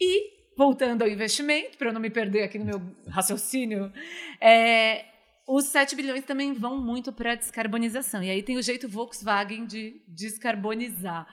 E, 0.00 0.54
voltando 0.56 1.02
ao 1.02 1.08
investimento, 1.08 1.76
para 1.76 1.90
eu 1.90 1.92
não 1.92 2.00
me 2.00 2.08
perder 2.08 2.44
aqui 2.44 2.58
no 2.58 2.64
meu 2.64 2.80
raciocínio, 3.06 3.92
é, 4.40 5.04
os 5.46 5.66
7 5.66 5.94
bilhões 5.94 6.24
também 6.24 6.54
vão 6.54 6.82
muito 6.82 7.12
para 7.12 7.32
a 7.32 7.34
descarbonização. 7.34 8.22
E 8.22 8.30
aí 8.30 8.42
tem 8.42 8.56
o 8.56 8.62
jeito 8.62 8.88
Volkswagen 8.88 9.66
de 9.66 10.00
descarbonizar. 10.08 11.26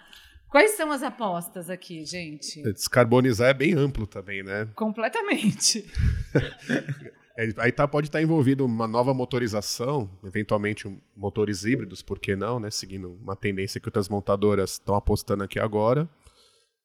Quais 0.55 0.71
são 0.71 0.89
as 0.89 1.03
apostas 1.03 1.69
aqui, 1.69 2.05
gente? 2.05 2.63
Descarbonizar 2.63 3.49
é 3.49 3.53
bem 3.53 3.73
amplo 3.73 4.07
também, 4.07 4.41
né? 4.41 4.69
Completamente. 4.73 5.85
É, 7.37 7.49
aí 7.57 7.69
tá, 7.69 7.85
pode 7.85 8.07
estar 8.07 8.21
envolvido 8.21 8.65
uma 8.65 8.87
nova 8.87 9.13
motorização, 9.13 10.09
eventualmente 10.23 10.87
um- 10.87 10.97
motores 11.17 11.65
híbridos, 11.65 12.01
por 12.01 12.17
que 12.17 12.33
não, 12.33 12.61
né? 12.61 12.71
Seguindo 12.71 13.11
uma 13.21 13.35
tendência 13.35 13.81
que 13.81 13.89
outras 13.89 14.07
montadoras 14.07 14.71
estão 14.71 14.95
apostando 14.95 15.43
aqui 15.43 15.59
agora. 15.59 16.07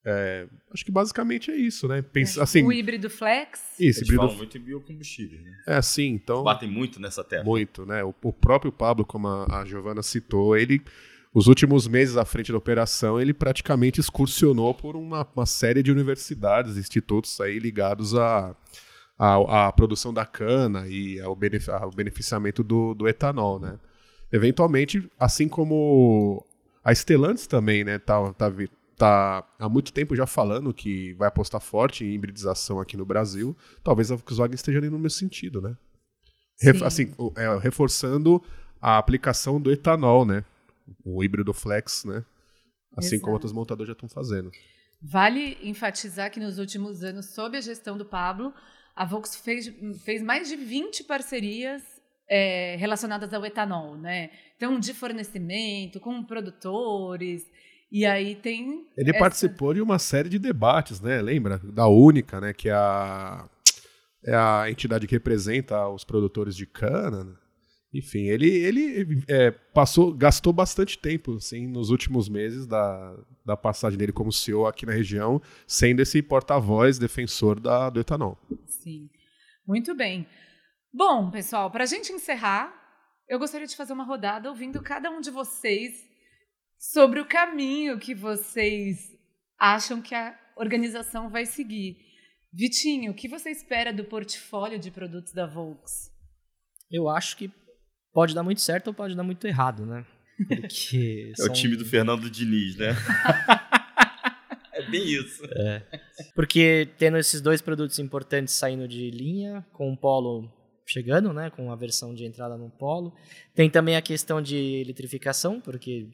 É, 0.03 0.47
acho 0.73 0.83
que 0.83 0.91
basicamente 0.91 1.49
é 1.49 1.55
isso, 1.55 1.87
né? 1.87 2.01
Pensa, 2.01 2.43
assim, 2.43 2.63
o 2.63 2.73
híbrido 2.73 3.09
flex. 3.09 3.61
isso, 3.79 4.01
híbrido, 4.03 4.23
falam 4.23 4.35
muito 4.35 4.57
em 4.57 4.61
biocombustíveis, 4.61 5.41
né? 5.41 5.51
é 5.67 5.75
assim, 5.75 6.07
então 6.07 6.43
Batem 6.43 6.69
muito 6.69 6.99
nessa 6.99 7.23
tecla. 7.23 7.45
muito, 7.45 7.85
né? 7.85 8.03
O, 8.03 8.13
o 8.21 8.33
próprio 8.33 8.73
Pablo, 8.73 9.05
como 9.05 9.29
a, 9.29 9.61
a 9.61 9.63
Giovana 9.63 10.03
citou, 10.03 10.57
ele 10.57 10.81
os 11.33 11.47
últimos 11.47 11.87
meses 11.87 12.17
à 12.17 12.25
frente 12.25 12.51
da 12.51 12.57
operação, 12.57 13.19
ele 13.19 13.33
praticamente 13.33 13.99
excursionou 13.99 14.73
por 14.73 14.95
uma, 14.95 15.25
uma 15.35 15.45
série 15.45 15.81
de 15.81 15.91
universidades, 15.91 16.77
institutos 16.77 17.39
aí 17.41 17.57
ligados 17.59 18.15
à 18.15 18.55
à 19.17 19.67
à 19.67 19.71
produção 19.71 20.13
da 20.13 20.25
cana 20.25 20.87
e 20.87 21.19
ao, 21.21 21.35
benef- 21.35 21.69
ao 21.69 21.91
beneficiamento 21.91 22.63
do, 22.63 22.93
do 22.95 23.07
etanol, 23.07 23.59
né? 23.59 23.77
Eventualmente, 24.31 25.09
assim 25.19 25.47
como 25.47 26.45
a 26.83 26.93
Stellantis 26.93 27.45
também, 27.47 27.83
né, 27.83 27.99
tá, 27.99 28.33
tá, 28.33 28.51
tá 28.97 29.43
há 29.59 29.69
muito 29.69 29.93
tempo 29.93 30.15
já 30.15 30.25
falando 30.25 30.73
que 30.73 31.13
vai 31.13 31.27
apostar 31.27 31.61
forte 31.61 32.03
em 32.05 32.13
hibridização 32.13 32.79
aqui 32.79 32.97
no 32.97 33.05
Brasil, 33.05 33.55
talvez 33.83 34.11
a 34.11 34.15
Volkswagen 34.15 34.55
esteja 34.55 34.79
ali 34.79 34.89
no 34.89 34.97
mesmo 34.97 35.17
sentido, 35.19 35.61
né? 35.61 35.75
Ref- 36.61 36.79
Sim. 36.79 36.85
assim, 36.85 37.13
é, 37.35 37.57
reforçando 37.59 38.41
a 38.81 38.97
aplicação 38.97 39.59
do 39.61 39.71
etanol, 39.71 40.25
né? 40.25 40.43
O 41.03 41.23
híbrido 41.23 41.53
flex, 41.53 42.03
né? 42.05 42.23
Assim 42.97 43.07
Exato. 43.15 43.21
como 43.21 43.33
outras 43.33 43.53
montadoras 43.53 43.87
já 43.87 43.93
estão 43.93 44.09
fazendo. 44.09 44.51
Vale 45.01 45.57
enfatizar 45.63 46.29
que 46.31 46.39
nos 46.39 46.59
últimos 46.59 47.03
anos, 47.03 47.33
sob 47.33 47.57
a 47.57 47.61
gestão 47.61 47.97
do 47.97 48.05
Pablo, 48.05 48.53
a 48.95 49.05
Volks 49.05 49.35
fez, 49.35 49.71
fez 50.03 50.21
mais 50.21 50.49
de 50.49 50.55
20 50.55 51.05
parcerias 51.05 51.81
é, 52.29 52.75
relacionadas 52.77 53.33
ao 53.33 53.45
etanol, 53.45 53.95
né? 53.97 54.29
Então, 54.55 54.79
de 54.79 54.93
fornecimento, 54.93 55.99
com 55.99 56.23
produtores, 56.23 57.43
e 57.91 58.05
aí 58.05 58.35
tem... 58.35 58.85
Ele 58.95 59.09
essa- 59.09 59.19
participou 59.19 59.73
de 59.73 59.81
uma 59.81 59.97
série 59.99 60.29
de 60.29 60.37
debates, 60.39 61.01
né? 61.01 61.21
Lembra? 61.21 61.57
Da 61.63 61.87
Única, 61.87 62.39
né? 62.39 62.53
Que 62.53 62.69
é 62.69 62.73
a, 62.73 63.49
é 64.23 64.35
a 64.35 64.65
entidade 64.69 65.07
que 65.07 65.15
representa 65.15 65.87
os 65.89 66.03
produtores 66.03 66.55
de 66.55 66.65
cana. 66.65 67.23
né? 67.23 67.33
Enfim, 67.93 68.23
ele, 68.27 68.49
ele 68.49 69.23
é, 69.27 69.51
passou, 69.51 70.13
gastou 70.13 70.53
bastante 70.53 70.97
tempo, 70.97 71.35
assim, 71.35 71.67
nos 71.67 71.89
últimos 71.89 72.29
meses 72.29 72.65
da, 72.65 73.17
da 73.45 73.57
passagem 73.57 73.97
dele 73.97 74.13
como 74.13 74.31
CEO 74.31 74.65
aqui 74.65 74.85
na 74.85 74.93
região, 74.93 75.41
sendo 75.67 76.01
esse 76.01 76.21
porta-voz 76.21 76.97
defensor 76.97 77.59
da, 77.59 77.89
do 77.89 77.99
etanol. 77.99 78.37
Sim. 78.65 79.09
Muito 79.67 79.93
bem. 79.93 80.25
Bom, 80.93 81.29
pessoal, 81.31 81.69
para 81.69 81.83
a 81.83 81.87
gente 81.87 82.13
encerrar, 82.13 82.73
eu 83.27 83.37
gostaria 83.37 83.67
de 83.67 83.75
fazer 83.75 83.91
uma 83.91 84.05
rodada 84.05 84.49
ouvindo 84.49 84.81
cada 84.81 85.09
um 85.09 85.19
de 85.19 85.29
vocês 85.29 85.93
sobre 86.77 87.19
o 87.19 87.25
caminho 87.25 87.99
que 87.99 88.15
vocês 88.15 89.15
acham 89.59 90.01
que 90.01 90.15
a 90.15 90.37
organização 90.55 91.29
vai 91.29 91.45
seguir. 91.45 91.97
Vitinho, 92.53 93.11
o 93.11 93.15
que 93.15 93.27
você 93.27 93.49
espera 93.49 93.93
do 93.93 94.05
portfólio 94.05 94.79
de 94.79 94.91
produtos 94.91 95.31
da 95.33 95.45
Volks? 95.45 96.11
Eu 96.91 97.07
acho 97.07 97.37
que 97.37 97.47
pode 98.13 98.33
dar 98.35 98.43
muito 98.43 98.61
certo 98.61 98.87
ou 98.87 98.93
pode 98.93 99.15
dar 99.15 99.23
muito 99.23 99.45
errado, 99.45 99.85
né? 99.85 100.05
Porque 100.47 101.33
É 101.39 101.43
o 101.43 101.53
time 101.53 101.75
do 101.75 101.85
Fernando 101.85 102.29
Diniz, 102.29 102.75
né? 102.75 102.95
é 104.73 104.89
bem 104.89 105.03
isso. 105.03 105.43
Porque 106.35 106.89
tendo 106.97 107.17
esses 107.17 107.41
dois 107.41 107.61
produtos 107.61 107.99
importantes 107.99 108.53
saindo 108.53 108.87
de 108.87 109.11
linha, 109.11 109.65
com 109.73 109.91
o 109.91 109.97
Polo 109.97 110.51
chegando, 110.91 111.31
né, 111.31 111.49
com 111.49 111.71
a 111.71 111.75
versão 111.75 112.13
de 112.13 112.25
entrada 112.25 112.57
no 112.57 112.69
Polo. 112.69 113.13
Tem 113.55 113.69
também 113.69 113.95
a 113.95 114.01
questão 114.01 114.41
de 114.41 114.57
eletrificação, 114.81 115.61
porque 115.61 116.09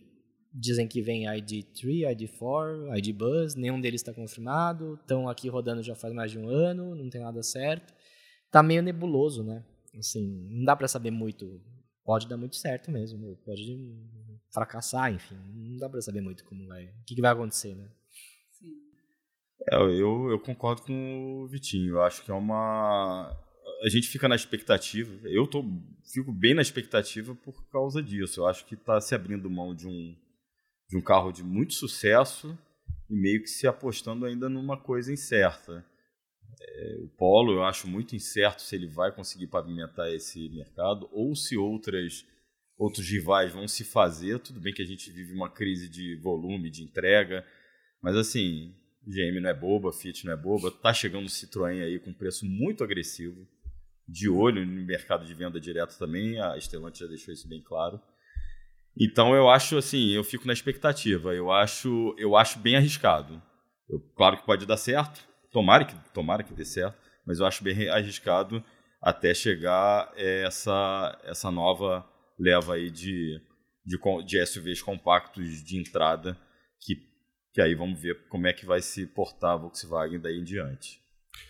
dizem 0.54 0.88
que 0.88 1.02
vem 1.02 1.26
ID3, 1.26 2.04
ID4, 2.16 2.98
ID 2.98 3.16
Buzz, 3.16 3.56
nenhum 3.56 3.82
deles 3.82 4.02
está 4.02 4.14
confirmado, 4.14 5.00
estão 5.02 5.28
aqui 5.28 5.50
rodando 5.50 5.82
já 5.82 5.96
faz 5.96 6.14
mais 6.14 6.32
de 6.32 6.38
um 6.38 6.48
ano, 6.50 6.96
não 6.96 7.10
tem 7.10 7.22
nada 7.22 7.42
certo. 7.42 7.94
Tá 8.52 8.62
meio 8.62 8.84
nebuloso, 8.84 9.44
né? 9.44 9.64
Assim, 9.98 10.48
não 10.52 10.64
dá 10.64 10.76
para 10.76 10.88
saber 10.88 11.12
muito. 11.12 11.60
Pode 12.08 12.26
dar 12.30 12.38
muito 12.38 12.56
certo 12.56 12.90
mesmo, 12.90 13.36
pode 13.44 13.62
fracassar, 14.54 15.12
enfim, 15.14 15.36
não 15.54 15.76
dá 15.76 15.90
para 15.90 16.02
saber 16.02 16.22
muito 16.22 16.46
como 16.46 16.66
vai, 16.66 16.86
o 16.86 17.04
que, 17.06 17.14
que 17.14 17.22
vai 17.22 17.34
acontecer, 17.34 17.76
né? 17.76 17.86
Sim. 18.50 18.72
É, 19.70 19.76
eu, 19.76 20.30
eu 20.32 20.40
concordo 20.40 20.84
com 20.84 21.44
o 21.44 21.48
Vitinho. 21.50 21.96
Eu 21.96 22.02
acho 22.02 22.24
que 22.24 22.32
é 22.32 22.34
uma. 22.34 23.38
A 23.84 23.90
gente 23.90 24.08
fica 24.08 24.30
na 24.30 24.38
expectativa. 24.38 25.28
Eu 25.28 25.46
tô, 25.48 25.66
fico 26.14 26.32
bem 26.32 26.54
na 26.54 26.62
expectativa 26.62 27.36
por 27.36 27.70
causa 27.70 28.02
disso. 28.02 28.40
Eu 28.40 28.48
acho 28.48 28.66
que 28.66 28.76
está 28.76 29.02
se 29.02 29.14
abrindo 29.14 29.50
mão 29.50 29.76
de 29.76 29.86
um, 29.86 30.16
de 30.88 30.96
um 30.96 31.02
carro 31.02 31.34
de 31.34 31.44
muito 31.44 31.74
sucesso 31.74 32.58
e 33.10 33.16
meio 33.18 33.42
que 33.42 33.50
se 33.50 33.68
apostando 33.68 34.26
ainda 34.26 34.48
numa 34.48 34.78
coisa 34.78 35.12
incerta. 35.12 35.86
É, 36.62 36.98
o 37.00 37.08
Polo, 37.10 37.54
eu 37.54 37.64
acho 37.64 37.88
muito 37.88 38.16
incerto 38.16 38.62
se 38.62 38.76
ele 38.76 38.88
vai 38.88 39.12
conseguir 39.12 39.48
pavimentar 39.48 40.12
esse 40.12 40.50
mercado 40.50 41.08
ou 41.12 41.36
se 41.36 41.58
outras 41.58 42.26
outros 42.78 43.10
rivais 43.10 43.52
vão 43.52 43.68
se 43.68 43.84
fazer. 43.84 44.40
Tudo 44.40 44.60
bem 44.60 44.74
que 44.74 44.82
a 44.82 44.86
gente 44.86 45.10
vive 45.10 45.34
uma 45.34 45.50
crise 45.50 45.90
de 45.90 46.16
volume, 46.18 46.70
de 46.70 46.84
entrega, 46.84 47.44
mas 48.02 48.16
assim, 48.16 48.76
GM 49.06 49.40
não 49.42 49.50
é 49.50 49.54
boba, 49.54 49.92
Fiat 49.92 50.26
não 50.26 50.34
é 50.34 50.38
boba, 50.38 50.70
tá 50.70 50.94
chegando 50.94 51.26
o 51.26 51.30
Citroën 51.30 51.82
aí 51.82 52.00
com 52.00 52.14
preço 52.14 52.46
muito 52.46 52.84
agressivo, 52.84 53.48
de 54.08 54.30
olho 54.30 54.66
no 54.66 54.86
mercado 54.86 55.26
de 55.26 55.34
venda 55.34 55.60
direto 55.60 55.98
também, 55.98 56.40
a 56.40 56.58
Stellantis 56.60 57.00
já 57.00 57.08
deixou 57.08 57.34
isso 57.34 57.48
bem 57.48 57.62
claro. 57.62 58.00
Então 59.00 59.36
eu 59.36 59.50
acho 59.50 59.78
assim, 59.78 60.12
eu 60.12 60.24
fico 60.24 60.48
na 60.48 60.54
expectativa, 60.54 61.34
eu 61.34 61.52
acho, 61.52 62.16
eu 62.18 62.36
acho 62.36 62.60
bem 62.60 62.76
arriscado. 62.76 63.42
Eu, 63.90 64.00
claro 64.16 64.38
que 64.38 64.46
pode 64.46 64.66
dar 64.66 64.78
certo, 64.78 65.28
tomara 65.52 65.86
que, 65.86 65.96
tomara 66.14 66.44
que 66.44 66.54
dê 66.54 66.66
certo, 66.66 66.98
mas 67.26 67.40
eu 67.40 67.46
acho 67.46 67.64
bem 67.64 67.90
arriscado 67.90 68.64
até 69.02 69.34
chegar 69.34 70.12
essa, 70.16 71.20
essa 71.24 71.52
nova 71.52 72.06
leva 72.40 72.76
aí 72.76 72.90
de, 72.90 73.40
de, 73.86 73.98
de 74.26 74.46
SUVs 74.46 74.82
compactos 74.82 75.64
de 75.64 75.80
entrada 75.80 76.38
que 76.80 77.08
que 77.58 77.62
aí 77.62 77.74
vamos 77.74 78.00
ver 78.00 78.16
como 78.30 78.46
é 78.46 78.54
que 78.54 78.68
vai 78.68 78.80
se 78.84 79.08
portar 79.08 79.54
a 79.54 79.58
Volkswagen 79.58 80.20
daí 80.20 80.38
em 80.38 80.44
diante. 80.44 81.02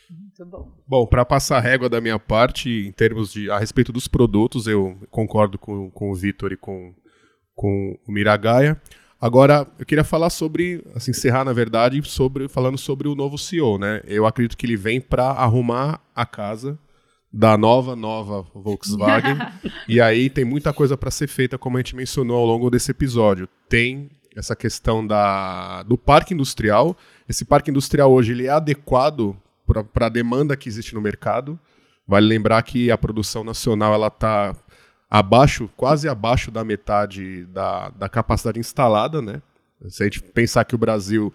Muito 0.09 0.45
bom. 0.45 0.71
Bom, 0.87 1.05
para 1.05 1.25
passar 1.25 1.57
a 1.57 1.59
régua 1.59 1.89
da 1.89 1.99
minha 1.99 2.17
parte, 2.17 2.69
em 2.69 2.93
termos 2.93 3.33
de 3.33 3.51
a 3.51 3.59
respeito 3.59 3.91
dos 3.91 4.07
produtos, 4.07 4.67
eu 4.67 4.97
concordo 5.09 5.59
com, 5.59 5.91
com 5.91 6.09
o 6.09 6.15
Vitor 6.15 6.53
e 6.53 6.55
com, 6.55 6.95
com 7.53 7.99
o 8.07 8.11
Miragaia. 8.13 8.81
Agora, 9.19 9.67
eu 9.79 9.85
queria 9.85 10.03
falar 10.03 10.29
sobre, 10.29 10.83
assim, 10.93 11.11
encerrar 11.11 11.43
na 11.43 11.53
verdade, 11.53 12.01
sobre 12.07 12.47
falando 12.47 12.77
sobre 12.77 13.07
o 13.07 13.15
novo 13.15 13.37
CEO, 13.37 13.79
né? 13.79 14.01
Eu 14.05 14.25
acredito 14.25 14.55
que 14.55 14.65
ele 14.65 14.77
vem 14.77 15.01
para 15.01 15.31
arrumar 15.31 15.99
a 16.15 16.25
casa 16.25 16.77
da 17.33 17.57
nova 17.57 17.95
nova 17.95 18.45
Volkswagen. 18.53 19.37
e 19.87 19.99
aí 19.99 20.29
tem 20.29 20.45
muita 20.45 20.71
coisa 20.71 20.95
para 20.95 21.11
ser 21.11 21.27
feita, 21.27 21.57
como 21.57 21.77
a 21.77 21.79
gente 21.79 21.95
mencionou 21.95 22.37
ao 22.37 22.45
longo 22.45 22.69
desse 22.69 22.91
episódio. 22.91 23.49
Tem 23.67 24.09
essa 24.35 24.55
questão 24.55 25.05
da, 25.05 25.81
do 25.83 25.97
parque 25.97 26.33
industrial. 26.33 26.95
Esse 27.27 27.43
parque 27.43 27.71
industrial 27.71 28.11
hoje 28.11 28.33
ele 28.33 28.45
é 28.45 28.51
adequado 28.51 29.35
para 29.93 30.05
a 30.05 30.09
demanda 30.09 30.55
que 30.55 30.69
existe 30.69 30.93
no 30.93 31.01
mercado. 31.01 31.59
Vale 32.07 32.25
lembrar 32.25 32.61
que 32.61 32.89
a 32.89 32.97
produção 32.97 33.43
nacional 33.43 33.93
ela 33.93 34.07
está 34.07 34.55
abaixo, 35.09 35.69
quase 35.75 36.07
abaixo 36.07 36.51
da 36.51 36.63
metade 36.63 37.45
da, 37.45 37.89
da 37.89 38.09
capacidade 38.09 38.59
instalada, 38.59 39.21
né? 39.21 39.41
Se 39.87 40.03
a 40.03 40.05
gente 40.05 40.21
pensar 40.21 40.65
que 40.65 40.75
o 40.75 40.77
Brasil 40.77 41.33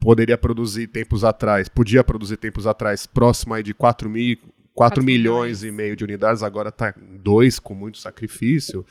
poderia 0.00 0.36
produzir 0.36 0.88
tempos 0.88 1.22
atrás, 1.22 1.68
podia 1.68 2.02
produzir 2.02 2.36
tempos 2.36 2.66
atrás, 2.66 3.06
próximo 3.06 3.54
aí 3.54 3.62
de 3.62 3.74
4, 3.74 4.08
mil, 4.08 4.36
4, 4.36 4.52
4 4.74 5.04
milhões 5.04 5.62
e 5.62 5.70
meio 5.70 5.94
de 5.94 6.02
unidades, 6.02 6.42
agora 6.42 6.70
está 6.70 6.94
2 6.96 7.58
com 7.58 7.74
muito 7.74 7.98
sacrifício 7.98 8.84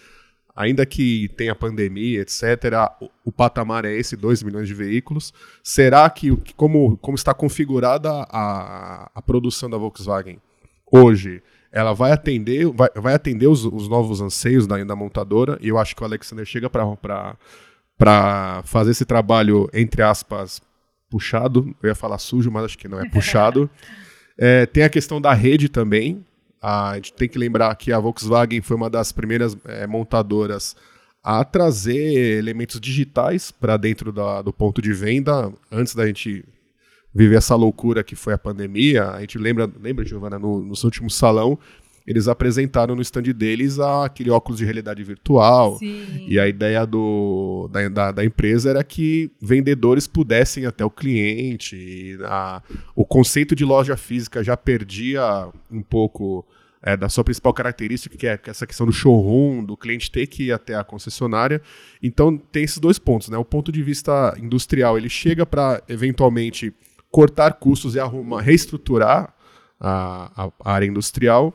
ainda 0.56 0.86
que 0.86 1.30
tenha 1.30 1.56
pandemia, 1.56 2.22
etc., 2.22 2.44
o, 3.00 3.10
o, 3.26 3.32
patamar 3.32 3.86
é 3.86 3.94
esse, 3.94 4.16
2 4.16 4.44
milhões 4.44 4.68
de 4.68 4.74
veículos. 4.74 5.34
Será 5.64 6.10
que, 6.10 6.36
como, 6.56 6.98
como 6.98 7.16
está 7.16 7.34
configurada 7.34 8.10
a, 8.30 9.10
a 9.14 9.22
produção 9.22 9.70
da 9.70 9.78
Volkswagen 9.78 10.40
hoje, 10.92 11.42
ela 11.72 11.94
vai 11.94 12.12
atender, 12.12 12.68
vai, 12.68 12.90
vai 12.96 13.14
atender 13.14 13.48
os, 13.48 13.66
os 13.66 13.88
novos 13.88 14.22
anseios 14.22 14.68
da, 14.68 14.84
da 14.84 14.96
montadora, 14.96 15.58
e 15.62 15.70
eu 15.70 15.78
acho 15.78 15.96
que 15.96 16.02
o 16.02 16.06
Alexander 16.06 16.46
chega 16.46 16.70
para 16.70 18.64
fazer 18.66 18.92
esse 18.92 19.06
trabalho, 19.06 19.70
entre 19.74 20.02
aspas, 20.02 20.62
puxado, 21.10 21.76
eu 21.82 21.90
ia 21.90 21.96
falar 21.96 22.18
sujo, 22.18 22.52
mas 22.52 22.66
acho 22.66 22.78
que 22.78 22.88
não 22.88 23.00
é 23.00 23.08
puxado. 23.10 23.70
é, 24.38 24.66
tem 24.66 24.84
a 24.84 24.90
questão 24.90 25.22
da 25.22 25.34
rede 25.34 25.70
também, 25.70 26.26
a 26.62 26.96
gente 26.96 27.14
tem 27.14 27.28
que 27.28 27.40
lembrar 27.40 27.74
que 27.76 27.92
a 27.92 28.00
Volkswagen 28.00 28.62
foi 28.62 28.78
uma 28.78 28.90
das 28.90 29.12
primeiras 29.12 29.58
é, 29.66 29.88
montadoras 29.88 30.76
a 31.24 31.44
trazer 31.44 32.38
elementos 32.38 32.80
digitais 32.80 33.52
para 33.52 33.78
dentro 33.78 34.12
da, 34.12 34.42
do 34.42 34.52
ponto 34.52 34.82
de 34.82 34.94
venda, 34.94 35.52
antes 35.72 35.96
da 35.96 36.06
gente 36.06 36.44
viver 37.14 37.38
essa 37.38 37.56
loucura 37.56 38.04
que 38.04 38.16
foi 38.16 38.34
a 38.34 38.38
pandemia. 38.38 39.10
A 39.10 39.22
gente 39.22 39.38
lembra, 39.38 39.70
lembra 39.82 40.06
Giovana, 40.06 40.40
no, 40.40 40.62
no 40.62 40.76
seu 40.76 40.88
último 40.88 41.10
salão, 41.10 41.58
eles 42.06 42.28
apresentaram 42.28 42.96
no 42.96 43.02
stand 43.02 43.24
deles 43.34 43.80
aquele 43.80 44.30
óculos 44.30 44.58
de 44.58 44.66
realidade 44.66 45.04
virtual. 45.04 45.78
Sim. 45.78 46.26
E 46.28 46.40
a 46.40 46.48
ideia 46.48 46.86
do, 46.86 47.70
da, 47.72 47.88
da, 47.90 48.12
da, 48.12 48.26
empresa 48.26 48.70
era 48.70 48.84
que 48.84 49.32
vendedores 49.42 50.08
pudessem 50.08 50.66
até 50.66 50.84
o 50.84 50.90
cliente. 50.90 52.18
A, 52.24 52.62
o 52.96 53.06
conceito 53.06 53.56
de 53.56 53.64
loja 53.64 53.96
física 53.96 54.44
já 54.44 54.58
perdia 54.58 55.50
um 55.72 55.82
pouco 55.82 56.46
é, 56.82 56.98
da 56.98 57.08
sua 57.08 57.24
principal 57.24 57.54
característica, 57.54 58.18
que 58.18 58.26
é 58.26 58.40
essa 58.48 58.66
questão 58.66 58.88
do 58.88 58.92
showroom, 58.92 59.64
do 59.64 59.78
cliente 59.78 60.10
ter 60.10 60.26
que 60.26 60.46
ir 60.46 60.52
até 60.52 60.76
a 60.76 60.84
concessionária. 60.84 61.62
Então 62.02 62.36
tem 62.36 62.64
esses 62.64 62.80
dois 62.80 62.98
pontos. 62.98 63.30
Né? 63.30 63.38
O 63.38 63.46
ponto 63.46 63.72
de 63.72 63.84
vista 63.84 64.36
industrial, 64.42 64.98
ele 64.98 65.10
chega 65.10 65.46
para 65.46 65.84
eventualmente 65.88 66.74
cortar 67.12 67.54
custos 67.54 67.96
e 67.96 68.00
arrumar, 68.00 68.42
reestruturar 68.42 69.36
a, 69.80 70.46
a, 70.46 70.52
a 70.64 70.74
área 70.74 70.86
industrial 70.86 71.54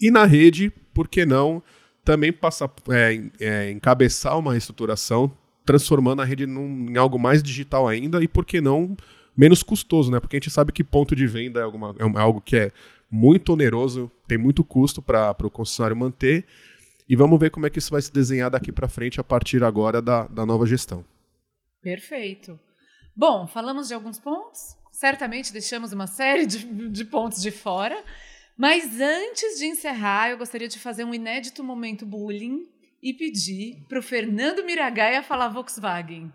e 0.00 0.10
na 0.10 0.24
rede, 0.24 0.70
por 0.94 1.06
que 1.06 1.26
não 1.26 1.62
também 2.02 2.32
passar, 2.32 2.72
é, 2.88 3.22
é, 3.38 3.70
encabeçar 3.70 4.38
uma 4.38 4.52
reestruturação, 4.52 5.30
transformando 5.64 6.22
a 6.22 6.24
rede 6.24 6.46
num, 6.46 6.86
em 6.90 6.96
algo 6.96 7.18
mais 7.18 7.42
digital 7.42 7.86
ainda 7.86 8.22
e 8.22 8.26
por 8.26 8.46
que 8.46 8.60
não 8.60 8.96
menos 9.36 9.62
custoso, 9.62 10.10
né? 10.10 10.18
Porque 10.18 10.36
a 10.36 10.40
gente 10.40 10.50
sabe 10.50 10.72
que 10.72 10.82
ponto 10.82 11.14
de 11.14 11.26
venda 11.26 11.60
é, 11.60 11.62
alguma, 11.62 11.94
é 11.98 12.20
algo 12.20 12.40
que 12.40 12.56
é 12.56 12.72
muito 13.10 13.52
oneroso, 13.52 14.10
tem 14.26 14.38
muito 14.38 14.64
custo 14.64 15.02
para 15.02 15.36
o 15.42 15.50
concessionário 15.50 15.96
manter. 15.96 16.46
E 17.08 17.14
vamos 17.14 17.38
ver 17.38 17.50
como 17.50 17.66
é 17.66 17.70
que 17.70 17.78
isso 17.78 17.90
vai 17.90 18.00
se 18.00 18.12
desenhar 18.12 18.50
daqui 18.50 18.72
para 18.72 18.88
frente 18.88 19.20
a 19.20 19.24
partir 19.24 19.62
agora 19.62 20.00
da, 20.00 20.26
da 20.28 20.46
nova 20.46 20.64
gestão. 20.64 21.04
Perfeito. 21.82 22.58
Bom, 23.14 23.46
falamos 23.46 23.88
de 23.88 23.94
alguns 23.94 24.18
pontos. 24.18 24.76
Certamente 24.92 25.52
deixamos 25.52 25.92
uma 25.92 26.06
série 26.06 26.46
de, 26.46 26.90
de 26.90 27.04
pontos 27.04 27.42
de 27.42 27.50
fora. 27.50 28.02
Mas 28.56 29.00
antes 29.00 29.58
de 29.58 29.66
encerrar, 29.66 30.30
eu 30.30 30.38
gostaria 30.38 30.68
de 30.68 30.78
fazer 30.78 31.04
um 31.04 31.14
inédito 31.14 31.64
momento 31.64 32.04
bullying 32.04 32.68
e 33.02 33.14
pedir 33.14 33.84
para 33.88 33.98
o 33.98 34.02
Fernando 34.02 34.64
Miragaia 34.64 35.22
falar 35.22 35.48
Volkswagen. 35.48 36.30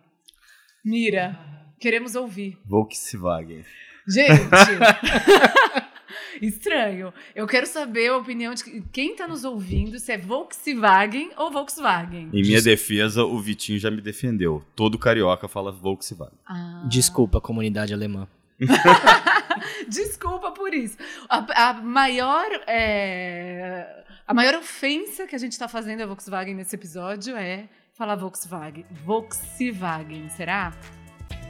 Mira, 0.83 1.37
queremos 1.79 2.15
ouvir. 2.15 2.57
Volkswagen. 2.65 3.63
Gente, 4.07 4.31
estranho. 6.41 7.13
Eu 7.35 7.47
quero 7.47 7.65
saber 7.65 8.09
a 8.09 8.17
opinião 8.17 8.53
de 8.53 8.81
quem 8.91 9.11
está 9.11 9.27
nos 9.27 9.43
ouvindo, 9.43 9.99
se 9.99 10.11
é 10.11 10.17
Volkswagen 10.17 11.31
ou 11.37 11.51
Volkswagen. 11.51 12.29
Em 12.33 12.41
minha 12.41 12.61
defesa, 12.61 13.23
o 13.23 13.39
Vitinho 13.39 13.79
já 13.79 13.91
me 13.91 14.01
defendeu. 14.01 14.63
Todo 14.75 14.97
carioca 14.99 15.47
fala 15.47 15.71
Volkswagen. 15.71 16.37
Ah. 16.45 16.85
Desculpa, 16.89 17.41
comunidade 17.41 17.93
alemã. 17.93 18.27
Desculpa 19.87 20.51
por 20.51 20.73
isso. 20.73 20.97
A, 21.29 21.69
a 21.69 21.73
maior. 21.73 22.47
É, 22.67 24.03
a 24.27 24.33
maior 24.33 24.55
ofensa 24.55 25.27
que 25.27 25.35
a 25.35 25.39
gente 25.39 25.51
está 25.51 25.67
fazendo 25.67 26.01
a 26.01 26.05
Volkswagen 26.05 26.55
nesse 26.55 26.75
episódio 26.75 27.35
é 27.35 27.69
falar 27.93 28.15
Volkswagen. 28.15 28.85
Volkswagen, 29.05 30.29
será? 30.29 30.73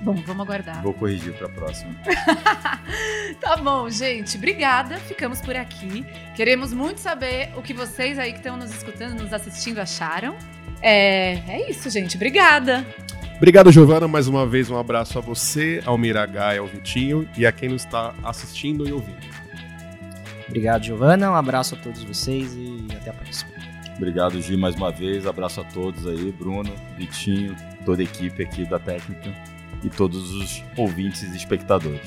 Bom, 0.06 0.14
vamos 0.24 0.46
aguardar. 0.46 0.84
Vou 0.84 0.94
corrigir 0.94 1.34
para 1.34 1.48
a 1.48 1.50
próxima. 1.50 1.96
tá 3.42 3.58
bom, 3.58 3.90
gente. 3.90 4.38
Obrigada. 4.38 4.98
Ficamos 4.98 5.42
por 5.42 5.56
aqui. 5.56 6.06
Queremos 6.36 6.72
muito 6.72 7.00
saber 7.00 7.50
o 7.58 7.64
que 7.64 7.74
vocês 7.74 8.20
aí 8.20 8.32
que 8.32 8.38
estão 8.38 8.56
nos 8.56 8.70
escutando, 8.70 9.20
nos 9.20 9.34
assistindo 9.34 9.80
acharam. 9.80 10.36
É, 10.80 11.42
é 11.48 11.72
isso, 11.72 11.90
gente. 11.90 12.18
Obrigada. 12.18 12.86
Obrigado, 13.38 13.72
Giovana, 13.72 14.08
mais 14.08 14.28
uma 14.28 14.46
vez 14.46 14.70
um 14.70 14.78
abraço 14.78 15.18
a 15.18 15.22
você, 15.22 15.82
ao 15.88 15.98
Miragaia, 15.98 16.60
ao 16.60 16.68
Vitinho 16.68 17.28
e 17.36 17.44
a 17.44 17.52
quem 17.52 17.70
nos 17.70 17.84
está 17.84 18.14
assistindo 18.24 18.88
e 18.88 18.94
ouvindo. 18.94 19.18
Obrigado, 20.48 20.84
Giovana, 20.84 21.32
um 21.32 21.36
abraço 21.36 21.74
a 21.74 21.78
todos 21.80 22.04
vocês 22.04 22.54
e 22.54 22.88
até 22.96 23.10
a 23.10 23.14
próxima. 23.14 23.52
Obrigado, 23.98 24.40
Gi, 24.40 24.56
mais 24.56 24.76
uma 24.76 24.92
vez, 24.92 25.26
abraço 25.26 25.60
a 25.60 25.64
todos 25.66 26.08
aí, 26.08 26.32
Bruno, 26.32 26.72
Vitinho, 26.98 27.56
toda 27.84 28.02
a 28.02 28.06
equipe 28.06 28.42
aqui 28.44 28.64
da 28.64 28.80
técnica 28.80 29.34
e 29.86 29.90
todos 29.90 30.34
os 30.34 30.64
ouvintes 30.76 31.22
e 31.22 31.38
espectadores. 31.38 32.02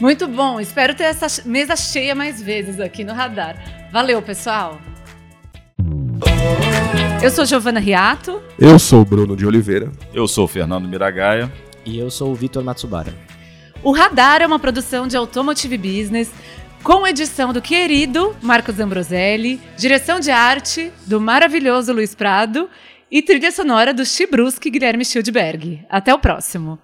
Muito 0.00 0.26
bom, 0.26 0.58
espero 0.58 0.94
ter 0.94 1.04
essa 1.04 1.46
mesa 1.46 1.76
cheia 1.76 2.14
mais 2.14 2.40
vezes 2.40 2.80
aqui 2.80 3.04
no 3.04 3.12
Radar. 3.12 3.56
Valeu, 3.92 4.22
pessoal! 4.22 4.80
Eu 7.22 7.30
sou 7.30 7.44
Giovana 7.44 7.78
Riato. 7.78 8.40
Eu 8.58 8.78
sou 8.78 9.02
o 9.02 9.04
Bruno 9.04 9.36
de 9.36 9.44
Oliveira. 9.44 9.92
Eu 10.14 10.26
sou 10.26 10.46
o 10.46 10.48
Fernando 10.48 10.88
Miragaia. 10.88 11.52
E 11.84 11.98
eu 11.98 12.10
sou 12.10 12.30
o 12.30 12.34
Vitor 12.34 12.64
Matsubara. 12.64 13.14
O 13.82 13.92
Radar 13.92 14.40
é 14.40 14.46
uma 14.46 14.58
produção 14.58 15.06
de 15.06 15.16
Automotive 15.18 15.76
Business, 15.76 16.30
com 16.82 17.06
edição 17.06 17.52
do 17.52 17.60
querido 17.60 18.34
Marcos 18.40 18.80
Ambroselli, 18.80 19.60
direção 19.76 20.18
de 20.18 20.30
arte 20.30 20.90
do 21.06 21.20
maravilhoso 21.20 21.92
Luiz 21.92 22.14
Prado 22.14 22.70
e 23.10 23.20
trilha 23.20 23.52
sonora 23.52 23.92
do 23.92 24.04
Chibruski 24.04 24.70
Guilherme 24.70 25.04
Schildberg. 25.04 25.84
Até 25.90 26.14
o 26.14 26.18
próximo. 26.18 26.78